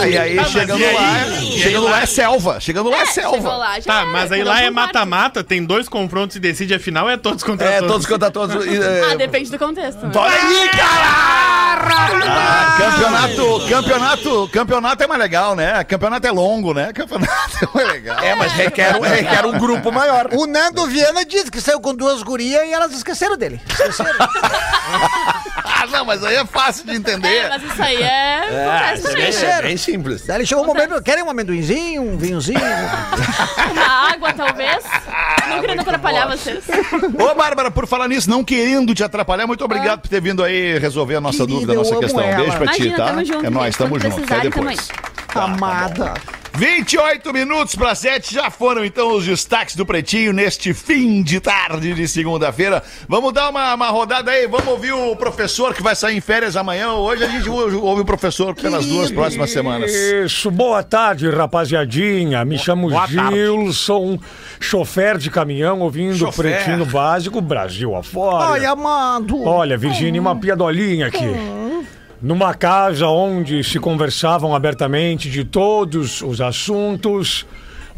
Aí, 0.00 0.16
aí, 0.18 0.38
Ah, 0.38 0.42
mas 0.42 0.50
chegando 0.52 0.82
aí? 0.84 0.94
lá, 0.94 1.00
E 1.02 1.34
aí 1.34 1.58
chegando 1.58 1.84
lá? 1.84 1.90
lá 1.92 2.02
é 2.02 2.06
selva. 2.06 2.60
Chegando 2.60 2.90
lá 2.90 2.96
é, 3.02 3.06
chegou 3.06 3.32
selva. 3.32 3.56
lá, 3.56 3.80
já 3.80 3.92
Tá, 3.92 4.06
mas 4.06 4.30
aí 4.32 4.42
lá 4.44 4.62
é 4.62 4.70
mata-mata, 4.70 5.42
tem 5.44 5.64
dois 5.64 5.88
confrontos 5.88 6.36
e 6.36 6.40
decide 6.40 6.74
a 6.74 6.78
final, 6.80 7.08
é 7.10 7.16
todos 7.16 7.42
contra 7.42 7.66
É, 7.66 7.78
todos. 7.78 7.92
todos 7.92 8.06
contra 8.06 8.30
todos. 8.30 8.66
e, 8.66 8.76
é, 8.76 9.10
Ah, 9.12 9.14
depende 9.16 9.50
do 9.50 9.58
contexto. 9.58 10.00
Olha 10.14 10.34
aí, 10.34 10.68
cara! 10.68 11.82
Ah, 12.24 12.76
campeonato, 12.78 13.68
campeonato, 13.68 14.48
campeonato 14.52 15.02
é 15.02 15.06
mais 15.06 15.20
legal, 15.20 15.54
né? 15.56 15.82
Campeonato 15.84 16.26
é 16.26 16.30
longo, 16.30 16.72
né? 16.74 16.92
Campeonato 16.92 17.32
é 17.62 17.68
mais 17.74 17.88
legal. 17.88 18.18
É, 18.20 18.34
mas 18.34 18.52
requer, 18.52 18.96
um- 18.96 19.00
requer 19.00 19.44
um 19.46 19.58
grupo 19.58 19.90
maior. 19.90 20.28
O 20.32 20.46
Nando 20.46 20.86
Viana 20.86 21.24
disse 21.24 21.50
que 21.50 21.60
saiu 21.60 21.80
com 21.80 21.94
duas 21.94 22.22
gurias 22.22 22.62
e 22.66 22.72
elas 22.72 22.92
esqueceram 22.92 23.36
dele. 23.36 23.60
Esqueceram. 23.68 24.12
Ah, 26.02 26.04
não, 26.04 26.04
mas 26.04 26.24
aí 26.24 26.36
é 26.36 26.44
fácil 26.44 26.84
de 26.84 26.96
entender. 26.96 27.28
É, 27.28 27.48
mas 27.48 27.62
isso 27.62 27.82
aí 27.82 28.02
é. 28.02 28.38
acontece 28.40 29.02
também. 29.02 29.50
É 29.52 29.62
bem 29.62 29.76
simples. 29.76 30.26
Daí 30.26 30.38
ele 30.38 30.46
chegou 30.46 30.64
um 30.64 30.66
momento, 30.66 31.00
querem 31.02 31.22
um 31.22 31.30
amendoinzinho, 31.30 32.02
um 32.02 32.16
vinhozinho? 32.16 32.58
Uma 33.72 34.10
água, 34.12 34.32
talvez. 34.32 34.84
Não 35.48 35.60
querendo 35.60 35.80
atrapalhar 35.80 36.28
vocês. 36.28 36.64
Ô, 37.18 37.34
Bárbara, 37.34 37.70
por 37.70 37.86
falar 37.86 38.08
nisso, 38.08 38.28
não 38.28 38.42
querendo 38.42 38.94
te 38.94 39.04
atrapalhar, 39.04 39.46
muito 39.46 39.64
obrigado 39.64 40.00
por 40.00 40.08
ter 40.08 40.20
vindo 40.20 40.42
aí 40.42 40.78
resolver 40.78 41.16
a 41.16 41.20
nossa 41.20 41.46
Querida, 41.46 41.54
dúvida, 41.54 41.72
a 41.72 41.76
nossa 41.76 41.96
questão. 41.96 42.20
ela. 42.20 42.36
Beijo 42.36 42.58
pra 42.58 42.66
ti, 42.72 42.82
Imagina, 42.82 42.96
tá? 42.96 43.06
tamo 43.06 43.24
junto, 43.24 43.46
é 43.46 43.50
nóis, 43.50 43.76
tamo 43.76 44.00
junto. 44.00 44.24
Até 44.24 44.40
depois. 44.40 44.90
aí. 44.90 45.42
Amada. 45.42 46.14
28 46.54 47.32
minutos 47.32 47.74
para 47.74 47.94
7 47.94 48.34
já 48.34 48.50
foram 48.50 48.84
então 48.84 49.16
os 49.16 49.24
destaques 49.24 49.74
do 49.74 49.86
Pretinho 49.86 50.32
neste 50.32 50.74
fim 50.74 51.22
de 51.22 51.40
tarde 51.40 51.94
de 51.94 52.06
segunda-feira. 52.06 52.82
Vamos 53.08 53.32
dar 53.32 53.48
uma, 53.48 53.74
uma 53.74 53.88
rodada 53.88 54.30
aí, 54.30 54.46
vamos 54.46 54.66
ouvir 54.66 54.92
o 54.92 55.16
professor 55.16 55.74
que 55.74 55.82
vai 55.82 55.96
sair 55.96 56.16
em 56.16 56.20
férias 56.20 56.56
amanhã. 56.56 56.92
Hoje 56.92 57.24
a 57.24 57.28
gente 57.28 57.48
ouve, 57.48 58.02
o 58.02 58.04
professor 58.04 58.54
pelas 58.54 58.86
duas 58.86 59.10
próximas 59.10 59.50
semanas. 59.50 59.92
Isso, 59.92 60.50
boa 60.50 60.82
tarde, 60.82 61.28
rapaziadinha. 61.30 62.44
Me 62.44 62.58
chamo 62.58 62.90
boa 62.90 63.08
tarde. 63.08 63.34
Gilson, 63.34 64.18
chofer 64.60 65.16
de 65.16 65.30
caminhão, 65.30 65.80
ouvindo 65.80 66.12
o 66.12 66.18
Chofer. 66.18 66.64
Pretinho 66.64 66.84
Básico, 66.84 67.40
Brasil 67.40 67.96
afora. 67.96 68.52
Ai, 68.52 68.66
amado. 68.66 69.42
Olha, 69.42 69.78
Virgínia, 69.78 70.20
uma 70.20 70.36
piadolinha 70.36 71.06
aqui. 71.06 71.61
Numa 72.22 72.54
casa 72.54 73.08
onde 73.08 73.64
se 73.64 73.80
conversavam 73.80 74.54
abertamente 74.54 75.28
de 75.28 75.44
todos 75.44 76.22
os 76.22 76.40
assuntos, 76.40 77.44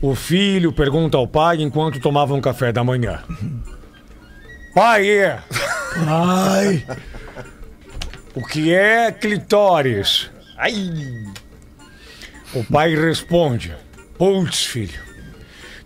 o 0.01 0.15
filho 0.15 0.73
pergunta 0.73 1.19
ao 1.19 1.29
pai 1.29 1.61
enquanto 1.61 2.01
tomavam 2.01 2.41
café 2.41 2.73
da 2.73 2.83
manhã. 2.83 3.23
Pai, 4.75 5.09
é. 5.11 5.39
Ai. 6.09 6.85
O 8.35 8.43
que 8.47 8.73
é 8.75 9.13
clitóris? 9.13 10.31
Ai. 10.57 10.73
O 12.55 12.65
pai 12.65 12.95
responde: 12.97 13.75
Putz, 14.17 14.65
filho. 14.65 15.01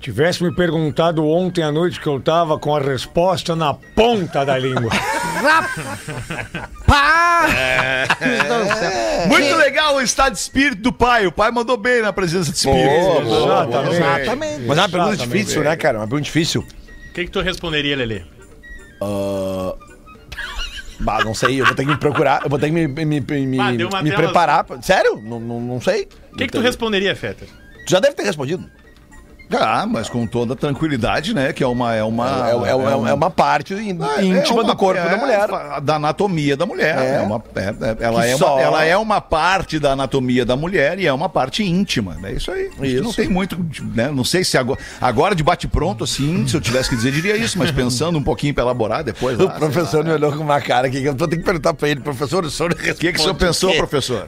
Tivesse 0.09 0.42
me 0.42 0.51
perguntado 0.51 1.23
ontem 1.29 1.62
à 1.62 1.71
noite 1.71 2.01
que 2.01 2.07
eu 2.07 2.18
tava 2.18 2.59
com 2.59 2.75
a 2.75 2.81
resposta 2.81 3.55
na 3.55 3.75
ponta 3.75 4.42
da 4.42 4.57
língua. 4.57 4.88
Pá! 6.88 7.47
Muito 9.29 9.55
legal 9.57 9.97
o 9.97 10.01
estado 10.01 10.33
de 10.33 10.38
espírito 10.38 10.81
do 10.81 10.94
pai. 10.94 11.27
O 11.27 11.33
pai 11.33 11.51
mandou 11.51 11.77
bem 11.77 12.01
na 12.01 12.11
presença 12.11 12.51
de 12.51 12.57
espírito. 12.57 12.88
Boa, 12.88 13.21
boa, 13.21 13.64
Exatamente. 13.64 13.97
Exatamente. 13.97 14.61
Mas 14.66 14.79
é 14.79 14.81
uma 14.81 14.88
pergunta 14.88 15.12
Exatamente. 15.12 15.38
difícil, 15.38 15.62
né, 15.62 15.77
cara? 15.77 15.99
Uma 15.99 16.07
pergunta 16.09 16.25
difícil. 16.25 16.62
O 16.62 17.12
que, 17.12 17.25
que 17.27 17.31
tu 17.31 17.42
responderia, 17.42 17.94
Lelê? 17.94 18.23
Bah, 21.01 21.23
não 21.23 21.35
sei, 21.35 21.61
eu 21.61 21.66
vou 21.66 21.75
ter 21.75 21.85
que 21.85 21.90
me 21.90 21.99
procurar, 21.99 22.40
eu 22.44 22.49
vou 22.49 22.59
ter 22.59 22.68
que 22.68 22.73
me, 22.73 22.88
me, 22.88 23.05
me, 23.05 23.21
Bah, 23.90 24.03
me 24.03 24.11
preparar. 24.11 24.64
Sério? 24.81 25.21
Não, 25.23 25.38
não, 25.38 25.61
não 25.61 25.81
sei. 25.83 26.09
O 26.33 26.37
que, 26.38 26.47
que 26.47 26.53
tu 26.53 26.61
responderia, 26.61 27.14
Fetter? 27.14 27.47
Tu 27.87 27.90
já 27.90 28.01
deve 28.01 28.14
ter 28.14 28.23
respondido. 28.23 28.64
Ah, 29.50 29.87
mas 29.88 30.08
com 30.08 30.26
toda 30.26 30.54
tranquilidade, 30.54 31.32
né? 31.34 31.52
Que 31.52 31.64
é 31.64 31.66
uma. 31.66 31.94
É 31.94 32.02
uma, 32.04 32.26
É, 32.48 32.50
é- 32.50 32.68
é- 33.06 33.11
é 33.11 33.14
uma 33.14 33.30
parte 33.30 33.74
É, 33.74 33.80
íntima 33.80 34.04
é 34.24 34.50
uma- 34.50 34.64
do 34.64 34.76
corpo 34.76 35.00
é, 35.00 35.08
da 35.08 35.16
mulher. 35.16 35.48
Da 35.82 35.94
anatomia 35.96 36.56
da 36.56 36.66
mulher. 36.66 36.98
É. 36.98 37.14
É 37.16 37.20
uma- 37.20 37.42
é- 37.54 37.61
é- 37.62 37.96
ela, 38.00 38.22
Que 38.22 38.28
é 38.28 38.37
só- 38.37 38.54
uma, 38.56 38.62
ela 38.62 38.84
é 38.84 38.96
uma 38.96 39.20
parte 39.20 39.78
da 39.78 39.92
anatomia 39.92 40.44
da 40.44 40.56
mulher 40.56 40.98
e 40.98 41.06
é 41.06 41.12
uma 41.12 41.28
parte 41.28 41.62
íntima. 41.64 42.16
É 42.24 42.32
isso 42.32 42.50
aí. 42.50 42.70
Isso. 42.82 43.02
Não 43.02 43.12
tem 43.12 43.28
muito. 43.28 43.56
Né? 43.94 44.11
Não 44.11 44.24
sei 44.24 44.44
se 44.44 44.58
agora, 44.58 44.78
agora 45.00 45.34
de 45.34 45.42
bate-pronto, 45.42 46.04
assim, 46.04 46.46
se 46.46 46.54
eu 46.56 46.61
tivesse 46.61 46.90
que 46.90 46.96
dizer, 46.96 47.11
diria 47.12 47.37
isso, 47.37 47.58
mas 47.58 47.70
pensando 47.70 48.18
um 48.18 48.22
pouquinho 48.22 48.52
pra 48.52 48.64
elaborar 48.64 49.02
depois. 49.02 49.38
O 49.38 49.44
lá, 49.46 49.52
professor 49.52 50.04
me 50.04 50.11
olhou 50.12 50.30
com 50.32 50.42
uma 50.42 50.61
cara 50.61 50.88
aqui 50.88 51.00
que 51.00 51.08
eu 51.08 51.14
vou 51.16 51.26
ter 51.28 51.37
que 51.38 51.42
perguntar 51.44 51.72
pra 51.74 51.88
ele, 51.88 52.00
professor, 52.00 52.44
o 52.44 52.50
senhor 52.50 52.72
O 52.72 52.76
que, 52.76 52.92
que 53.12 53.18
o 53.18 53.22
senhor 53.22 53.34
pensou, 53.34 53.74
professor? 53.76 54.26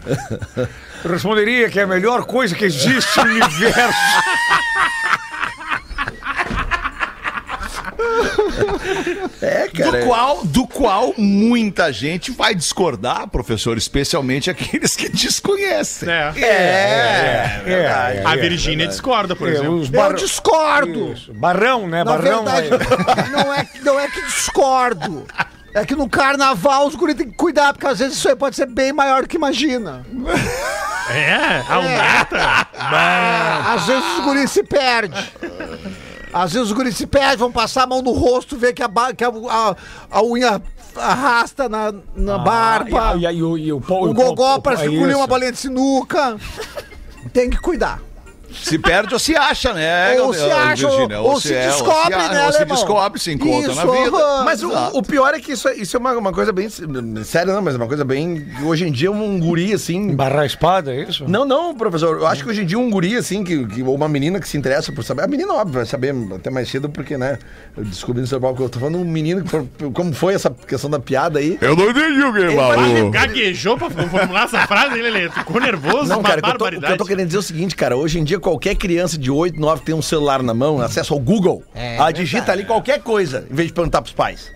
Eu 1.05 1.11
responderia 1.13 1.69
que 1.69 1.79
é 1.79 1.83
a 1.83 1.87
melhor 1.87 2.25
coisa 2.25 2.55
que 2.55 2.65
existe 2.65 3.19
no 3.19 3.25
universo. 3.33 3.99
É, 9.43 9.69
cara. 9.69 10.01
Do 10.01 10.07
qual, 10.07 10.45
do 10.45 10.67
qual 10.67 11.15
muita 11.17 11.93
gente 11.93 12.31
vai 12.31 12.55
discordar, 12.55 13.27
professor, 13.29 13.77
especialmente 13.79 14.51
aqueles 14.51 14.95
que 14.97 15.09
desconhecem. 15.09 16.09
É. 16.09 16.33
É, 16.37 17.63
é, 17.67 17.73
É, 17.73 18.23
A 18.27 18.35
é, 18.37 18.41
Virgínia 18.41 18.87
discorda, 18.87 19.35
por 19.37 19.49
é, 19.49 19.53
exemplo. 19.53 19.77
os 19.77 19.87
Eu 19.93 20.01
bar- 20.01 20.15
discordo. 20.15 21.13
Isso. 21.13 21.33
Barrão, 21.35 21.87
né? 21.89 22.05
Na 22.05 22.17
Barrão. 22.17 22.45
verdade, 22.45 22.69
não 23.33 23.55
é, 23.55 23.67
não 23.83 24.01
é 24.01 24.09
que 24.09 24.23
discordo. 24.23 25.27
É 25.73 25.85
que 25.85 25.95
no 25.95 26.09
carnaval 26.09 26.87
os 26.89 26.97
guris 26.97 27.15
têm 27.15 27.31
que 27.31 27.37
cuidar, 27.37 27.73
porque 27.73 27.87
às 27.87 28.01
vezes 28.01 28.17
isso 28.19 28.29
aí 28.29 28.35
pode 28.35 28.57
ser 28.57 28.67
bem 28.67 28.93
maior 28.93 29.23
do 29.23 29.29
que 29.29 29.37
imagina. 29.37 30.05
É? 31.09 31.63
Aumenta? 31.73 32.67
Às 33.73 33.87
vezes 33.87 34.05
os 34.19 34.25
guris 34.25 34.51
se 34.51 34.63
perdem. 34.65 35.23
Às 36.33 36.53
vezes 36.53 36.69
os 36.69 36.73
guris 36.73 36.97
se 36.97 37.07
perdem, 37.07 37.37
vão 37.39 37.51
passar 37.53 37.83
a 37.85 37.87
mão 37.87 38.03
no 38.03 38.13
rosto, 38.13 38.57
ver 38.57 38.73
que 38.73 38.83
a, 38.83 38.89
que 39.17 39.25
a, 39.25 39.29
a- 39.29 39.77
a 40.11 40.23
unha 40.23 40.63
arrasta 40.97 41.69
na, 41.69 41.93
na 42.15 42.39
barba. 42.39 43.11
Ah, 43.13 43.17
E, 43.17 43.27
aí 43.27 43.37
e 43.39 43.43
o, 43.73 43.77
o, 43.77 43.81
pau- 43.81 44.05
o 44.09 44.15
gogó 44.15 44.35
pau- 44.55 44.63
parece 44.63 44.85
é 45.13 45.17
uma 45.17 45.27
bolinha 45.27 45.53
de 45.53 45.59
sinuca. 45.59 46.37
Tem 47.33 47.51
que 47.51 47.59
cuidar. 47.59 48.01
Se 48.53 48.79
perde 48.79 49.13
ou 49.15 49.19
se 49.21 49.35
acha, 49.37 49.73
né? 49.73 50.21
Ou 50.21 50.33
se 50.35 50.41
acha, 50.51 50.89
ou 50.89 51.41
se 51.41 51.55
é, 51.55 51.67
descobre, 51.67 52.15
ou 52.17 52.21
se, 52.23 52.29
né, 52.35 52.47
Ou 52.47 52.53
se 52.53 52.65
descobre, 52.65 53.21
se 53.21 53.33
encontra 53.33 53.73
Isso, 53.73 53.87
na 53.87 53.93
vida. 53.93 54.43
Mas 54.45 54.63
o, 54.63 54.71
o 54.99 55.03
pior 55.03 55.35
é 55.35 55.41
que 55.41 55.53
isso, 55.53 55.69
é- 55.69 55.77
isso 55.77 55.97
é 55.97 56.01
uma, 56.01 56.13
uma 56.13 56.33
coisa 56.33 56.53
bem. 56.53 56.69
Sério, 57.25 57.53
não, 57.53 57.63
mas 57.63 57.75
é 57.75 57.77
uma 57.77 57.87
coisa 57.87 58.05
bem. 58.05 58.47
Hoje 58.65 58.87
em 58.87 58.93
dia, 58.93 59.11
um 59.11 59.39
guri 59.39 59.73
assim. 59.73 60.15
Barrar 60.15 60.41
a 60.43 60.47
espada, 60.47 60.95
é 60.95 61.03
isso? 61.03 61.29
Não, 61.29 61.45
não, 61.45 61.75
professor. 61.75 62.19
Eu 62.19 62.27
acho 62.27 62.43
que 62.45 62.51
hoje 62.51 62.63
em 62.63 62.67
dia 62.67 62.79
um 62.79 62.91
guri, 62.91 63.17
assim, 63.17 63.45
que, 63.45 63.67
que, 63.67 63.83
ou 63.83 63.95
uma 63.95 64.09
menina 64.09 64.41
que 64.41 64.49
se 64.49 64.57
interessa 64.57 64.93
por 64.93 65.05
saber. 65.05 65.23
A 65.23 65.27
menina, 65.29 65.53
óbvio, 65.55 65.75
vai 65.77 65.87
saber 65.87 66.15
até 66.35 66.51
mais 66.51 66.69
cedo, 66.69 66.89
porque, 66.89 67.17
né? 67.17 67.39
Eu 67.77 67.85
descobri 67.85 68.21
no 68.21 68.27
seu 68.27 68.41
palco. 68.41 68.63
Eu 68.63 68.69
tô 68.69 68.79
falando 68.79 68.99
um 68.99 69.05
menino, 69.05 69.43
que 69.45 69.91
como 69.93 70.13
foi 70.13 70.35
essa 70.35 70.51
questão 70.51 70.91
da 70.91 70.99
piada 70.99 71.39
aí. 71.39 71.57
Eu 71.61 71.77
não 71.77 71.91
entendi 71.91 72.23
o 72.23 72.33
que 72.33 72.39
ele 72.41 72.57
falou. 72.57 73.11
Gaguejou 73.11 73.79
pra 73.79 73.91
formular 73.91 74.45
essa 74.45 74.67
frase, 74.67 74.97
hein, 74.97 75.03
Lelê? 75.03 75.31
Ficou 75.31 75.61
nervoso, 75.61 76.09
Não, 76.09 76.19
uma 76.19 76.29
cara, 76.29 76.39
eu 76.39 76.43
tô- 76.43 76.49
o 76.49 76.53
que 76.53 76.59
barbaridade. 76.59 76.93
eu 76.95 76.99
tô 76.99 77.05
querendo 77.05 77.27
dizer 77.27 77.37
é 77.39 77.41
o 77.41 77.43
seguinte, 77.43 77.77
cara. 77.77 77.97
Hoje 77.97 78.19
em 78.19 78.25
dia, 78.25 78.40
qualquer 78.41 78.75
criança 78.75 79.17
de 79.19 79.31
8, 79.31 79.61
9 79.61 79.83
tem 79.83 79.95
um 79.95 80.03
celular 80.03 80.43
na 80.43 80.55
mão, 80.55 80.81
acesso 80.81 81.15
ao 81.15 81.21
Google, 81.21 81.63
É 81.75 81.97
ela 81.97 82.11
digita 82.11 82.51
ali 82.53 82.65
qualquer 82.65 83.01
coisa, 83.03 83.47
em 83.51 83.55
vez 83.55 83.69
de 83.69 83.75
perguntar 83.75 84.03
pros 84.03 84.15
pais. 84.15 84.51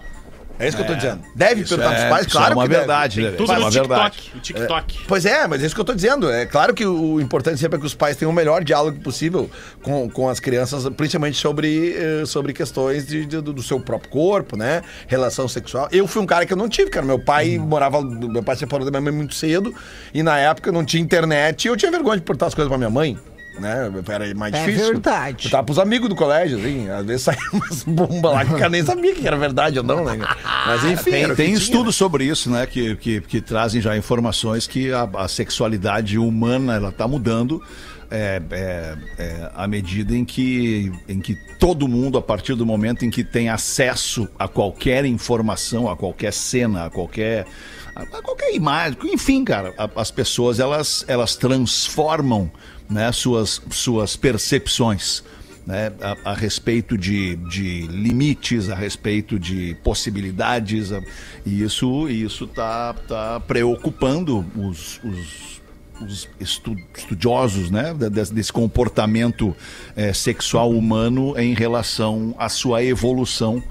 É 0.56 0.68
isso 0.68 0.76
que 0.76 0.84
eu 0.84 0.86
tô 0.86 0.94
dizendo. 0.94 1.20
Deve 1.34 1.62
Isso 1.62 1.70
perguntar 1.76 1.96
é- 1.96 1.98
pros 1.98 2.10
pais, 2.10 2.26
isso 2.28 2.36
claro 2.36 2.52
é 2.52 2.54
uma 2.54 2.62
que 2.62 2.68
deve. 2.68 2.78
verdade, 2.78 3.20
né? 3.22 3.30
Tudo 3.32 3.50
é 3.50 3.54
no 3.56 3.60
uma 3.62 3.70
TikTok. 3.72 3.88
verdade. 3.88 4.32
O 4.36 4.38
TikTok. 4.38 4.98
Pois 5.08 5.26
é, 5.26 5.48
mas 5.48 5.60
é 5.60 5.66
isso 5.66 5.74
que 5.74 5.80
eu 5.80 5.84
tô 5.84 5.92
dizendo. 5.92 6.30
É 6.30 6.46
claro 6.46 6.72
que 6.72 6.86
o 6.86 7.20
importante 7.20 7.58
sempre 7.58 7.76
é 7.76 7.80
que 7.80 7.84
os 7.86 7.92
pais 7.94 8.16
tenham 8.16 8.30
o 8.30 8.32
melhor 8.32 8.62
diálogo 8.62 9.00
possível 9.00 9.50
com, 9.82 10.08
com 10.08 10.28
as 10.28 10.38
crianças, 10.38 10.88
principalmente 10.90 11.36
sobre, 11.38 11.96
eh, 11.98 12.22
sobre 12.24 12.52
questões 12.52 13.04
de, 13.04 13.26
de- 13.26 13.40
do 13.40 13.60
seu 13.64 13.80
próprio 13.80 14.08
corpo, 14.12 14.56
né? 14.56 14.82
Relação 15.08 15.48
sexual. 15.48 15.88
Eu 15.90 16.06
fui 16.06 16.22
um 16.22 16.26
cara 16.26 16.46
que 16.46 16.52
eu 16.52 16.56
não 16.56 16.68
tive, 16.68 16.88
cara. 16.88 17.04
Meu 17.04 17.18
pai 17.18 17.58
morava. 17.58 18.00
Meu 18.00 18.42
pai 18.44 18.54
se 18.54 18.60
separou 18.60 18.84
da 18.84 18.92
minha 18.92 19.02
mãe 19.02 19.12
muito 19.12 19.34
cedo 19.34 19.74
e 20.14 20.22
na 20.22 20.38
época 20.38 20.70
não 20.70 20.84
tinha 20.84 21.02
internet 21.02 21.64
e 21.64 21.68
eu 21.68 21.76
tinha 21.76 21.90
vergonha 21.90 22.18
de 22.18 22.22
perguntar 22.22 22.46
as 22.46 22.54
coisas 22.54 22.68
pra 22.68 22.78
minha 22.78 22.88
mãe. 22.90 23.18
Né? 23.58 23.90
Era 24.08 24.34
mais 24.34 24.52
É 24.54 24.64
difícil. 24.64 24.86
verdade. 24.92 25.46
Eu 25.46 25.50
tava 25.52 25.64
pros 25.64 25.78
amigos 25.78 26.08
do 26.08 26.16
colégio, 26.16 26.58
assim. 26.58 26.88
Às 26.90 27.06
vezes 27.06 27.22
saía 27.24 27.38
umas 27.52 27.82
bombas 27.84 28.32
lá 28.32 28.44
que 28.44 28.52
o 28.52 28.56
cara 28.58 28.68
nem 28.70 28.84
sabia 28.84 29.14
que 29.14 29.26
era 29.26 29.36
verdade 29.36 29.78
ou 29.78 29.84
não, 29.84 30.04
né? 30.04 30.18
Mas 30.66 30.84
enfim. 30.84 31.10
era 31.12 31.34
Tem, 31.34 31.46
tem 31.46 31.54
estudos 31.54 31.94
sobre 31.94 32.24
isso, 32.24 32.50
né? 32.50 32.66
Que, 32.66 32.96
que, 32.96 33.20
que 33.20 33.40
trazem 33.40 33.80
já 33.80 33.96
informações 33.96 34.66
que 34.66 34.92
a, 34.92 35.08
a 35.16 35.28
sexualidade 35.28 36.18
humana 36.18 36.74
ela 36.74 36.88
está 36.88 37.06
mudando 37.06 37.62
é, 38.10 38.40
é, 38.50 38.96
é, 39.18 39.50
à 39.54 39.66
medida 39.66 40.14
em 40.14 40.24
que, 40.24 40.92
em 41.08 41.20
que 41.20 41.34
todo 41.58 41.88
mundo, 41.88 42.18
a 42.18 42.22
partir 42.22 42.54
do 42.54 42.66
momento 42.66 43.04
em 43.04 43.10
que 43.10 43.24
tem 43.24 43.48
acesso 43.48 44.28
a 44.38 44.46
qualquer 44.46 45.04
informação, 45.04 45.88
a 45.90 45.96
qualquer 45.96 46.32
cena, 46.32 46.84
a 46.86 46.90
qualquer, 46.90 47.46
a, 47.96 48.02
a 48.02 48.22
qualquer 48.22 48.54
imagem, 48.54 48.98
enfim, 49.04 49.42
cara, 49.44 49.72
a- 49.78 49.88
as 49.96 50.10
pessoas 50.10 50.60
elas, 50.60 51.04
elas 51.08 51.34
transformam 51.34 52.50
né, 52.88 53.10
suas, 53.12 53.60
suas 53.70 54.16
percepções 54.16 55.22
né, 55.66 55.90
a, 56.00 56.32
a 56.32 56.34
respeito 56.34 56.96
de, 56.98 57.36
de 57.36 57.86
limites, 57.86 58.68
a 58.68 58.74
respeito 58.74 59.38
de 59.38 59.74
possibilidades, 59.82 60.92
a- 60.92 61.00
e 61.46 61.62
isso 61.62 62.08
isso 62.08 62.46
tá, 62.46 62.92
tá 63.08 63.40
preocupando 63.40 64.44
os, 64.54 65.00
os, 65.02 65.62
os 66.02 66.28
estu- 66.38 66.76
estudiosos 66.96 67.70
né, 67.70 67.94
desse, 67.94 68.34
desse 68.34 68.52
comportamento 68.52 69.56
eh, 69.96 70.12
sexual 70.12 70.70
humano 70.70 71.34
em 71.38 71.54
relação 71.54 72.34
à 72.38 72.48
sua 72.50 72.84
evolução. 72.84 73.62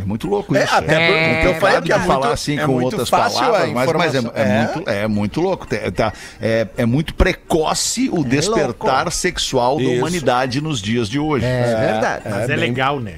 É 0.00 0.04
muito 0.04 0.26
louco 0.26 0.56
É, 0.56 0.64
isso. 0.64 0.74
até 0.74 0.86
por- 1.06 1.16
é, 1.16 1.38
o 1.38 1.40
que 1.42 1.46
eu 1.48 1.54
falei 1.60 1.76
é 1.76 1.82
que 1.82 1.92
é 1.92 1.98
de 1.98 2.06
falar 2.06 2.18
muito- 2.20 2.32
assim 2.32 2.58
é 2.58 2.64
com 2.66 2.82
outras 2.82 3.10
palavras, 3.10 3.70
mas, 3.72 3.92
mas 3.92 4.14
é, 4.14 4.18
é 4.18 4.22
É. 4.42 4.58
muito, 4.74 4.90
é 4.90 5.08
muito 5.08 5.40
louco. 5.40 5.66
Tá- 5.94 6.12
é, 6.40 6.66
é 6.78 6.86
muito 6.86 7.14
precoce 7.14 8.08
o 8.12 8.24
despertar 8.24 9.10
sexual 9.12 9.76
da 9.76 9.82
Isso. 9.82 9.98
humanidade 9.98 10.60
nos 10.60 10.80
dias 10.80 11.08
de 11.08 11.18
hoje. 11.18 11.44
É 11.44 11.76
verdade. 11.92 12.22
Mas 12.24 12.42
é, 12.44 12.46
bem- 12.48 12.56
legal, 12.56 13.00
né? 13.00 13.14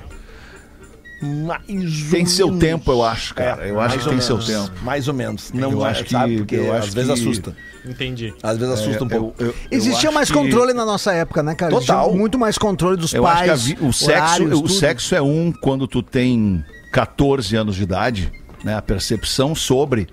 Mais 1.23 1.63
Tem 2.11 2.27
seu 2.27 2.49
menos. 2.49 2.61
tempo, 2.61 2.93
eu 2.93 3.03
acho, 3.03 3.35
cara. 3.35 3.65
É, 3.67 3.71
eu 3.71 3.81
acho 3.81 3.99
que 3.99 4.09
tem 4.09 4.21
seu 4.21 4.37
menos. 4.37 4.69
tempo. 4.69 4.85
Mais 4.85 5.09
ou 5.09 5.15
menos. 5.15 5.53
Não 5.53 5.71
Eu 5.73 5.87
é, 5.87 5.91
acho 5.91 6.05
que- 6.05 6.11
sabe? 6.11 6.37
Porque 6.39 6.57
eu 6.57 6.73
às 6.73 6.85
acho 6.85 6.93
vezes 6.93 7.13
que- 7.15 7.21
assusta. 7.21 7.57
Entendi. 7.87 8.35
Às 8.43 8.59
vezes 8.59 8.75
assusta 8.75 9.05
um 9.05 9.09
É, 9.11 9.15
Eu- 9.17 9.21
pouco. 9.21 9.43
eu- 9.43 9.49
eu 9.49 9.55
Existia 9.71 10.11
mais 10.11 10.29
que- 10.31 10.35
controle 10.37 10.73
na 10.73 10.85
nossa 10.85 11.13
época, 11.13 11.43
né, 11.43 11.55
cara? 11.55 11.71
Total. 11.71 11.99
Existia 12.01 12.19
muito 12.19 12.39
mais 12.39 12.59
controle 12.59 12.97
dos 12.97 13.13
Eu 13.15 13.23
pais. 13.23 13.37
acho 13.37 13.45
que 13.45 13.51
a 13.51 13.77
vi- 13.77 13.87
o, 13.87 13.93
sexo, 13.93 14.11
horários, 14.43 14.61
o 14.61 14.69
sexo 14.69 15.15
é 15.15 15.23
um 15.23 15.53
quando 15.53 15.87
tu 15.87 16.03
tem 16.03 16.65
14 16.93 17.57
anos 17.57 17.77
de 17.77 17.83
idade, 17.83 18.33
né? 18.65 18.75
A 18.75 18.83
percepção 18.83 19.55
sobre. 19.55 20.09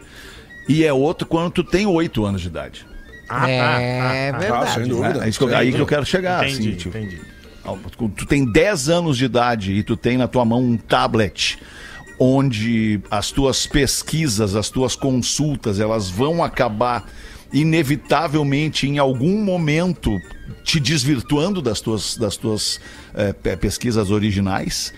E 0.70 0.84
é 0.86 0.94
outro 0.94 1.28
quando 1.28 1.50
tu 1.52 1.64
tem 1.64 1.86
8 1.86 2.26
anos 2.26 2.42
de 2.42 2.48
idade. 2.48 2.86
Ah, 3.28 3.50
É 3.50 3.60
tá, 3.60 3.66
tá, 3.68 4.32
tá. 4.32 4.40
verdade. 4.40 4.74
sem 4.74 4.88
dúvida. 4.88 5.26
É 5.26 5.30
isso 5.30 5.40
que 5.40 5.46
eu- 5.46 5.58
aí 5.58 5.72
que 5.74 5.80
eu 5.80 5.86
quero 5.88 6.06
chegar. 6.06 6.46
Entendi, 6.48 6.70
assim, 6.70 6.78
tipo, 6.78 6.98
entendi. 6.98 7.22
Tu 8.15 8.26
tem 8.26 8.45
10 8.52 8.89
anos 8.89 9.17
de 9.17 9.26
idade 9.26 9.71
e 9.74 9.84
tu 9.84 9.95
tem 9.95 10.17
na 10.17 10.28
tua 10.28 10.43
mão 10.45 10.62
um 10.62 10.78
tablet 10.78 11.58
onde 12.19 13.00
as 13.10 13.32
tuas 13.32 13.65
pesquisas, 13.65 14.56
as 14.56 14.69
tuas 14.69 14.95
consultas, 14.95 15.80
elas 15.80 16.10
vão 16.10 16.43
acabar 16.43 17.06
inevitavelmente 17.52 18.88
em 18.88 18.97
algum 19.00 19.43
momento 19.43 20.17
te 20.63 20.80
desvirtuando 20.80 21.62
das 21.62 21.82
tuas, 21.82 22.15
das 22.15 22.38
tuas 22.38 22.80
pe- 23.41 23.58
pesquisas 23.58 24.12
originais. 24.12 24.93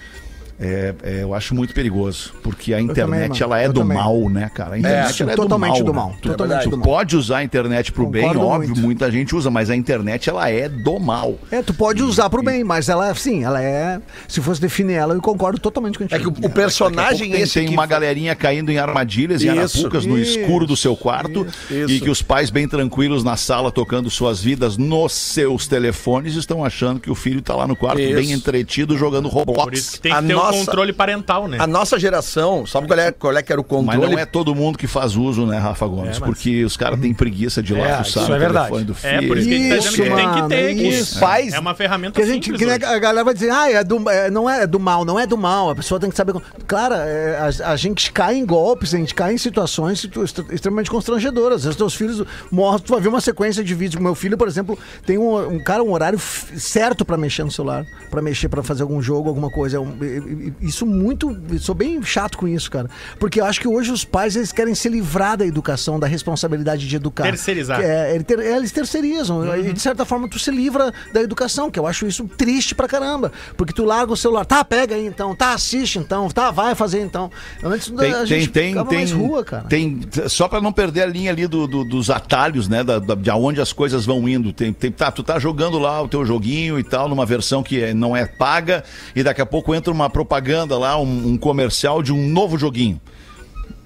É, 0.66 0.96
é, 1.04 1.24
eu 1.24 1.34
acho 1.34 1.54
muito 1.54 1.74
perigoso, 1.74 2.32
porque 2.42 2.74
a 2.74 2.80
internet 2.80 3.30
mano, 3.42 3.44
ela 3.44 3.62
é 3.62 3.68
eu 3.68 3.74
do 3.74 3.82
também. 3.82 3.98
mal, 3.98 4.30
né, 4.30 4.50
cara? 4.54 4.76
A 4.76 4.80
internet 4.80 5.10
acho 5.10 5.24
ela 5.24 5.32
é 5.34 5.36
totalmente 5.36 5.80
do 5.80 5.84
do 5.86 5.94
mal. 5.94 6.06
mal, 6.06 6.12
né? 6.14 6.20
Tu, 6.22 6.30
totalmente 6.30 6.64
tu 6.64 6.70
do 6.70 6.78
mal. 6.78 6.86
pode 6.86 7.18
usar 7.18 7.38
a 7.40 7.44
internet 7.44 7.92
pro 7.92 8.08
bem, 8.08 8.22
Concordo 8.24 8.46
óbvio, 8.48 8.70
muito. 8.70 8.82
muita 8.82 9.12
gente 9.12 9.36
usa, 9.36 9.52
mas 9.52 9.70
a 9.70 9.76
internet 9.76 10.30
ela 10.30 10.50
é 10.50 10.70
do 10.70 11.00
mal. 11.00 11.36
É, 11.52 11.62
tu 11.62 11.74
pode 11.74 12.02
usar 12.02 12.30
pro 12.30 12.42
bem, 12.42 12.64
mas 12.64 12.88
ela, 12.88 13.14
sim, 13.14 13.44
ela 13.44 13.62
é. 13.62 14.00
Se 14.28 14.40
fosse 14.42 14.62
definir 14.62 14.94
ela, 14.94 15.14
eu 15.14 15.22
concordo 15.22 15.60
totalmente 15.60 15.98
contigo. 15.98 16.16
É 16.16 16.20
que 16.20 16.28
o, 16.28 16.48
o 16.48 16.50
personagem 16.50 17.32
tem, 17.32 17.42
esse 17.42 17.60
tem 17.60 17.70
uma 17.70 17.86
galerinha 17.86 18.34
caindo 18.36 18.72
em 18.72 18.78
armadilhas 18.78 19.42
e 19.42 19.48
Isso, 19.48 19.58
arapucas 19.60 20.06
no 20.06 20.18
isso, 20.18 20.40
escuro 20.40 20.66
do 20.66 20.78
seu 20.78 20.96
quarto 20.96 21.46
isso. 21.70 21.92
e 21.92 22.00
que 22.00 22.10
os 22.10 22.22
pais 22.22 22.50
bem 22.50 22.68
tranquilos 22.68 23.24
na 23.24 23.36
sala 23.36 23.72
tocando 23.72 24.10
suas 24.10 24.42
vidas 24.42 24.78
nos 24.78 25.12
seus 25.14 25.68
telefones 25.68 26.36
estão 26.36 26.64
achando 26.64 27.00
que 27.00 27.10
o 27.12 27.16
filho 27.16 27.42
tá 27.42 27.56
lá 27.56 27.68
no 27.68 27.76
quarto 27.76 28.00
Isso. 28.00 28.14
bem 28.16 28.32
entretido 28.32 28.98
jogando 28.98 29.28
Roblox. 29.28 29.64
Por 29.64 29.74
isso 29.74 29.92
que 29.94 30.00
tem 30.02 30.12
que 30.12 30.18
A 30.18 30.22
ter 30.22 30.36
o 30.36 30.53
nossa- 30.54 30.66
controle 30.66 30.94
parental, 30.94 31.48
né? 31.48 31.58
A 31.60 31.68
nossa 31.68 32.00
geração, 32.00 32.66
sabe 32.66 32.88
qual 32.88 33.00
é, 33.00 33.12
qual 33.12 33.36
é 33.38 33.42
que 33.44 33.52
era 33.52 33.62
o 33.62 33.66
Mas 33.68 33.96
controle? 33.96 34.14
não 34.16 34.20
é 34.22 34.26
todo 34.26 34.54
mundo 34.56 34.78
que 34.78 34.88
faz 34.88 35.16
uso, 35.16 35.46
né, 35.46 35.58
Rafa 35.58 35.86
Gomes? 35.88 36.18
É, 36.18 36.20
mas- 36.20 36.30
porque 36.30 36.64
os 36.64 36.78
caras 36.78 37.00
têm 37.00 37.14
preguiça 37.14 37.62
de 37.62 37.74
ir 37.74 37.78
lá 37.80 37.88
É, 37.88 37.98
fuçar 38.04 38.24
isso 38.24 38.30
no 38.32 38.36
é 38.36 38.40
verdade. 38.40 38.84
do 38.84 38.94
filho. 38.96 39.14
É, 39.14 39.22
por 39.28 39.38
isso 39.38 39.48
que 39.50 39.56
a 39.56 39.60
gente 39.60 39.70
tá 39.70 39.90
dizendo 39.90 40.16
que 40.16 40.16
tem 40.16 40.34
que 40.44 40.48
ter. 40.50 40.56
é 40.72 40.74
que 40.76 40.88
isso. 40.88 41.20
Pais- 41.20 41.54
É 41.54 41.60
uma 41.60 41.74
ferramenta 41.76 42.14
Que 42.14 42.22
a 42.22 42.26
gente, 42.26 42.46
simples 42.52 42.78
que 42.78 42.86
a 42.86 43.00
galera 43.00 43.24
vai 43.24 43.34
dizer, 43.34 43.50
ah, 43.52 43.70
é 43.72 43.84
do, 43.84 44.10
é, 44.10 44.30
não 44.30 44.50
é 44.50 44.66
do 44.68 44.80
mal, 44.80 45.04
não 45.06 45.20
é 45.20 45.26
do 45.28 45.38
mal. 45.38 45.70
A 45.70 45.76
pessoa 45.76 46.00
tem 46.00 46.10
que 46.10 46.16
saber. 46.16 46.34
Cara, 46.68 46.96
é, 46.98 47.38
a, 47.64 47.72
a 47.72 47.76
gente 47.76 48.12
cai 48.12 48.36
em 48.36 48.46
golpes, 48.46 48.94
a 48.94 48.98
gente 48.98 49.14
cai 49.14 49.34
em 49.34 49.38
situações 49.38 50.00
situ- 50.02 50.24
extre- 50.24 50.46
extremamente 50.52 50.90
constrangedoras. 50.90 51.66
Os 51.66 51.76
teus 51.76 51.94
filhos 51.94 52.24
morrem, 52.52 52.80
tu 52.80 52.92
vai 52.94 53.02
ver 53.02 53.08
uma 53.10 53.22
sequência 53.22 53.64
de 53.64 53.74
vídeos. 53.74 54.02
Meu 54.02 54.16
filho, 54.16 54.38
por 54.38 54.48
exemplo, 54.48 54.78
tem 55.06 55.18
um, 55.18 55.56
um 55.56 55.60
cara, 55.64 55.84
um 55.84 55.92
horário 55.92 56.20
certo 56.58 57.06
pra 57.06 57.18
mexer 57.18 57.44
no 57.44 57.52
celular, 57.52 57.86
pra 58.10 58.22
mexer, 58.22 58.50
pra 58.50 58.64
fazer 58.64 58.84
algum 58.84 59.02
jogo, 59.02 59.30
alguma 59.30 59.50
coisa. 59.50 59.78
É 59.78 59.80
um- 59.80 59.96
isso 60.62 60.86
muito. 60.86 61.36
Sou 61.60 61.76
bem 61.76 62.02
chato 62.04 62.38
com 62.38 62.48
isso, 62.48 62.70
cara. 62.70 62.90
Porque 63.20 63.40
eu 63.40 63.46
acho 63.46 63.60
que 63.62 63.68
hoje 63.68 63.92
os 63.92 64.04
pais 64.06 64.36
eles 64.36 64.52
querem 64.52 64.76
se 64.76 64.90
livrar 64.90 65.38
da 65.38 65.46
educação, 65.46 66.00
da 66.00 66.08
responsabilidade 66.08 66.88
de 66.88 66.96
educar. 66.96 67.24
Terceirizar. 67.24 67.82
É, 67.82 68.16
eles 68.16 68.72
terceirizam. 68.72 69.56
E 69.58 69.74
de 69.74 69.80
certa 69.80 70.06
forma 70.06 70.28
tu 70.28 70.40
se 70.40 70.52
livra 70.52 70.94
da 71.12 71.22
educação, 71.22 71.70
que 71.72 71.80
eu 71.80 71.88
acho 71.88 72.06
isso 72.06 72.26
triste 72.28 72.76
pra 72.76 72.88
caramba. 72.88 73.32
Porque 73.58 73.74
tu 73.74 73.84
larga 73.84 74.12
o 74.14 74.18
celular, 74.18 74.46
tá, 74.46 74.64
pega 74.64 74.96
aí 74.96 75.06
então, 75.06 75.36
tá, 75.36 75.54
assiste 75.54 76.00
então, 76.00 76.30
tá, 76.30 76.52
vai 76.52 76.76
fazer 76.76 77.02
então. 77.02 77.32
Antes 77.64 77.90
Tem, 77.90 78.12
a 78.14 78.18
tem, 78.20 78.26
gente 78.26 78.50
tem, 78.50 78.74
tem, 78.86 78.98
mais 79.00 79.12
rua, 79.12 79.44
cara. 79.44 79.64
tem- 79.66 80.02
só 80.28 80.48
pra 80.48 80.60
não 80.62 80.72
perder 80.72 81.04
a 81.04 81.06
linha 81.06 81.32
ali 81.32 81.48
do, 81.48 81.68
do- 81.68 81.84
dos 81.84 82.10
atalhos, 82.10 82.68
né, 82.68 82.84
da, 82.84 83.00
da- 83.00 83.16
de 83.16 83.30
aonde 83.30 83.62
as 83.62 83.72
coisas 83.74 84.06
vão 84.06 84.28
indo. 84.28 84.52
Tem, 84.54 84.72
tem- 84.74 84.92
tá, 84.92 85.12
tu 85.12 85.24
tá 85.24 85.38
jogando 85.40 85.78
lá 85.80 86.02
o 86.02 86.08
teu 86.08 86.26
joguinho 86.26 86.80
e 86.80 86.84
tal, 86.84 87.08
numa 87.10 87.26
versão 87.26 87.62
que 87.64 87.82
é- 87.82 87.94
não 87.94 88.16
é 88.16 88.26
paga, 88.26 88.84
e 89.16 89.24
daqui 89.24 89.42
a 89.42 89.46
pouco 89.46 89.74
entra 89.76 89.92
uma 89.92 90.10
propaganda 90.10 90.23
lá, 90.78 91.00
um, 91.00 91.30
um 91.30 91.38
comercial 91.38 92.02
de 92.02 92.14
um 92.14 92.28
novo 92.30 92.58
joguinho. 92.58 93.00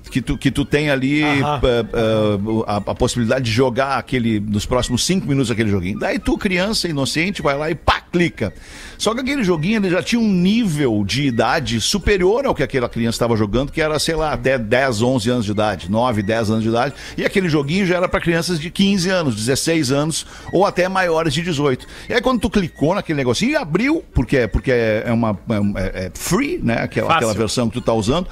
Que 0.10 0.22
tu, 0.22 0.38
que 0.38 0.50
tu 0.52 0.64
tem 0.66 0.90
ali 0.90 1.24
eh, 1.24 1.26
eh, 1.28 2.64
a, 2.66 2.78
a 2.78 2.96
possibilidade 2.96 3.46
de 3.46 3.52
jogar 3.52 3.98
aquele 3.98 4.40
nos 4.40 4.66
próximos 4.66 5.06
cinco 5.06 5.28
minutos 5.28 5.52
aquele 5.52 5.70
joguinho. 5.70 6.00
Daí 6.00 6.20
tu, 6.20 6.38
criança 6.38 6.88
inocente, 6.88 7.42
vai 7.42 7.58
lá 7.58 7.70
e 7.70 7.76
pá, 7.76 8.02
clica. 8.12 8.54
Só 8.98 9.14
que 9.14 9.22
aquele 9.22 9.44
joguinho 9.44 9.78
ele 9.78 9.90
já 9.90 10.02
tinha 10.02 10.20
um 10.20 10.28
nível 10.32 11.04
de 11.06 11.24
idade 11.28 11.80
superior 11.82 12.46
ao 12.46 12.56
que 12.56 12.64
aquela 12.64 12.90
criança 12.90 13.16
estava 13.16 13.36
jogando, 13.36 13.72
que 13.72 13.82
era, 13.82 14.00
sei 14.00 14.16
lá, 14.16 14.34
até 14.34 14.58
10, 14.58 15.02
11 15.02 15.30
anos 15.30 15.46
de 15.46 15.52
idade, 15.52 15.90
9, 15.92 16.24
10 16.24 16.50
anos 16.50 16.64
de 16.64 16.70
idade. 16.70 16.94
E 17.18 17.24
aquele 17.26 17.48
joguinho 17.50 17.86
já 17.86 17.98
era 17.98 18.08
para 18.10 18.20
crianças 18.20 18.60
de 18.60 18.70
15 18.72 19.10
anos, 19.10 19.36
16 19.36 19.92
anos 19.92 20.26
ou 20.52 20.66
até 20.66 20.88
maiores 20.90 21.34
de 21.34 21.42
18. 21.42 21.86
E 22.10 22.14
aí 22.14 22.22
quando 22.22 22.40
tu 22.40 22.50
clicou 22.50 22.96
naquele 22.96 23.18
negocinho 23.18 23.52
e 23.52 23.56
abriu, 23.56 24.04
porque, 24.14 24.38
é- 24.38 24.48
porque 24.48 24.72
é, 24.72 25.12
uma, 25.12 25.38
é, 25.50 26.04
é- 26.04 26.06
é 26.08 26.12
free, 26.14 26.60
né? 26.64 26.82
Aquela, 26.82 27.08
Fácil. 27.08 27.18
aquela 27.30 27.34
versão 27.34 27.68
que 27.68 27.74
tu 27.74 27.82
tá 27.82 27.94
usando 27.94 28.28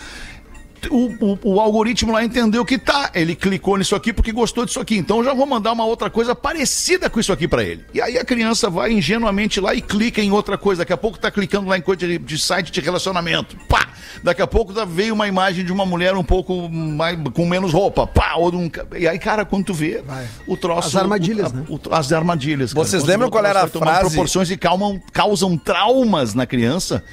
o, 0.89 1.15
o- 1.19 1.39
o 1.56 1.60
algoritmo 1.62 2.12
lá 2.12 2.24
entendeu 2.24 2.63
que 2.65 2.78
tá. 2.78 3.12
Ele 3.13 3.36
clicou 3.36 3.78
nisso 3.78 3.95
aqui 3.95 4.12
porque 4.13 4.32
gostou 4.32 4.65
disso 4.65 4.80
aqui. 4.80 4.98
Então 4.98 5.17
eu 5.19 5.24
já 5.24 5.34
vou 5.34 5.45
mandar 5.45 5.71
uma 5.71 5.86
outra 5.86 6.10
coisa 6.10 6.34
parecida 6.36 7.10
com 7.10 7.19
isso 7.19 7.32
aqui 7.32 7.48
pra 7.48 7.63
ele. 7.63 7.86
E 7.93 8.02
aí 8.02 8.17
a 8.17 8.26
criança 8.26 8.69
vai 8.69 8.91
ingenuamente 8.91 9.60
lá 9.60 9.74
e 9.74 9.82
clica 9.82 10.21
em 10.21 10.32
outra 10.32 10.58
coisa. 10.58 10.80
Daqui 10.82 10.93
a 10.93 10.98
pouco 10.98 11.17
tá 11.19 11.30
clicando 11.32 11.67
lá 11.69 11.78
em 11.78 11.82
coisa 11.82 12.08
de, 12.08 12.17
de 12.17 12.38
site 12.38 12.71
de 12.71 12.82
relacionamento. 12.82 13.56
Pá! 13.67 13.88
Daqui 14.24 14.41
a 14.41 14.48
pouco 14.48 14.74
tá- 14.74 14.86
veio 14.86 15.13
uma 15.13 15.28
imagem 15.28 15.65
de 15.65 15.71
uma 15.71 15.86
mulher 15.86 16.15
um 16.15 16.24
pouco 16.24 16.69
mais, 16.69 17.17
com 17.34 17.45
menos 17.45 17.71
roupa. 17.74 18.08
Pá! 18.08 18.36
Ou 18.36 18.52
de 18.52 18.58
um 18.58 18.69
e 18.98 19.08
aí, 19.08 19.19
cara, 19.19 19.45
quando 19.45 19.65
tu 19.65 19.74
vê 19.74 20.04
o 20.48 20.56
troço. 20.58 20.88
As 20.89 20.95
armadilhas, 20.95 21.52
o- 21.52 21.56
né? 21.56 21.65
o- 21.69 21.80
as 21.93 22.12
armadilhas. 22.12 22.74
cara. 22.74 22.86
Vocês 22.86 23.04
lembram 23.04 23.30
qual 23.30 23.45
era 23.45 23.62
a 23.62 23.65
vai 23.65 23.71
frase? 23.80 24.10
proporções 24.10 24.50
e 24.52 24.58
calmam- 24.58 25.00
causam 25.13 25.58
traumas 25.58 26.34
na 26.34 26.45
criança 26.45 27.04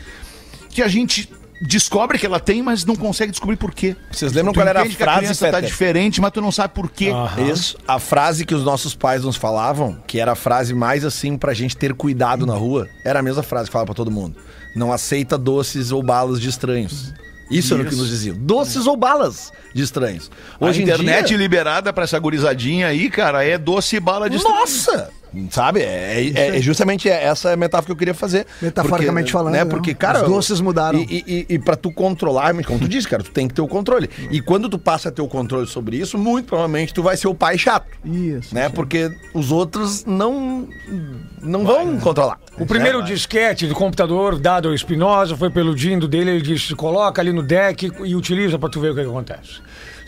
que 0.71 0.83
a 0.83 0.89
gente 0.89 1.29
descobre 1.63 2.19
que 2.19 2.27
ela 2.27 2.41
tem, 2.41 2.63
mas 2.63 2.85
não 2.85 2.97
consegue 2.97 3.31
descobrir 3.31 3.57
por 3.57 3.73
quê. 3.73 3.97
Vocês 4.11 4.33
lembram 4.33 4.53
Tu 4.53 4.57
qual 4.57 4.67
era 4.67 4.81
a 4.81 4.83
entende 4.83 4.97
que 4.97 5.03
frase, 5.03 5.21
criança 5.21 5.51
tá 5.51 5.61
diferente, 5.61 6.21
mas 6.21 6.33
tu 6.33 6.41
não 6.41 6.51
sabe 6.51 6.75
por 6.75 6.91
quê. 6.91 7.13
Isso. 7.51 7.77
A 7.87 7.99
frase 7.99 8.45
que 8.45 8.55
os 8.55 8.65
nossos 8.65 8.95
pais 8.95 9.23
nos 9.23 9.37
falavam, 9.37 10.03
que 10.07 10.19
era 10.19 10.33
a 10.33 10.35
frase 10.35 10.75
mais 10.75 11.05
assim 11.05 11.39
pra 11.39 11.55
gente 11.55 11.77
ter 11.77 11.95
cuidado 11.95 12.45
na 12.45 12.55
rua, 12.55 12.89
era 13.05 13.21
a 13.21 13.23
mesma 13.23 13.43
frase 13.43 13.67
que 13.67 13.73
falava 13.73 13.87
pra 13.87 13.95
todo 13.95 14.11
mundo. 14.11 14.37
Não 14.75 14.93
aceita 14.93 15.39
doces 15.39 15.93
ou 15.93 16.03
balas 16.03 16.41
de 16.41 16.49
estranhos. 16.49 17.13
Isso, 17.51 17.75
era 17.75 17.83
o 17.83 17.87
que 17.87 17.95
nos 17.95 18.09
diziam. 18.09 18.37
Doces 18.37 18.87
ou 18.87 18.97
balas 18.97 19.53
de 19.75 19.83
estranhos. 19.83 20.31
Hoje 20.59 20.81
a 20.81 20.83
internet 20.83 21.29
dia, 21.29 21.37
liberada 21.37 21.93
pra 21.93 22.05
essa 22.05 22.19
gurizadinha 22.19 22.87
aí, 22.87 23.11
cara, 23.11 23.45
é 23.45 23.59
doce 23.59 23.97
e 23.97 24.01
bala 24.01 24.29
de 24.31 24.43
Nossa! 24.43 25.11
Sabe? 25.51 25.81
É, 25.81 26.31
é- 26.35 26.59
é 26.59 26.61
justamente 26.61 27.09
essa 27.09 27.57
metáfora 27.57 27.87
que 27.87 27.93
eu 27.93 27.97
queria 27.97 28.15
fazer. 28.15 28.47
Metaforicamente 28.61 29.33
falando, 29.33 29.53
Né? 29.55 29.65
né? 29.65 29.71
Porque, 29.71 29.95
cara. 29.95 30.23
Os 30.23 30.29
doces 30.29 30.61
mudaram. 30.61 30.99
E, 30.99 31.47
e, 31.49 31.55
e 31.55 31.59
pra 31.59 31.75
tu 31.77 31.91
controlar, 31.91 32.53
como 32.65 32.79
tu 32.79 32.89
disse, 32.89 33.09
cara, 33.09 33.23
tu 33.23 33.31
tem 33.31 33.49
que 33.49 33.55
ter 33.55 33.63
o 33.63 33.69
controle. 33.69 34.11
E 34.31 34.41
quando 34.41 34.69
tu 34.69 34.79
passa 34.79 35.09
a 35.09 35.13
ter 35.13 35.23
o 35.23 35.29
controle 35.29 35.67
sobre 35.67 35.97
isso, 35.97 36.19
muito 36.19 36.47
provavelmente 36.47 36.93
tu 36.93 37.03
vai 37.03 37.17
ser 37.17 37.29
o 37.29 37.35
pai 37.35 37.57
chato. 37.57 37.87
Isso. 38.05 38.55
Né? 38.55 38.69
Porque 38.69 39.11
os 39.33 39.51
outros 39.51 40.05
não, 40.05 40.69
não 41.41 41.65
vão 41.65 41.99
controlar. 41.99 42.39
O 42.59 42.67
primeiro 42.67 43.03
disquete 43.03 43.67
do 43.67 43.75
computador 43.75 44.39
dado 44.39 44.69
ao 44.69 44.75
Espinosa 44.75 45.37
foi 45.37 45.51
pelo 45.51 45.75
dindo 45.75 46.07
dele. 46.07 46.33
Ele 46.33 46.43
disse: 46.43 46.75
coloca 46.75 47.21
ali 47.23 47.33
no 47.33 47.43
deck 47.43 47.91
e 48.05 48.15
utiliza 48.15 48.59
pra 48.59 48.69
tu 48.69 48.81
ver 48.81 48.91
o 48.91 48.95
que, 48.95 49.03
que 49.03 49.09
acontece. 49.09 49.61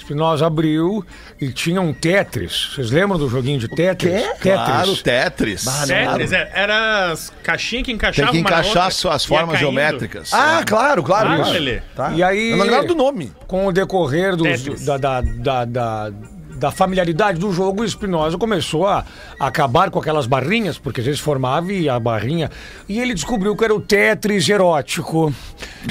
Espinosa 0.04 0.46
abriu 0.46 1.04
e 1.40 1.50
tinha 1.50 1.80
um 1.80 1.92
Tetris. 1.92 2.72
Vocês 2.74 2.90
lembram 2.90 3.18
do 3.18 3.28
joguinho 3.28 3.58
de 3.58 3.68
Tetris? 3.68 4.12
Tetris. 4.12 4.38
Claro, 4.40 4.96
Tetris. 4.96 5.64
Tetris, 5.86 6.32
é, 6.32 6.50
era 6.54 7.10
as 7.10 7.32
caixinhas 7.42 7.82
que 7.84 7.86
Tem 7.86 7.94
encaixavam 7.96 8.32
que 8.32 8.38
uma 8.38 8.50
na 8.50 8.56
encaixar 8.60 8.82
outra, 8.84 8.90
suas 8.90 9.22
ia 9.22 9.28
formas 9.28 9.58
geométricas. 9.58 10.32
Ah, 10.34 10.62
claro, 10.66 11.02
claro. 11.02 11.30
Ah. 11.42 11.82
Tá. 11.96 12.12
E 12.12 12.22
aí, 12.22 12.50
Eu 12.50 12.56
não 12.58 12.64
lembrava 12.64 12.86
do 12.86 12.94
nome. 12.94 13.32
com 13.46 13.66
o 13.66 13.72
decorrer 13.72 14.36
dos- 14.36 14.84
da, 14.84 14.98
da, 14.98 15.20
da, 15.22 15.64
da, 15.64 16.10
da 16.54 16.70
familiaridade 16.70 17.38
do 17.38 17.52
jogo, 17.52 17.82
o 17.82 17.84
Espinosa 17.84 18.38
começou 18.38 18.86
a, 18.86 19.04
a 19.38 19.46
acabar 19.46 19.90
com 19.90 19.98
aquelas 19.98 20.26
barrinhas, 20.26 20.78
porque 20.78 21.00
às 21.00 21.06
vezes 21.06 21.20
formava 21.20 21.72
e 21.72 21.88
a 21.88 21.98
barrinha. 21.98 22.50
E 22.88 23.00
ele 23.00 23.14
descobriu 23.14 23.56
que 23.56 23.64
era 23.64 23.74
o 23.74 23.80
Tetris 23.80 24.48
erótico. 24.48 25.32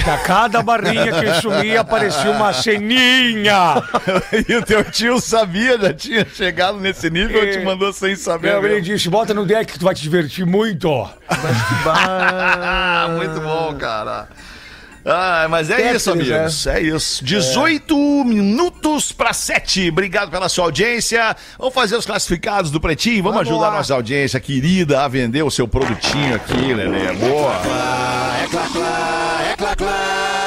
Que 0.02 0.10
a 0.10 0.18
cada 0.18 0.62
barrinha 0.62 1.12
que 1.12 1.40
sumia 1.40 1.80
aparecia 1.80 2.30
uma 2.30 2.52
ceninha. 2.52 3.82
e 4.48 4.54
o 4.56 4.62
teu 4.62 4.84
tio 4.84 5.20
sabia, 5.20 5.78
já 5.78 5.94
tinha 5.94 6.26
chegado 6.26 6.78
nesse 6.78 7.08
nível, 7.10 7.40
É. 7.42 7.52
te 7.52 7.64
mandou 7.64 7.92
sem 7.92 8.16
saber. 8.16 8.56
Ele 8.56 8.68
mesmo. 8.68 8.82
disse: 8.82 9.08
bota 9.08 9.32
no 9.32 9.46
deck 9.46 9.72
que 9.72 9.78
tu 9.78 9.84
vai 9.84 9.94
te 9.94 10.02
divertir 10.02 10.44
muito. 10.44 10.88
Ah, 11.86 13.08
muito 13.16 13.40
bom, 13.40 13.74
cara. 13.76 14.28
Ah, 15.06 15.46
mas 15.50 15.68
é 15.68 15.76
Tetris, 15.76 15.96
isso, 15.96 16.10
amigos. 16.10 16.66
É, 16.66 16.80
isso. 16.80 17.24
18 17.24 18.24
minutos 18.24 19.12
para 19.12 19.32
7. 19.34 19.90
Obrigado 19.90 20.30
pela 20.30 20.48
sua 20.48 20.64
audiência. 20.64 21.36
Vamos 21.58 21.74
fazer 21.74 21.96
os 21.96 22.06
classificados 22.06 22.70
do 22.70 22.80
Pretinho. 22.80 23.22
Vamos, 23.22 23.36
Vamos 23.36 23.48
ajudar 23.50 23.68
lá. 23.68 23.74
a 23.74 23.76
nossa 23.78 23.94
audiência 23.94 24.40
querida 24.40 25.04
a 25.04 25.08
vender 25.08 25.42
o 25.42 25.50
seu 25.50 25.68
produtinho 25.68 26.34
aqui, 26.34 26.72
Lelê. 26.72 27.12
Boa. 27.12 27.52
Classificados 29.58 30.43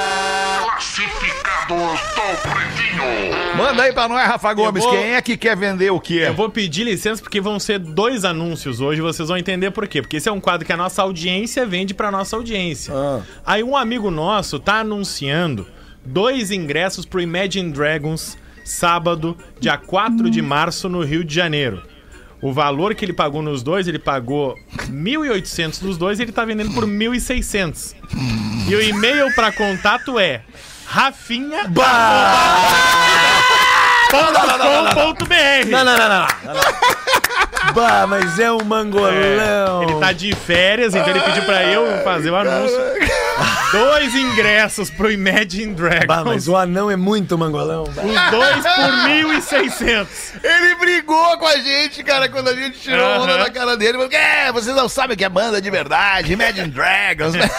Manda 3.58 3.84
aí 3.84 3.92
pra 3.94 4.08
nós, 4.08 4.28
Rafa 4.28 4.54
Gomes. 4.54 4.84
vou- 4.84 4.92
Quem 4.94 5.14
é 5.16 5.22
que 5.22 5.36
quer 5.36 5.56
vender 5.58 5.92
o 5.92 6.00
quê? 6.00 6.24
Eu 6.28 6.34
vou 6.34 6.50
pedir 6.50 6.84
licença 6.84 7.22
porque 7.22 7.42
vão 7.42 7.60
ser 7.60 7.80
dois 7.80 8.24
anúncios 8.24 8.80
hoje, 8.80 9.02
vocês 9.02 9.28
vão 9.28 9.38
entender 9.38 9.72
por 9.72 9.88
quê. 9.88 10.02
Porque 10.02 10.18
esse 10.18 10.30
é 10.30 10.32
um 10.32 10.40
quadro 10.40 10.66
que 10.66 10.72
a 10.74 10.78
nossa 10.78 11.02
audiência 11.02 11.66
vende 11.66 11.94
pra 11.94 12.12
nossa 12.12 12.36
audiência. 12.36 12.94
Ah. 12.96 13.22
Aí 13.46 13.64
um 13.64 13.76
amigo 13.76 14.12
nosso 14.12 14.60
tá 14.60 14.80
anunciando 14.82 15.68
dois 16.06 16.52
ingressos 16.52 17.06
pro 17.06 17.20
Imagine 17.20 17.72
Dragons 17.72 18.38
sábado, 18.64 19.38
dia 19.60 19.78
4 19.78 20.30
de 20.30 20.42
março, 20.42 20.90
no 20.90 21.02
Rio 21.04 21.24
de 21.24 21.34
Janeiro. 21.34 21.82
O 22.42 22.52
valor 22.54 22.94
que 22.94 23.04
ele 23.04 23.14
pagou 23.14 23.42
nos 23.42 23.64
dois, 23.64 23.88
ele 23.88 23.98
pagou 23.98 24.56
1.800 24.90 25.80
dos 25.80 25.98
dois 25.98 26.20
e 26.20 26.24
ele 26.24 26.32
tá 26.32 26.46
vendendo 26.46 26.72
por 26.74 26.86
1.600. 26.86 27.96
E 28.70 28.76
o 28.76 28.82
e-mail 28.82 29.34
pra 29.34 29.52
contato 29.52 30.20
é 30.20 30.42
rafinha 30.86 31.64
Não, 35.70 35.84
não, 35.84 35.98
não, 35.98 36.10
não. 36.10 36.28
não. 36.54 37.74
bah, 37.74 38.08
mas 38.08 38.40
é 38.40 38.52
um 38.52 38.64
mangolão. 38.64 39.84
Ele 39.84 40.00
tá 40.00 40.12
de 40.12 40.34
férias, 40.36 40.96
então 40.96 41.10
ele 41.10 41.20
pediu 41.20 41.44
pra 41.44 41.64
eu 41.66 42.04
fazer 42.04 42.32
o 42.32 42.36
anúncio. 42.36 42.78
Dois 43.72 44.16
ingressos 44.16 44.90
pro 44.90 45.12
Imagine 45.12 45.74
Dragons. 45.74 46.06
Bah, 46.08 46.24
mas 46.24 46.48
o 46.48 46.56
anão 46.56 46.90
é 46.90 46.96
muito 46.96 47.38
mangolão. 47.38 47.84
bah. 47.94 48.04
Os 48.04 48.32
dois 48.32 48.64
por 48.64 48.94
1.600. 49.10 50.08
Ele 50.44 50.76
brigou 50.76 51.38
com 51.38 51.46
a 51.46 51.58
gente, 51.58 52.02
cara, 52.04 52.30
quando 52.30 52.48
a 52.48 52.56
gente 52.56 52.80
tirou 52.80 53.06
Aham. 53.06 53.24
onda 53.24 53.38
da 53.38 53.50
cara 53.50 53.76
dele. 53.76 53.94
Falou, 53.94 54.10
é, 54.12 54.52
vocês 54.54 54.74
não 54.76 54.88
sabem 54.88 55.16
o 55.16 55.18
que 55.18 55.26
é 55.26 55.30
banda 55.30 55.62
de 55.62 55.70
verdade, 55.70 56.32
Imagine 56.34 56.70
Dragons. 56.70 57.34
né? 57.34 57.50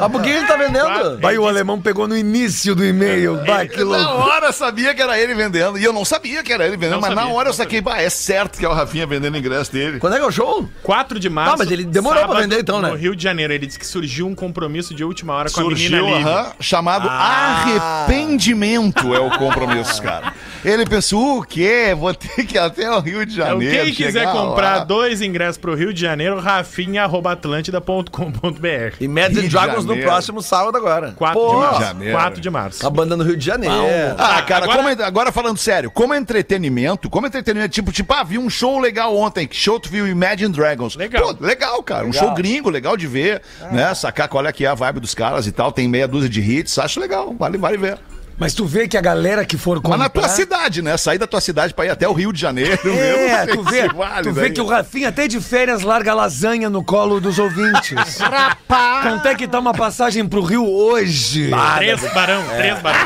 Mas 0.00 0.12
por 0.12 0.22
que 0.22 0.28
ele 0.30 0.46
tá 0.46 0.56
vendendo? 0.56 0.88
E 1.30 1.38
o 1.38 1.46
alemão 1.46 1.80
pegou 1.80 2.06
no 2.08 2.16
início 2.16 2.74
do 2.74 2.84
e-mail. 2.84 3.36
Bah, 3.46 3.66
que 3.66 3.78
na 3.78 3.84
louco. 3.84 4.22
hora 4.28 4.46
eu 4.46 4.52
sabia 4.52 4.94
que 4.94 5.02
era 5.02 5.18
ele 5.18 5.34
vendendo. 5.34 5.78
E 5.78 5.84
eu 5.84 5.92
não 5.92 6.04
sabia 6.04 6.42
que 6.42 6.52
era 6.52 6.64
ele 6.66 6.76
vendendo, 6.76 6.92
Não 6.94 7.00
mas 7.00 7.14
na 7.14 7.22
sabia, 7.22 7.36
hora 7.36 7.48
eu 7.48 7.52
saquei, 7.52 7.80
bah, 7.80 8.00
é 8.00 8.08
certo 8.08 8.58
que 8.58 8.64
é 8.64 8.68
o 8.68 8.72
Rafinha 8.72 9.06
vendendo 9.06 9.34
o 9.34 9.38
ingresso 9.38 9.70
dele. 9.72 9.98
Quando 9.98 10.14
é 10.14 10.18
que 10.18 10.24
é 10.24 10.28
o 10.28 10.32
show? 10.32 10.68
4 10.82 11.18
de 11.18 11.28
março. 11.28 11.54
Ah, 11.54 11.56
mas 11.58 11.70
ele 11.70 11.84
demorou 11.84 12.18
pra 12.20 12.28
sábado, 12.28 12.42
vender 12.42 12.60
então, 12.60 12.80
né? 12.80 12.88
No 12.90 12.94
Rio 12.96 13.14
de 13.14 13.22
Janeiro. 13.22 13.52
Ele 13.52 13.66
disse 13.66 13.78
que 13.78 13.86
surgiu 13.86 14.26
um 14.26 14.34
compromisso 14.34 14.69
de 14.70 15.04
última 15.04 15.34
hora 15.34 15.50
com 15.50 15.60
a 15.60 15.64
Surgiu, 15.64 15.90
menina 15.90 16.16
Lívia. 16.18 16.32
aham, 16.32 16.52
chamado 16.60 17.08
Ah. 17.10 17.64
arrependimento 18.06 19.14
é 19.14 19.18
o 19.18 19.30
compromisso, 19.36 20.00
cara. 20.02 20.32
Ele 20.64 20.84
pensou, 20.86 21.38
o 21.38 21.42
quê? 21.42 21.94
Vou 21.96 22.12
ter 22.14 22.44
que 22.44 22.56
ir 22.56 22.58
até 22.58 22.90
o 22.90 23.00
Rio 23.00 23.24
de 23.24 23.34
Então, 23.34 23.46
Janeiro. 23.46 23.84
quem 23.84 23.94
quiser 23.94 24.30
comprar 24.30 24.76
lá. 24.78 24.84
dois 24.84 25.22
ingressos 25.22 25.56
pro 25.58 25.74
Rio 25.74 25.92
de 25.92 26.00
Janeiro, 26.00 26.38
rafinha.atlântida.com.br. 26.38 28.96
Imagine 29.00 29.40
Rio 29.40 29.48
de 29.48 29.50
Dragons 29.54 29.84
no 29.84 29.96
próximo 29.98 30.42
sábado 30.42 30.76
agora. 30.76 31.12
4 31.16 31.40
de 31.40 31.46
Pô, 31.46 31.58
março. 31.60 31.80
Janeiro. 31.80 32.14
4 32.14 32.40
de 32.40 32.50
março. 32.50 32.86
A 32.86 32.90
banda 32.90 33.16
no 33.16 33.24
Rio 33.24 33.36
de 33.36 33.44
Janeiro. 33.44 33.74
Ah, 34.18 34.42
cara, 34.42 34.64
agora- 34.64 34.82
como- 34.94 35.02
agora 35.04 35.32
falando 35.32 35.56
sério, 35.58 35.90
como 35.90 36.14
entretenimento, 36.14 37.08
como 37.08 37.26
entretenimento, 37.26 37.70
tipo, 37.72 37.90
tipo, 37.92 38.12
ah, 38.12 38.22
vi 38.22 38.36
um 38.38 38.50
show 38.50 38.78
legal 38.78 39.16
ontem, 39.16 39.46
que 39.46 39.56
show 39.56 39.78
tu 39.80 39.88
viu 39.88 40.06
Imagine 40.06 40.52
Dragons. 40.52 40.94
Legal. 40.96 41.34
Pô, 41.34 41.44
legal, 41.44 41.82
cara, 41.82 42.04
um 42.04 42.10
Legal. 42.10 42.26
show 42.26 42.34
gringo, 42.34 42.68
legal 42.70 42.96
de 42.96 43.06
ver, 43.06 43.40
né, 43.72 43.94
sacar 43.94 44.28
qual 44.28 44.44
é 44.46 44.52
que 44.52 44.59
é 44.64 44.68
a 44.68 44.74
vibe 44.74 45.00
dos 45.00 45.14
caras 45.14 45.46
e 45.46 45.52
tal, 45.52 45.70
tem 45.72 45.88
meia 45.88 46.06
dúzia 46.08 46.28
de 46.28 46.40
hits, 46.40 46.78
acho 46.78 46.98
legal, 47.00 47.34
vale, 47.38 47.56
vale 47.58 47.76
ver. 47.76 47.98
Mas 48.38 48.54
tu 48.54 48.64
vê 48.64 48.88
que 48.88 48.96
a 48.96 49.02
galera 49.02 49.44
que 49.44 49.58
for 49.58 49.74
Mas 49.76 49.82
comprar... 49.82 49.98
na 49.98 50.08
tua 50.08 50.26
cidade, 50.28 50.80
né, 50.80 50.96
sair 50.96 51.18
da 51.18 51.26
tua 51.26 51.42
cidade 51.42 51.74
pra 51.74 51.84
ir 51.84 51.90
até 51.90 52.08
o 52.08 52.12
Rio 52.14 52.32
de 52.32 52.40
Janeiro 52.40 52.78
É, 52.90 53.44
mesmo, 53.44 53.62
tu 53.62 53.62
vê, 53.70 53.86
vale 53.88 54.22
tu 54.22 54.32
vê 54.32 54.40
daí. 54.42 54.50
que 54.52 54.60
o 54.62 54.66
Rafinha 54.66 55.10
até 55.10 55.28
de 55.28 55.38
férias 55.42 55.82
larga 55.82 56.14
lasanha 56.14 56.70
no 56.70 56.82
colo 56.82 57.20
dos 57.20 57.38
ouvintes. 57.38 57.92
Rapaz! 58.18 59.02
Quanto 59.06 59.28
é 59.28 59.34
que 59.34 59.46
tá 59.46 59.58
uma 59.58 59.74
passagem 59.74 60.26
pro 60.26 60.40
Rio 60.42 60.66
hoje? 60.66 61.50
Três 61.76 62.00
barão, 62.14 62.42
É. 62.52 62.56
três 62.56 62.78
barão. 62.80 63.00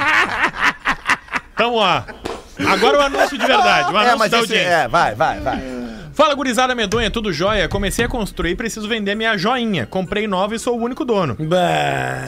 Então, 1.53 1.75
ó. 1.75 2.03
Agora 2.69 2.99
o 2.99 3.03
anúncio 3.03 3.37
de 3.37 3.45
verdade, 3.47 3.93
o 3.93 3.97
É, 3.97 4.01
anúncio 4.03 4.19
mas 4.19 4.31
da 4.31 4.39
esse, 4.39 4.53
audiência. 4.53 4.69
é, 4.69 4.89
vai, 4.89 5.15
vai, 5.17 5.41
vai. 5.41 5.57
Fala, 6.15 6.33
gurizada 6.35 6.77
medonha, 6.77 7.11
tudo 7.11 7.33
jóia? 7.33 7.69
Comecei 7.69 8.05
a 8.05 8.09
construir, 8.09 8.55
preciso 8.55 8.87
vender 8.87 9.17
minha 9.17 9.37
joinha. 9.37 9.85
Comprei 9.85 10.29
nova 10.29 10.55
e 10.55 10.59
sou 10.61 10.79
o 10.79 10.83
único 10.85 11.05
dono. 11.05 11.37
Bah, 11.41 12.23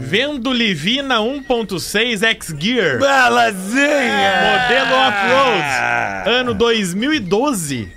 Vendo 0.00 0.52
Livina 0.52 1.18
1.6 1.18 2.24
X-Gear. 2.24 2.98
bah, 2.98 3.28
lasanha! 3.28 4.32
Modelo 4.62 4.94
off-road. 4.96 6.28
Ano 6.28 6.54
2012. 6.54 7.92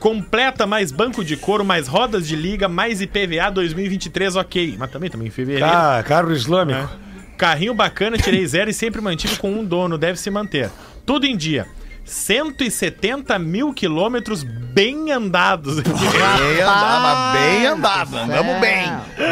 Completa 0.00 0.66
mais 0.66 0.90
banco 0.90 1.22
de 1.22 1.36
couro, 1.36 1.66
mais 1.66 1.86
rodas 1.86 2.26
de 2.26 2.34
liga, 2.34 2.66
mais 2.66 3.02
IPVA 3.02 3.50
2023, 3.50 4.36
ok. 4.36 4.76
Mas 4.78 4.90
também, 4.90 5.10
também 5.10 5.28
em 5.28 5.30
fevereiro. 5.30 5.66
Ah, 5.66 6.02
carro 6.06 6.32
islâmico. 6.32 6.88
Carrinho 7.36 7.74
bacana, 7.74 8.16
tirei 8.16 8.46
zero 8.46 8.70
e 8.70 8.72
sempre 8.74 9.02
mantive 9.02 9.36
com 9.36 9.50
um 9.52 9.62
dono, 9.62 9.98
deve 9.98 10.18
se 10.18 10.30
manter. 10.30 10.70
Tudo 11.04 11.26
em 11.26 11.36
dia. 11.36 11.66
170 12.08 13.38
mil 13.38 13.72
quilômetros 13.72 14.42
bem 14.42 15.12
andados. 15.12 15.80
Bem 15.82 16.60
andado, 16.60 17.32
bem 17.32 17.66
andado, 17.66 18.16
andamos 18.16 18.60
bem. 18.60 18.84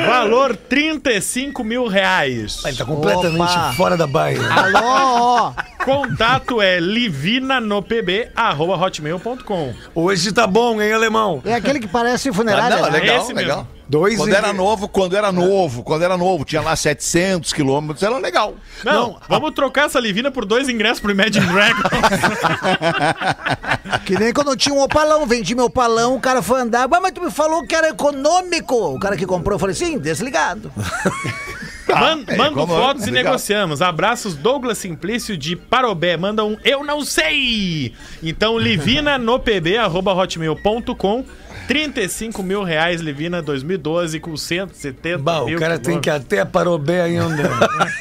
Valor 0.07 0.57
35 0.57 1.63
mil 1.65 1.87
reais. 1.87 2.65
Ele 2.65 2.77
tá 2.77 2.85
completamente 2.85 3.41
Opa. 3.53 3.73
fora 3.75 3.97
da 3.97 4.07
baia. 4.07 4.41
Alô? 4.53 5.53
Contato 5.87 6.61
é 6.61 6.81
livinanopb.hotmail.com. 6.81 9.75
Hoje 9.95 10.33
tá 10.33 10.45
bom, 10.47 10.83
hein, 10.83 10.93
alemão? 10.93 11.41
É 11.45 11.55
aquele 11.55 11.79
que 11.79 11.87
parece 11.87 12.29
Ah, 12.29 12.33
funerária. 12.33 12.77
não, 12.77 12.91
né? 12.91 12.99
legal, 12.99 13.23
Esse 13.23 13.33
legal. 13.33 13.59
mesmo. 13.59 13.77
Dois 13.89 14.17
Quando 14.17 14.33
e- 14.33 14.35
era 14.35 14.53
novo, 14.53 14.89
quando 14.89 15.17
era 15.17 15.31
novo, 15.31 15.85
quando 15.85 16.03
era 16.03 16.17
novo, 16.17 16.45
tinha 16.45 16.61
lá 16.61 16.75
700 16.75 17.53
quilômetros, 17.53 18.03
era 18.03 18.19
legal. 18.19 18.55
Não, 18.85 19.17
vamos 19.29 19.53
trocar 19.55 19.87
essa 19.87 20.01
Livina 20.01 20.29
por 20.29 20.45
dois 20.45 20.69
ingressos 20.69 20.99
pro 20.99 21.13
Imagine 21.13 21.47
Dragons. 21.47 21.85
Que 24.05 24.19
nem 24.19 24.33
quando 24.33 24.51
eu 24.51 24.57
tinha 24.57 24.75
um 24.75 24.83
opalão, 24.83 25.25
vendi 25.27 25.55
meu 25.55 25.67
opalão, 25.67 26.17
o 26.17 26.21
cara 26.21 26.43
foi 26.43 26.61
andar. 26.61 26.89
"Bah, 26.89 26.99
Mas 27.01 27.13
tu 27.13 27.21
me 27.23 27.31
falou 27.31 27.65
que 27.65 27.75
era 27.77 27.89
econômico. 27.91 28.75
O 28.95 28.99
cara 28.99 29.17
que 29.17 29.25
comprou, 29.27 29.55
eu 29.55 29.59
falei, 29.61 29.75
sim, 29.75 29.99
desligado. 29.99 30.73
Man- 31.89 32.25
é, 32.27 32.37
mando 32.37 32.67
fotos 32.67 33.07
e 33.07 33.11
legal. 33.11 33.25
negociamos. 33.33 33.81
Abraços, 33.83 34.35
Douglas 34.35 34.79
Simplício 34.79 35.37
de 35.37 35.55
Parobé. 35.57 36.17
Manda 36.17 36.45
um 36.45 36.57
Eu 36.65 36.83
Não 36.85 37.05
Sei! 37.05 37.93
Então, 38.23 38.59
livina 38.59 39.19
no 39.19 39.39
pb, 39.39 39.77
arroba 39.79 40.13
hotmail.com. 40.13 41.25
35 41.69 42.45
mil 42.45 42.63
reais, 42.63 43.01
Livina 43.01 43.43
2012, 43.43 44.21
com 44.21 44.37
170 44.37 45.19
Bah, 45.19 45.45
mil 45.45 45.57
o 45.57 45.61
cara 45.61 45.81
tem 45.81 46.01
que 46.01 46.09
até 46.09 46.45
parobé 46.45 47.03
ainda. 47.03 47.51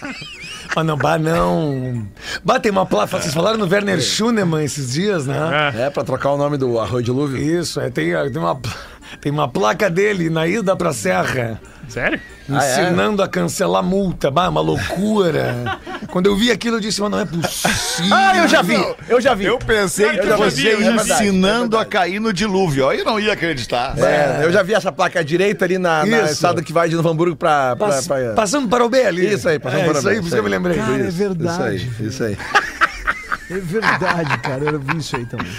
Mas 0.75 0.85
não, 0.85 0.97
bah, 0.97 1.17
não. 1.17 2.05
Bah, 2.43 2.59
tem 2.59 2.71
uma 2.71 2.85
placa. 2.85 3.19
Vocês 3.19 3.33
falaram 3.33 3.57
no 3.57 3.65
Werner 3.67 3.99
Schunemann 4.01 4.63
esses 4.63 4.91
dias, 4.93 5.25
né? 5.25 5.71
É. 5.75 5.83
É, 5.83 5.89
pra 5.89 6.03
trocar 6.03 6.31
o 6.33 6.37
nome 6.37 6.57
do 6.57 6.79
Arroio 6.79 7.03
Dilúvio. 7.03 7.37
Isso, 7.41 7.79
é, 7.79 7.89
tem, 7.89 8.11
tem, 8.31 8.37
uma, 8.41 8.59
tem 9.21 9.31
uma 9.31 9.47
placa 9.47 9.89
dele 9.89 10.29
na 10.29 10.45
ida 10.45 10.75
pra 10.75 10.91
Serra. 10.93 11.59
Sério? 11.87 12.19
Ah, 12.47 12.63
é? 12.63 12.71
Ensinando 12.83 13.23
a 13.23 13.27
cancelar 13.27 13.81
multa. 13.83 14.29
Bah, 14.29 14.49
uma 14.49 14.61
loucura. 14.61 15.79
Quando 16.11 16.27
eu 16.27 16.35
vi 16.35 16.51
aquilo, 16.51 16.77
eu 16.77 16.79
disse, 16.79 17.01
mas 17.01 17.09
não 17.11 17.19
é 17.19 17.25
possível. 17.25 18.15
Ah, 18.15 18.37
eu 18.37 18.47
já 18.47 18.61
vi, 18.61 18.75
eu 19.09 19.19
já 19.19 19.33
vi. 19.33 19.45
Eu 19.45 19.57
pensei 19.57 20.05
Eu 20.19 20.21
que 20.21 20.27
você 20.33 20.55
vi, 20.61 20.69
é 20.69 20.75
verdade, 20.75 21.11
ensinando 21.23 21.77
é 21.77 21.81
a 21.81 21.85
cair 21.85 22.19
no 22.19 22.31
dilúvio. 22.31 22.87
Aí 22.87 22.99
eu 22.99 23.05
não 23.05 23.19
ia 23.19 23.33
acreditar. 23.33 23.95
É, 23.97 24.41
eu 24.45 24.51
já 24.51 24.61
vi 24.63 24.73
essa 24.73 24.91
placa 24.91 25.23
direita 25.25 25.65
ali 25.65 25.77
na, 25.77 26.05
na 26.05 26.21
estrada 26.23 26.61
que 26.61 26.71
vai 26.71 26.87
de 26.87 26.95
Novo 26.95 27.09
Hamburgo 27.09 27.35
pra... 27.35 27.75
pra, 27.75 27.87
Pass- 27.87 28.07
pra- 28.07 28.33
Passando 28.35 28.67
para 28.69 28.85
o 28.85 28.89
B 28.89 29.03
ali. 29.05 29.33
Isso 29.33 29.49
aí, 29.49 29.57
passando 29.59 29.81
é, 29.81 29.83
para 29.85 29.93
o 29.93 29.97
Isso 29.97 30.03
B, 30.07 30.09
aí, 30.11 30.15
por 30.17 30.25
isso 30.27 30.35
que 30.35 30.39
eu 30.39 30.43
me 30.43 30.49
lembrei. 30.49 30.77
Cara, 30.77 30.97
é 30.97 31.07
Isso, 31.07 31.17
verdade. 31.17 31.75
Isso 31.75 31.89
aí, 31.99 32.07
isso 32.07 32.23
aí. 32.23 32.37
É 33.49 33.57
verdade, 33.57 34.37
cara. 34.39 34.63
Eu 34.65 34.79
vi 34.79 34.97
isso 34.97 35.15
aí 35.15 35.25
também. 35.25 35.51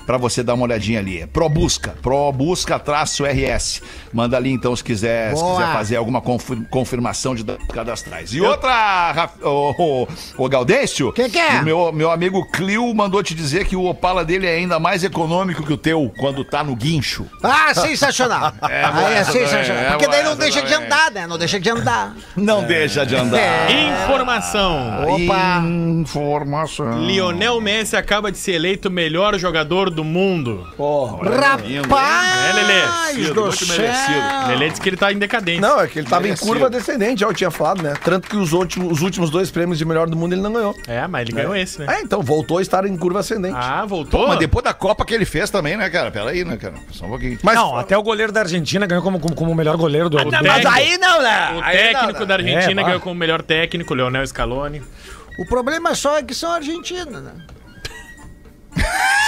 para 0.05 0.17
você 0.17 0.43
dar 0.43 0.53
uma 0.55 0.63
olhadinha 0.63 0.99
ali. 0.99 1.25
Probusca, 1.27 1.95
Probusca 2.01 2.77
traço 2.77 3.23
RS. 3.23 3.81
Manda 4.13 4.37
ali 4.37 4.51
então 4.51 4.75
se 4.75 4.83
quiser, 4.83 5.35
se 5.35 5.43
quiser 5.43 5.73
fazer 5.73 5.95
alguma 5.95 6.21
confi- 6.21 6.65
confirmação 6.69 7.33
de 7.35 7.43
dados 7.43 7.65
cadastrais. 7.67 8.33
E 8.33 8.41
outra, 8.41 9.11
Raf- 9.11 9.41
ô, 9.43 9.73
ô, 9.77 10.07
ô 10.37 10.49
Gaudêncio, 10.49 11.11
Que 11.13 11.29
que 11.29 11.39
é? 11.39 11.59
o 11.61 11.63
meu, 11.63 11.91
meu 11.91 12.11
amigo 12.11 12.45
Clio 12.51 12.93
mandou 12.93 13.21
te 13.23 13.33
dizer 13.33 13.65
que 13.65 13.75
o 13.75 13.85
Opala 13.85 14.23
dele 14.25 14.47
é 14.47 14.55
ainda 14.55 14.79
mais 14.79 15.03
econômico 15.03 15.63
que 15.63 15.73
o 15.73 15.77
teu 15.77 16.11
quando 16.17 16.43
tá 16.43 16.63
no 16.63 16.75
guincho. 16.75 17.25
Ah, 17.43 17.73
sensacional. 17.73 18.51
É, 18.69 18.83
Aí 18.85 19.13
é 19.15 19.23
sensacional. 19.23 19.83
é 19.83 19.89
Porque 19.91 20.07
daí 20.07 20.23
não 20.23 20.35
deixa 20.35 20.61
de 20.61 20.73
andar, 20.73 21.11
né? 21.11 21.27
Não 21.27 21.37
deixa 21.37 21.59
de 21.59 21.69
andar. 21.69 22.15
Não 22.35 22.63
deixa 22.63 23.05
de 23.05 23.15
andar. 23.15 23.39
Informação. 23.71 25.03
Opa! 25.07 25.61
Informação. 25.65 26.99
Lionel 27.05 27.59
Messi 27.61 27.95
acaba 27.95 28.31
de 28.31 28.37
ser 28.37 28.53
eleito 28.53 28.87
o 28.87 28.91
melhor 28.91 29.37
jogador 29.37 29.89
do 29.89 30.03
mundo. 30.03 30.67
Rapaz! 30.77 32.49
É, 32.49 32.53
Lelê. 32.53 33.33
Do 33.33 33.51
céu! 33.51 33.85
Merecido. 34.09 34.47
Lelê 34.47 34.69
disse 34.69 34.81
que 34.81 34.89
ele 34.89 34.97
tá 34.97 35.11
em 35.11 35.17
decadência. 35.19 35.61
Não, 35.61 35.79
é 35.79 35.87
que 35.87 35.99
ele 35.99 36.07
tava 36.07 36.23
Merecido. 36.23 36.45
em 36.45 36.51
curva 36.53 36.69
descendente, 36.69 37.21
já 37.21 37.27
eu 37.27 37.33
tinha 37.33 37.51
falado, 37.51 37.81
né? 37.83 37.93
Tanto 38.03 38.29
que 38.29 38.35
os 38.35 38.51
últimos, 38.53 38.91
os 38.93 39.01
últimos 39.01 39.29
dois 39.29 39.51
prêmios 39.51 39.77
de 39.77 39.85
melhor 39.85 40.07
do 40.09 40.15
mundo 40.17 40.33
ele 40.33 40.41
não 40.41 40.51
ganhou. 40.53 40.75
É, 40.87 41.05
mas 41.07 41.21
ele 41.23 41.31
ganhou 41.33 41.55
esse, 41.55 41.79
né? 41.79 41.97
É, 41.97 42.01
então 42.01 42.21
voltou 42.21 42.57
a 42.57 42.61
estar 42.61 42.85
em 42.85 42.97
curva 42.97 43.19
ascendente. 43.19 43.55
Ah, 43.57 43.85
voltou? 43.85 44.21
Pô, 44.21 44.27
mas 44.27 44.39
depois 44.39 44.63
da 44.63 44.73
Copa 44.73 45.05
que 45.05 45.13
ele 45.13 45.25
fez 45.25 45.49
também, 45.49 45.77
né, 45.77 45.89
cara? 45.89 46.11
Pera 46.11 46.29
aí, 46.29 46.43
né, 46.43 46.57
cara? 46.57 46.75
Só 46.91 47.05
um 47.05 47.09
pouquinho. 47.09 47.37
Mas, 47.43 47.55
Não, 47.55 47.77
até 47.77 47.97
o 47.97 48.03
goleiro 48.03 48.31
da 48.31 48.41
Argentina 48.41 48.85
ganhou 48.85 49.03
como, 49.03 49.19
como, 49.19 49.35
como 49.35 49.51
o 49.51 49.55
melhor 49.55 49.77
goleiro 49.77 50.09
do, 50.09 50.17
do 50.17 50.31
mas 50.31 50.41
mundo. 50.57 50.67
aí 50.67 50.97
não, 50.97 51.21
né? 51.21 51.57
O 51.57 51.61
técnico 51.61 52.25
da 52.25 52.35
Argentina 52.35 52.81
É, 52.81 52.83
ganhou 52.85 52.99
como 52.99 53.15
melhor 53.15 53.41
técnico, 53.41 53.93
Leonel 53.93 54.25
Scaloni. 54.25 54.81
O 55.37 55.45
problema 55.45 55.95
só 55.95 56.17
é 56.17 56.23
que 56.23 56.33
são 56.33 56.51
argentinos, 56.51 57.21
né? 57.23 57.31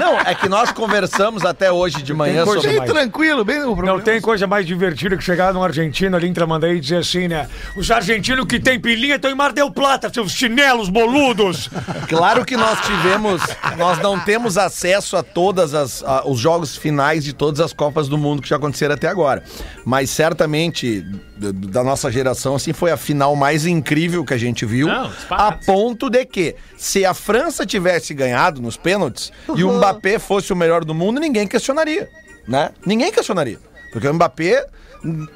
Não, 0.00 0.18
é 0.20 0.34
que 0.34 0.48
nós 0.48 0.70
conversamos 0.72 1.44
até 1.44 1.70
hoje 1.70 2.02
de 2.02 2.12
manhã 2.14 2.44
coisa 2.44 2.62
sobre. 2.62 2.80
Bem 2.80 2.88
tranquilo, 2.88 3.44
bem 3.44 3.60
o 3.62 3.74
problema. 3.74 3.96
Não 3.98 4.00
tem 4.00 4.20
coisa 4.20 4.46
mais 4.46 4.66
divertida 4.66 5.16
que 5.16 5.22
chegar 5.24 5.52
num 5.52 5.62
argentino 5.62 6.16
ali 6.16 6.28
em 6.28 6.32
Tramandaí 6.32 6.76
e 6.76 6.80
dizer 6.80 6.98
assim, 6.98 7.28
né? 7.28 7.48
Os 7.76 7.90
argentinos 7.90 8.44
que 8.46 8.58
tem 8.60 8.78
pilinha 8.80 9.16
estão 9.16 9.30
em 9.30 9.34
Mar 9.34 9.52
del 9.52 9.70
Plata, 9.70 10.10
seus 10.12 10.32
chinelos 10.32 10.88
boludos. 10.88 11.68
Claro 12.08 12.44
que 12.44 12.56
nós 12.56 12.78
tivemos, 12.80 13.42
nós 13.76 13.98
não 13.98 14.18
temos 14.20 14.56
acesso 14.58 15.16
a 15.16 15.22
todas 15.22 15.74
as 15.74 16.02
a- 16.02 16.22
os 16.26 16.38
jogos 16.38 16.76
finais 16.76 17.24
de 17.24 17.32
todas 17.32 17.60
as 17.60 17.72
Copas 17.72 18.08
do 18.08 18.16
Mundo 18.18 18.42
que 18.42 18.48
já 18.48 18.56
aconteceram 18.56 18.94
até 18.94 19.08
agora, 19.08 19.42
mas 19.84 20.10
certamente 20.10 21.04
da 21.36 21.82
nossa 21.82 22.10
geração 22.12 22.54
assim 22.54 22.72
foi 22.72 22.90
a 22.90 22.96
final 22.96 23.34
mais 23.34 23.64
incrível 23.64 24.24
que 24.24 24.34
a 24.34 24.38
gente 24.38 24.66
viu, 24.66 24.86
Não, 24.88 25.10
a 25.30 25.52
ponto 25.52 26.10
de 26.10 26.24
que 26.26 26.54
se 26.76 27.04
a 27.04 27.14
França 27.14 27.64
tivesse 27.64 28.12
ganhado 28.12 28.60
nos 28.60 28.76
pênaltis 28.76 29.29
e 29.56 29.64
o 29.64 29.72
Mbappé 29.72 30.18
fosse 30.18 30.52
o 30.52 30.56
melhor 30.56 30.84
do 30.84 30.94
mundo, 30.94 31.20
ninguém 31.20 31.46
questionaria, 31.46 32.08
né? 32.46 32.70
Ninguém 32.84 33.12
questionaria, 33.12 33.58
porque 33.92 34.06
o 34.06 34.14
Mbappé 34.14 34.66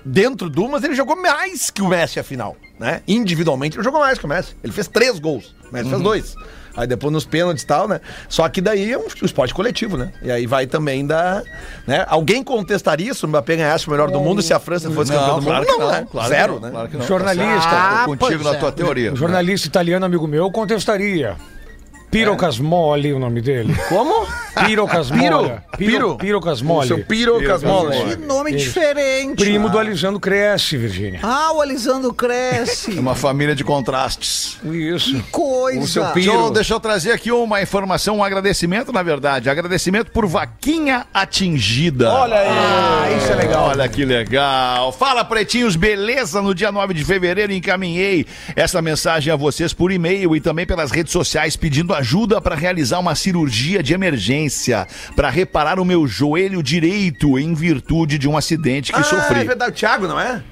dentro 0.04 0.50
do, 0.50 0.68
mas 0.68 0.84
ele 0.84 0.94
jogou 0.94 1.16
mais 1.16 1.70
que 1.70 1.80
o 1.80 1.88
Messi 1.88 2.20
a 2.20 2.24
final, 2.24 2.56
né? 2.78 3.00
Individualmente 3.08 3.76
ele 3.76 3.84
jogou 3.84 4.00
mais 4.00 4.18
que 4.18 4.24
o 4.24 4.28
Messi. 4.28 4.54
Ele 4.62 4.72
fez 4.72 4.88
três 4.88 5.18
gols, 5.18 5.54
o 5.70 5.72
Messi 5.72 5.88
fez 5.88 6.02
dois. 6.02 6.36
Aí 6.76 6.88
depois 6.88 7.12
nos 7.12 7.24
pênaltis 7.24 7.62
e 7.62 7.66
tal, 7.66 7.86
né? 7.86 8.00
Só 8.28 8.48
que 8.48 8.60
daí 8.60 8.92
é 8.92 8.98
um 8.98 9.06
esporte 9.22 9.54
coletivo, 9.54 9.96
né? 9.96 10.12
E 10.20 10.30
aí 10.30 10.46
vai 10.46 10.66
também 10.66 11.06
da. 11.06 11.42
Né? 11.86 12.04
Alguém 12.08 12.42
contestaria 12.42 13.14
se 13.14 13.24
o 13.24 13.28
Mbappé 13.28 13.56
ganhasse 13.56 13.86
o 13.86 13.90
melhor 13.90 14.10
do 14.10 14.18
mundo 14.18 14.42
se 14.42 14.52
a 14.52 14.58
França 14.58 14.90
fosse 14.90 15.12
campeã 15.12 15.28
Não, 15.28 15.40
do 15.40 15.46
claro 15.46 15.64
mundo? 15.64 15.72
que 15.72 15.78
não. 15.78 15.90
né? 15.90 16.06
claro 16.10 16.28
que 16.28 16.34
Zero, 16.34 16.54
não, 16.54 16.60
né? 16.60 16.70
Claro 16.70 16.88
que 16.88 16.96
não. 16.96 17.06
Jornalista. 17.06 17.68
Ah, 17.70 18.04
contigo 18.06 18.42
na 18.42 18.54
é. 18.54 18.58
tua 18.58 18.72
teoria. 18.72 19.12
Um 19.12 19.16
jornalista 19.16 19.68
italiano 19.68 20.04
amigo 20.04 20.26
meu 20.26 20.50
contestaria. 20.50 21.36
Piro 22.14 22.36
Casmoli, 22.36 23.12
o 23.12 23.18
nome 23.18 23.40
dele. 23.40 23.74
Como? 23.88 24.24
Piro 24.64 24.86
Casmoli. 24.86 25.20
Piro? 25.20 25.60
Piro, 25.76 26.16
Piro 26.16 26.38
O 26.38 26.40
seu 26.40 26.40
Casmoli. 26.40 27.04
Piro 27.04 27.42
Casmole. 27.44 27.96
Que 28.04 28.16
nome 28.24 28.52
diferente. 28.52 29.34
Primo 29.34 29.68
do 29.68 29.76
Alisandro 29.76 30.20
Cresce, 30.20 30.76
Virgínia. 30.76 31.18
Ah, 31.24 31.50
o 31.52 31.60
Alisandro 31.60 32.14
cresce. 32.14 32.96
É 32.96 33.00
uma 33.00 33.16
família 33.16 33.52
de 33.52 33.64
contrastes. 33.64 34.58
Isso. 34.64 35.20
Coisa. 35.32 35.80
O 35.80 35.88
seu 35.88 36.04
Deixa 36.04 36.30
eu, 36.30 36.34
Piro. 36.38 36.50
deixa 36.52 36.74
eu 36.74 36.78
trazer 36.78 37.10
aqui 37.10 37.32
uma 37.32 37.60
informação, 37.60 38.18
um 38.18 38.22
agradecimento, 38.22 38.92
na 38.92 39.02
verdade. 39.02 39.50
Agradecimento 39.50 40.12
por 40.12 40.24
vaquinha 40.24 41.06
atingida. 41.12 42.12
Olha 42.12 42.36
aí. 42.36 42.48
Ah, 42.48 43.10
isso 43.18 43.32
é 43.32 43.34
legal. 43.34 43.70
Olha 43.70 43.88
que 43.88 44.04
legal. 44.04 44.92
Fala, 44.92 45.24
pretinhos, 45.24 45.74
beleza? 45.74 46.40
No 46.40 46.54
dia 46.54 46.70
9 46.70 46.94
de 46.94 47.04
fevereiro 47.04 47.52
encaminhei 47.52 48.24
essa 48.54 48.80
mensagem 48.80 49.32
a 49.32 49.36
vocês 49.36 49.72
por 49.72 49.90
e-mail 49.90 50.36
e 50.36 50.40
também 50.40 50.64
pelas 50.64 50.92
redes 50.92 51.12
sociais 51.12 51.56
pedindo 51.56 51.92
ajuda 51.92 52.03
para 52.40 52.54
realizar 52.54 52.98
uma 52.98 53.14
cirurgia 53.14 53.82
de 53.82 53.94
emergência 53.94 54.86
para 55.16 55.30
reparar 55.30 55.80
o 55.80 55.84
meu 55.84 56.06
joelho 56.06 56.62
direito 56.62 57.38
em 57.38 57.54
virtude 57.54 58.18
de 58.18 58.28
um 58.28 58.36
acidente 58.36 58.92
que 58.92 59.00
Ah, 59.00 59.04
sofri. 59.04 59.40
é 59.40 59.44
verdade, 59.44 59.72
o 59.72 59.74
Thiago, 59.74 60.06
não 60.06 60.20
é? 60.20 60.42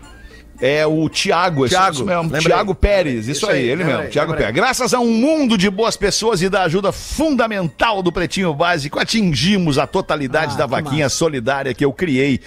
É 0.65 0.87
o 0.87 1.09
Tiago, 1.09 1.63
mesmo. 1.63 2.39
Tiago 2.39 2.73
Pérez, 2.73 3.27
isso, 3.27 3.31
Isso 3.33 3.47
aí, 3.51 3.63
aí, 3.65 3.69
ele 3.71 3.83
mesmo, 3.83 4.09
Tiago. 4.11 4.33
Pérez. 4.33 4.55
Graças 4.55 4.95
a 4.95 5.01
um 5.01 5.11
mundo 5.11 5.59
de 5.59 5.69
boas 5.69 5.97
pessoas 5.97 6.41
e 6.41 6.49
da 6.49 6.63
ajuda 6.63 6.93
fundamental 6.93 8.01
do 8.01 8.13
Pretinho 8.13 8.55
Básico, 8.55 9.01
atingimos 9.01 9.77
a 9.77 9.89
totalidade 9.89 10.55
Ah, 10.55 10.59
da 10.59 10.67
vaquinha 10.67 11.09
solidária 11.09 11.75
que 11.75 11.85
eu 11.85 11.93
criei. 11.93 12.39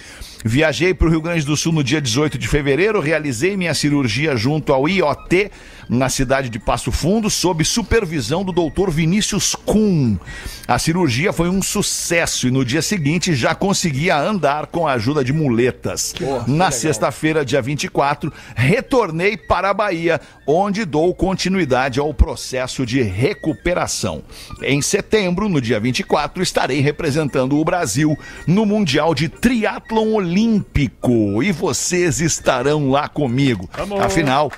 Viajei 0.42 0.94
para 0.94 1.08
o 1.08 1.10
Rio 1.10 1.20
Grande 1.20 1.44
do 1.44 1.56
Sul 1.56 1.72
no 1.72 1.84
dia 1.84 2.00
18 2.00 2.38
de 2.38 2.48
fevereiro, 2.48 3.00
realizei 3.00 3.54
minha 3.56 3.74
cirurgia 3.74 4.34
junto 4.36 4.72
ao 4.72 4.88
IOT, 4.88 5.50
na 5.88 6.08
cidade 6.08 6.48
de 6.48 6.58
Passo 6.58 6.90
Fundo, 6.90 7.30
sob 7.30 7.64
supervisão 7.64 8.44
do 8.44 8.52
doutor 8.52 8.90
Vinícius 8.90 9.54
Kuhn. 9.54 10.16
A 10.66 10.78
cirurgia 10.78 11.32
foi 11.32 11.48
um 11.48 11.62
sucesso 11.62 12.48
e 12.48 12.50
no 12.50 12.64
dia 12.64 12.82
seguinte 12.82 13.34
já 13.34 13.54
conseguia 13.54 14.18
andar 14.18 14.66
com 14.66 14.86
a 14.86 14.92
ajuda 14.94 15.22
de 15.22 15.32
muletas. 15.32 16.14
na 16.46 16.70
sexta-feira, 16.70 17.44
dia 17.44 17.62
24, 17.62 18.32
retornei 18.54 19.36
para 19.36 19.70
a 19.70 19.74
Bahia, 19.74 20.20
onde 20.46 20.84
dou 20.84 21.14
continuidade 21.14 22.00
ao 22.00 22.12
processo 22.12 22.84
de 22.84 23.02
recuperação. 23.02 24.22
Em 24.62 24.82
setembro, 24.82 25.48
no 25.48 25.60
dia 25.60 25.78
24, 25.78 26.42
estarei 26.42 26.80
representando 26.80 27.58
o 27.58 27.64
Brasil 27.64 28.18
no 28.46 28.66
Mundial 28.66 29.14
de 29.14 29.28
Triatlon 29.28 30.14
Olímpico 30.14 31.42
e 31.42 31.52
vocês 31.52 32.20
estarão 32.20 32.90
lá 32.90 33.08
comigo. 33.08 33.68
Afinal, 34.02 34.50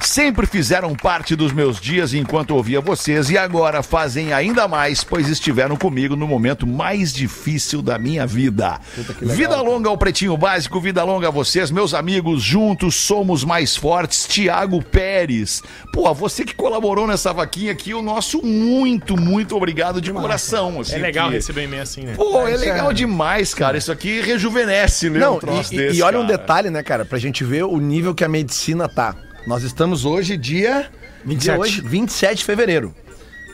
sempre 0.00 0.46
fizeram 0.46 0.94
parte 0.94 1.34
dos 1.36 1.52
meus 1.52 1.80
dias 1.80 2.14
enquanto 2.14 2.52
ouvia 2.52 2.80
vocês 2.80 3.30
e 3.30 3.38
agora 3.38 3.82
fazem 3.82 4.32
ainda 4.32 4.66
mais, 4.68 5.02
pois 5.04 5.28
estiveram 5.28 5.76
comigo 5.76 6.14
no 6.16 6.26
momento 6.26 6.66
mais 6.66 7.12
difícil 7.12 7.82
da 7.82 7.98
minha 7.98 8.26
vida. 8.26 8.78
vida 9.20 9.60
longa 9.60 9.88
ao 9.88 9.98
Pretinho 9.98 10.36
Básico, 10.36 10.80
vida 10.80 11.02
longa 11.02 11.28
a 11.28 11.30
vocês, 11.30 11.70
meus 11.70 11.94
amigos, 11.94 12.42
juntos 12.42 12.94
somos 12.94 13.44
mais 13.44 13.76
fortes. 13.76 14.26
Tiago 14.26 14.82
Pérez. 14.82 15.62
Pô, 15.92 16.12
você 16.14 16.44
que 16.44 16.54
colaborou 16.54 17.06
nessa 17.06 17.32
vaquinha 17.32 17.72
aqui, 17.72 17.94
o 17.94 18.02
nosso 18.02 18.42
muito, 18.44 19.16
muito 19.16 19.56
obrigado 19.56 20.00
de 20.00 20.12
coração. 20.12 20.80
assim, 20.80 20.94
É 20.94 20.98
legal 20.98 21.28
que- 21.28 21.34
receber 21.36 21.62
um 21.62 21.64
e-mail 21.64 21.82
assim, 21.82 22.02
né? 22.02 22.14
Pô, 22.16 22.46
é 22.46 22.56
legal 22.56 22.92
demais, 22.92 23.54
cara. 23.54 23.76
Isso 23.78 23.90
aqui 23.92 24.20
rejuvenesce, 24.20 25.10
né? 25.10 25.18
Não, 25.20 25.36
um 25.36 25.38
troço 25.38 25.74
e, 25.74 25.76
desse, 25.76 25.98
e 25.98 26.02
olha 26.02 26.18
um 26.18 26.26
cara. 26.26 26.38
detalhe, 26.38 26.70
né, 26.70 26.82
cara, 26.82 27.04
pra 27.04 27.18
gente 27.18 27.44
ver 27.44 27.64
o 27.64 27.78
nível 27.78 28.14
que 28.14 28.24
a 28.24 28.28
medicina 28.28 28.88
tá. 28.88 29.14
Nós 29.46 29.62
estamos 29.62 30.04
hoje, 30.04 30.36
dia 30.36 30.90
27. 31.24 31.40
dia 31.40 31.58
hoje, 31.58 31.80
27 31.80 32.38
de 32.38 32.44
fevereiro, 32.44 32.94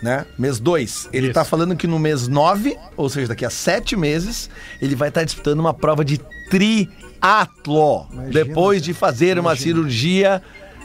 né? 0.03 0.25
Mês 0.39 0.59
2. 0.59 1.11
Ele 1.13 1.27
Isso. 1.27 1.35
tá 1.35 1.45
falando 1.45 1.77
que 1.77 1.87
no 1.87 1.99
mês 1.99 2.27
9, 2.27 2.77
ou 2.97 3.09
seja, 3.11 3.29
daqui 3.29 3.45
a 3.45 3.51
7 3.51 3.95
meses, 3.95 4.49
ele 4.81 4.97
vai 4.97 5.11
estar 5.11 5.23
disputando 5.23 5.61
uma 5.61 5.75
prova 5.75 6.03
de 6.05 6.19
triatlo. 6.49 8.07
depois 8.33 8.83
de 8.83 8.95
fazer 8.95 9.39
uma 9.39 9.55
cirurgia 9.55 10.43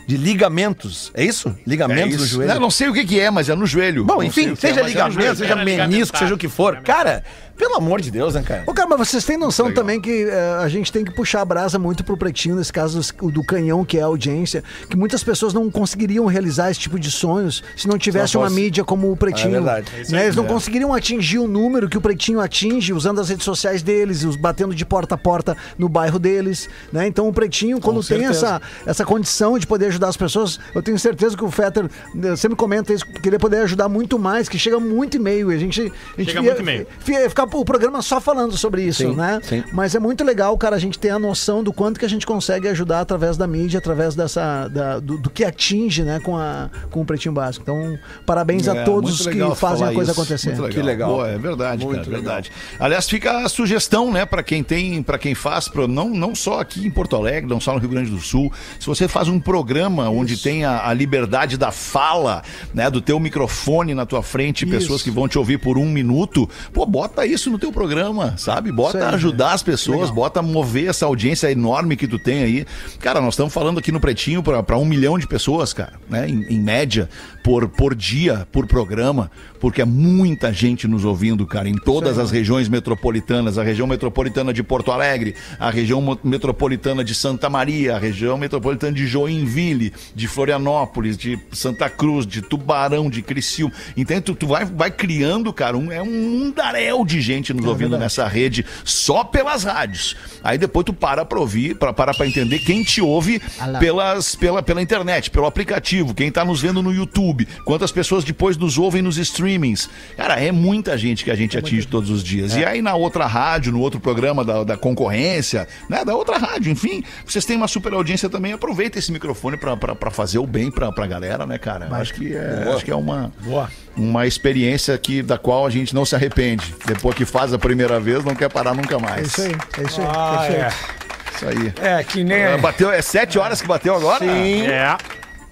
de 0.08 0.16
ligamentos. 0.16 1.12
É 1.14 1.24
isso? 1.24 1.50
É 1.50 1.70
Ligamentos 1.70 2.16
no 2.18 2.24
isso. 2.24 2.36
joelho. 2.36 2.54
Não, 2.54 2.62
não 2.62 2.72
sei 2.72 2.88
o 2.88 2.94
que, 2.94 3.06
que 3.06 3.20
é, 3.20 3.30
mas 3.30 3.50
é 3.50 3.56
no 3.56 3.66
joelho. 3.66 4.06
Bom, 4.06 4.16
Não 4.16 4.24
enfim, 4.24 4.54
é, 4.54 4.56
seja 4.56 4.80
é 4.80 4.84
no 4.84 4.90
ligamento, 4.90 5.22
joelho. 5.22 5.36
seja 5.36 5.56
menisco, 5.58 5.70
ligamentado. 5.82 6.18
seja 6.18 6.34
o 6.34 6.38
que 6.38 6.48
for. 6.48 6.78
Cara, 6.78 7.24
pelo 7.58 7.76
amor 7.76 8.00
de 8.00 8.12
Deus, 8.12 8.36
né, 8.36 8.44
cara? 8.44 8.64
Ô, 8.68 8.74
cara, 8.74 8.88
mas 8.88 9.00
vocês 9.00 9.26
têm 9.26 9.36
noção 9.36 9.74
também 9.74 10.00
que 10.00 10.26
eh, 10.30 10.58
a 10.62 10.70
gente 10.70 10.92
tem 10.92 11.04
que 11.04 11.12
puxar 11.12 11.42
a 11.42 11.46
brasa 11.46 11.80
muito 11.80 12.04
pro 12.04 12.16
pretinho, 12.16 12.56
nesse 12.56 12.72
caso 12.72 13.02
o 13.20 13.32
do 13.32 13.44
canhão, 13.44 13.84
que 13.84 13.98
é 13.98 14.02
a 14.02 14.06
audiência, 14.06 14.64
que 14.90 14.96
muitas 14.96 15.24
pessoas 15.24 15.54
não 15.54 15.70
conseguiriam 15.70 16.26
realizar 16.28 16.70
esse 16.70 16.80
tipo 16.80 17.00
de 17.00 17.10
sonhos 17.10 17.64
se 17.76 17.88
não 17.88 17.98
tivesse 17.98 18.30
Se 18.30 18.36
não 18.36 18.44
uma 18.44 18.50
mídia 18.50 18.84
como 18.86 19.12
o 19.12 19.18
pretinho. 19.18 19.50
É 19.50 19.52
verdade. 19.52 19.92
É 19.98 20.02
isso 20.02 20.12
né? 20.12 20.24
Eles 20.24 20.36
não 20.36 20.46
conseguiriam 20.46 20.94
atingir 20.94 21.40
o 21.40 21.48
número 21.48 21.90
que 21.90 21.98
o 21.98 22.02
pretinho 22.02 22.40
atinge 22.40 22.94
usando 22.94 23.20
as 23.20 23.28
redes 23.30 23.44
sociais 23.44 23.82
deles, 23.82 24.24
os 24.24 24.36
batendo 24.36 24.74
de 24.76 24.86
porta 24.86 25.16
a 25.16 25.18
porta 25.18 25.58
no 25.78 25.90
bairro 25.90 26.20
deles. 26.20 26.70
Né? 26.94 27.08
Então 27.08 27.28
o 27.28 27.34
pretinho, 27.34 27.82
quando 27.82 27.98
tem 28.06 28.20
certeza. 28.20 28.30
essa, 28.30 28.62
essa 28.86 29.06
condição 29.06 29.58
de 29.58 29.66
poder 29.66 29.92
ajudar 29.98 30.08
as 30.10 30.18
pessoas. 30.18 30.60
Eu 30.74 30.82
tenho 30.82 30.98
certeza 30.98 31.36
que 31.36 31.44
o 31.44 31.52
Fetter 31.52 31.90
eh, 32.24 32.36
sempre 32.36 32.56
comenta 32.56 32.94
isso, 32.94 33.06
que 33.06 33.20
queria 33.22 33.40
poder 33.40 33.58
ajudar 33.64 33.90
muito 33.90 34.18
mais, 34.20 34.48
que 34.48 34.58
chega 34.58 34.80
muito 34.80 35.18
e-mail. 35.18 35.52
e 35.52 35.56
A 35.56 35.58
gente, 35.58 35.82
a 35.82 36.22
gente 36.22 36.32
Chega 36.32 36.40
ia- 36.40 36.52
muito 36.52 36.62
e-mail. 36.62 36.88
ia 37.08 37.30
ficar 37.30 37.44
o 37.44 37.66
programa 37.66 38.02
só 38.02 38.22
falando 38.22 38.56
sobre 38.58 38.84
isso, 38.84 39.00
Sim, 39.10 39.16
né? 39.16 39.40
sim. 39.44 39.64
Mas 39.74 39.96
é 39.96 40.00
muito 40.00 40.24
legal, 40.24 40.58
cara, 40.58 40.76
a 40.76 40.80
gente 40.80 40.98
ter 41.00 41.10
a 41.10 41.20
noção 41.20 41.64
do 41.64 41.74
quanto 41.74 42.00
que 42.00 42.06
a 42.06 42.10
gente 42.10 42.26
consegue 42.26 42.68
ajudar 42.68 43.02
através 43.02 43.36
da 43.38 43.48
mídia, 43.48 43.80
através 43.80 44.16
dessa, 44.16 44.68
da- 44.68 45.00
do, 45.00 45.18
do 45.18 45.30
que 45.30 45.44
atinge, 45.44 46.04
né, 46.04 46.20
com, 46.20 46.38
a, 46.38 46.70
com 46.92 47.02
o 47.02 47.06
Pretinho 47.06 47.34
Básico. 47.34 47.64
Então, 47.64 47.98
parabéns 48.26 48.68
a 48.68 48.76
É, 48.76 48.84
todos 48.84 49.10
muito 49.12 49.20
os 49.22 49.26
legal 49.26 49.52
que 49.52 49.58
fazem 49.58 49.88
a 49.88 49.94
coisa 49.94 50.12
isso. 50.12 50.22
acontecer. 50.22 50.56
Muito 50.56 50.74
Que 50.76 50.82
legal. 50.82 51.10
Boa, 51.10 51.28
é 51.28 51.38
verdade, 51.38 51.84
Muito 51.86 51.98
cara, 52.00 52.08
legal. 52.18 52.22
verdade. 52.24 52.52
Aliás, 52.80 53.10
fica 53.10 53.46
a 53.46 53.50
sugestão, 53.50 54.12
né, 54.12 54.26
para 54.26 54.44
quem 54.44 54.64
tem, 54.64 55.02
para 55.02 55.18
quem 55.18 55.34
faz, 55.34 55.68
pro- 55.68 55.88
não, 55.88 56.10
não 56.10 56.36
só 56.36 56.60
aqui 56.60 56.86
em 56.86 56.92
Porto 56.92 57.16
Alegre, 57.16 57.50
não 57.50 57.60
só 57.60 57.74
no 57.74 57.80
Rio 57.80 57.90
Grande 57.90 58.10
do 58.12 58.20
Sul. 58.20 58.52
Se 58.80 58.86
você 58.86 59.08
faz 59.08 59.28
um 59.28 59.40
programa 59.40 59.87
onde 59.88 60.38
tem 60.38 60.66
a, 60.66 60.88
a 60.88 60.94
liberdade 60.94 61.58
da 61.58 61.72
fala, 61.72 62.44
né, 62.74 62.90
do 62.90 63.02
teu 63.02 63.20
microfone 63.20 63.94
na 63.94 64.06
tua 64.06 64.22
frente, 64.22 64.66
pessoas 64.66 65.02
que 65.02 65.12
vão 65.12 65.28
te 65.28 65.38
ouvir 65.38 65.58
por 65.58 65.78
um 65.78 65.86
minuto, 65.86 66.50
pô, 66.74 66.86
bota 66.86 67.26
isso 67.26 67.50
no 67.50 67.58
teu 67.58 67.72
programa, 67.72 68.36
sabe? 68.38 68.72
Bota 68.72 68.98
Isso 68.98 69.08
aí, 69.08 69.14
ajudar 69.16 69.54
as 69.54 69.64
pessoas, 69.64 70.10
bota 70.10 70.42
mover 70.42 70.90
essa 70.90 71.06
audiência 71.06 71.52
enorme 71.52 71.96
que 71.96 72.08
tu 72.08 72.20
tem 72.20 72.44
aí. 72.44 72.66
Cara, 73.00 73.22
nós 73.22 73.34
estamos 73.34 73.54
falando 73.54 73.80
aqui 73.80 73.92
no 73.92 74.00
Pretinho 74.00 74.44
para 74.44 74.78
um 74.78 74.86
milhão 74.86 75.18
de 75.18 75.28
pessoas, 75.28 75.74
cara, 75.74 75.94
né? 76.10 76.28
Em, 76.28 76.44
em 76.50 76.60
média, 76.60 77.10
por, 77.48 77.66
por 77.70 77.96
dia, 77.96 78.46
por 78.52 78.68
programa, 78.68 79.32
porque 79.58 79.82
é 79.82 79.86
muita 79.86 80.52
gente 80.52 80.86
nos 80.86 81.06
ouvindo, 81.06 81.48
cara, 81.48 81.70
em 81.70 81.76
todas 81.76 82.20
as 82.20 82.30
regiões 82.30 82.68
metropolitanas, 82.68 83.58
a 83.58 83.64
região 83.64 83.88
metropolitana 83.88 84.52
de 84.52 84.62
Porto 84.62 84.92
Alegre, 84.92 85.34
a 85.58 85.70
região 85.70 86.20
metropolitana 86.22 87.06
de 87.06 87.16
Santa 87.16 87.50
Maria, 87.50 87.96
a 87.96 88.00
região 88.00 88.38
metropolitana 88.38 88.92
de 88.92 89.08
Joinville, 89.08 89.94
de 90.14 90.28
Florianópolis, 90.28 91.18
de 91.18 91.40
Santa 91.54 91.90
Cruz, 91.90 92.28
de 92.28 92.42
Tubarão, 92.42 93.10
de 93.10 93.22
Criciúma. 93.22 93.72
Entende? 93.96 94.24
Tu, 94.24 94.36
tu 94.36 94.48
vai, 94.48 94.66
vai 94.66 94.92
criando, 94.92 95.54
cara, 95.54 95.78
um, 95.78 95.90
é 95.90 96.02
um 96.02 96.40
mundaréu 96.40 97.06
de 97.06 97.22
gente 97.22 97.54
nos 97.54 97.66
ouvindo 97.66 97.98
nessa 97.98 98.28
rede 98.28 98.66
só 98.84 99.24
pelas 99.24 99.64
rádios. 99.64 100.18
Aí 100.44 100.58
depois 100.58 100.86
tu 100.86 100.92
para 100.92 101.24
pra 101.24 101.40
ouvir, 101.40 101.76
pra, 101.78 101.94
para 101.94 102.14
pra 102.14 102.28
entender 102.28 102.60
quem 102.60 102.84
te 102.84 103.02
ouve 103.02 103.42
lá. 103.58 103.80
pelas, 103.80 104.36
pela, 104.36 104.62
pela 104.62 104.82
internet, 104.82 105.32
pelo 105.32 105.46
aplicativo, 105.46 106.14
quem 106.14 106.30
tá 106.30 106.44
nos 106.44 106.62
vendo 106.62 106.84
no 106.84 106.94
YouTube, 106.94 107.37
quantas 107.64 107.92
pessoas 107.92 108.24
depois 108.24 108.58
nos 108.58 108.78
ouvem 108.78 109.02
nos 109.02 109.18
streamings. 109.18 109.90
Cara, 110.16 110.40
é 110.40 110.52
muita 110.52 110.98
gente 110.98 111.24
que 111.24 111.32
a 111.32 111.36
gente 111.36 111.58
atinge 111.58 111.88
todos 111.88 112.10
os 112.10 112.24
dias. 112.24 112.56
E 112.56 112.64
aí 112.64 112.82
na 112.82 112.96
outra 112.96 113.26
rádio, 113.26 113.72
no 113.72 113.80
outro 113.80 114.00
programa 114.00 114.44
da, 114.44 114.64
da 114.64 114.78
concorrência, 114.78 115.68
né, 115.90 116.04
da 116.04 116.16
outra 116.16 116.38
rádio, 116.38 116.72
enfim, 116.72 117.04
vocês 117.26 117.46
têm 117.46 117.58
uma 117.58 117.68
super 117.68 117.94
audiência 117.94 118.30
também, 118.30 118.54
aproveita 118.54 119.00
esse 119.00 119.12
microfone 119.12 119.58
pra 119.58 120.12
fazer 120.12 120.40
o 120.40 120.48
bem 120.48 120.72
pra, 120.72 120.92
pra 120.92 121.06
galera, 121.08 121.46
né, 121.46 121.58
cara? 121.58 121.88
Acho 121.92 122.14
que 122.14 122.36
é, 122.36 122.72
acho 122.74 122.86
que 122.86 122.92
é 122.92 122.96
uma, 122.96 123.32
Boa. 123.44 123.70
uma 123.96 124.26
experiência 124.26 124.98
que, 124.98 125.22
da 125.22 125.38
qual 125.38 125.66
a 125.66 125.70
gente 125.70 125.94
não 125.94 126.06
se 126.06 126.16
arrepende. 126.16 126.76
Depois 126.86 127.16
que 127.16 127.26
faz 127.26 127.54
a 127.54 127.60
primeira 127.60 128.00
vez, 128.00 128.24
não 128.24 128.36
quer 128.36 128.50
parar 128.50 128.74
nunca 128.74 129.00
mais. 129.00 129.20
É 129.20 129.22
isso 129.24 129.42
aí, 129.42 129.56
é 129.78 129.88
isso 129.88 130.02
aí. 130.02 130.08
Ah, 130.10 130.46
é. 130.46 130.48
perfeito. 130.48 130.98
Isso 131.36 131.48
aí. 131.48 131.74
É, 131.82 132.04
que 132.04 132.24
nem. 132.24 132.46
Ah, 132.46 132.58
Bateu, 132.58 132.92
é 132.92 133.02
sete 133.02 133.38
horas 133.38 133.62
que 133.62 133.68
bateu 133.68 133.96
agora? 133.96 134.26
Sim. 134.26 134.66
É. 134.66 134.98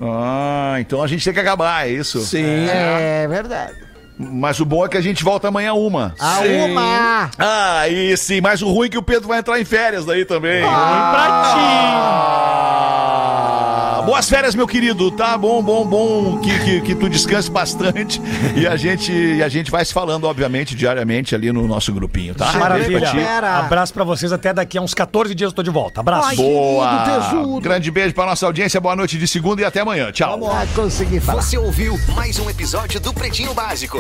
Ah, 0.02 0.76
então 0.80 1.02
a 1.02 1.08
gente 1.08 1.24
tem 1.24 1.34
que 1.34 1.40
acabar, 1.40 1.88
é 1.88 1.92
isso? 1.92 2.20
Sim. 2.22 2.68
É 2.70 3.28
verdade. 3.28 3.74
Mas 4.18 4.60
o 4.62 4.66
bom 4.66 4.86
é 4.86 4.90
que 4.90 4.98
a 4.98 5.02
gente 5.02 5.24
volta 5.24 5.50
amanhã 5.50 5.74
uma. 5.74 6.16
A 6.20 6.40
uma! 6.40 7.30
Ah, 7.38 7.80
aí 7.82 8.16
sim, 8.16 8.40
mas 8.40 8.62
o 8.62 8.72
ruim 8.72 8.88
é 8.88 8.90
que 8.92 8.98
o 8.98 9.04
Pedro 9.04 9.28
vai 9.28 9.40
entrar 9.40 9.60
em 9.60 9.66
férias 9.66 10.06
daí 10.06 10.24
também. 10.24 10.64
Ah, 10.66 11.12
boas 14.06 14.30
férias, 14.30 14.56
meu 14.56 14.68
querido, 14.68 15.12
tá? 15.12 15.38
Bom, 15.38 15.62
bom, 15.62 15.86
bom 15.86 16.40
que, 16.40 16.60
que, 16.60 16.82
que 16.82 16.96
tu 16.96 17.10
descanse 17.10 17.50
bastante 17.50 18.22
e 18.56 18.68
a 18.68 18.76
gente 18.76 19.12
e 19.12 19.42
a 19.42 19.50
gente 19.50 19.72
vai 19.72 19.84
se 19.84 19.94
falando, 19.94 20.26
obviamente, 20.26 20.76
diariamente 20.76 21.34
ali 21.34 21.52
no 21.52 21.68
nosso 21.68 21.92
grupinho, 21.92 22.36
tá? 22.36 22.54
Maravilha. 22.54 23.10
Pra. 23.10 23.60
Abraço 23.60 23.94
pra 23.94 24.04
vocês. 24.04 24.32
Até 24.32 24.54
daqui 24.54 24.78
a 24.78 24.82
uns 24.82 24.94
14 24.94 25.34
dias 25.34 25.52
eu 25.52 25.56
tô 25.56 25.64
de 25.64 25.70
volta. 25.70 26.00
Abraço. 26.00 26.30
Ai, 26.30 26.36
Boa! 26.36 27.04
querido. 27.04 27.62
Grande 27.62 27.92
beijo 27.92 28.14
pra 28.14 28.26
nossa 28.26 28.46
audiência, 28.46 28.80
boa 28.80 28.96
noite 28.96 29.18
de 29.18 29.28
segunda 29.28 29.62
e 29.62 29.66
até 29.66 29.82
amanhã. 29.82 30.12
Tchau. 30.12 30.32
Vamos 30.32 30.50
lá 30.50 30.66
conseguir 30.76 31.20
falar. 31.20 31.42
Você 31.42 31.58
ouviu 31.58 32.00
mais 32.16 32.40
um 32.40 32.50
episódio 32.50 33.00
do 33.00 33.14
Pretinho 33.14 33.54
Básico. 33.54 33.94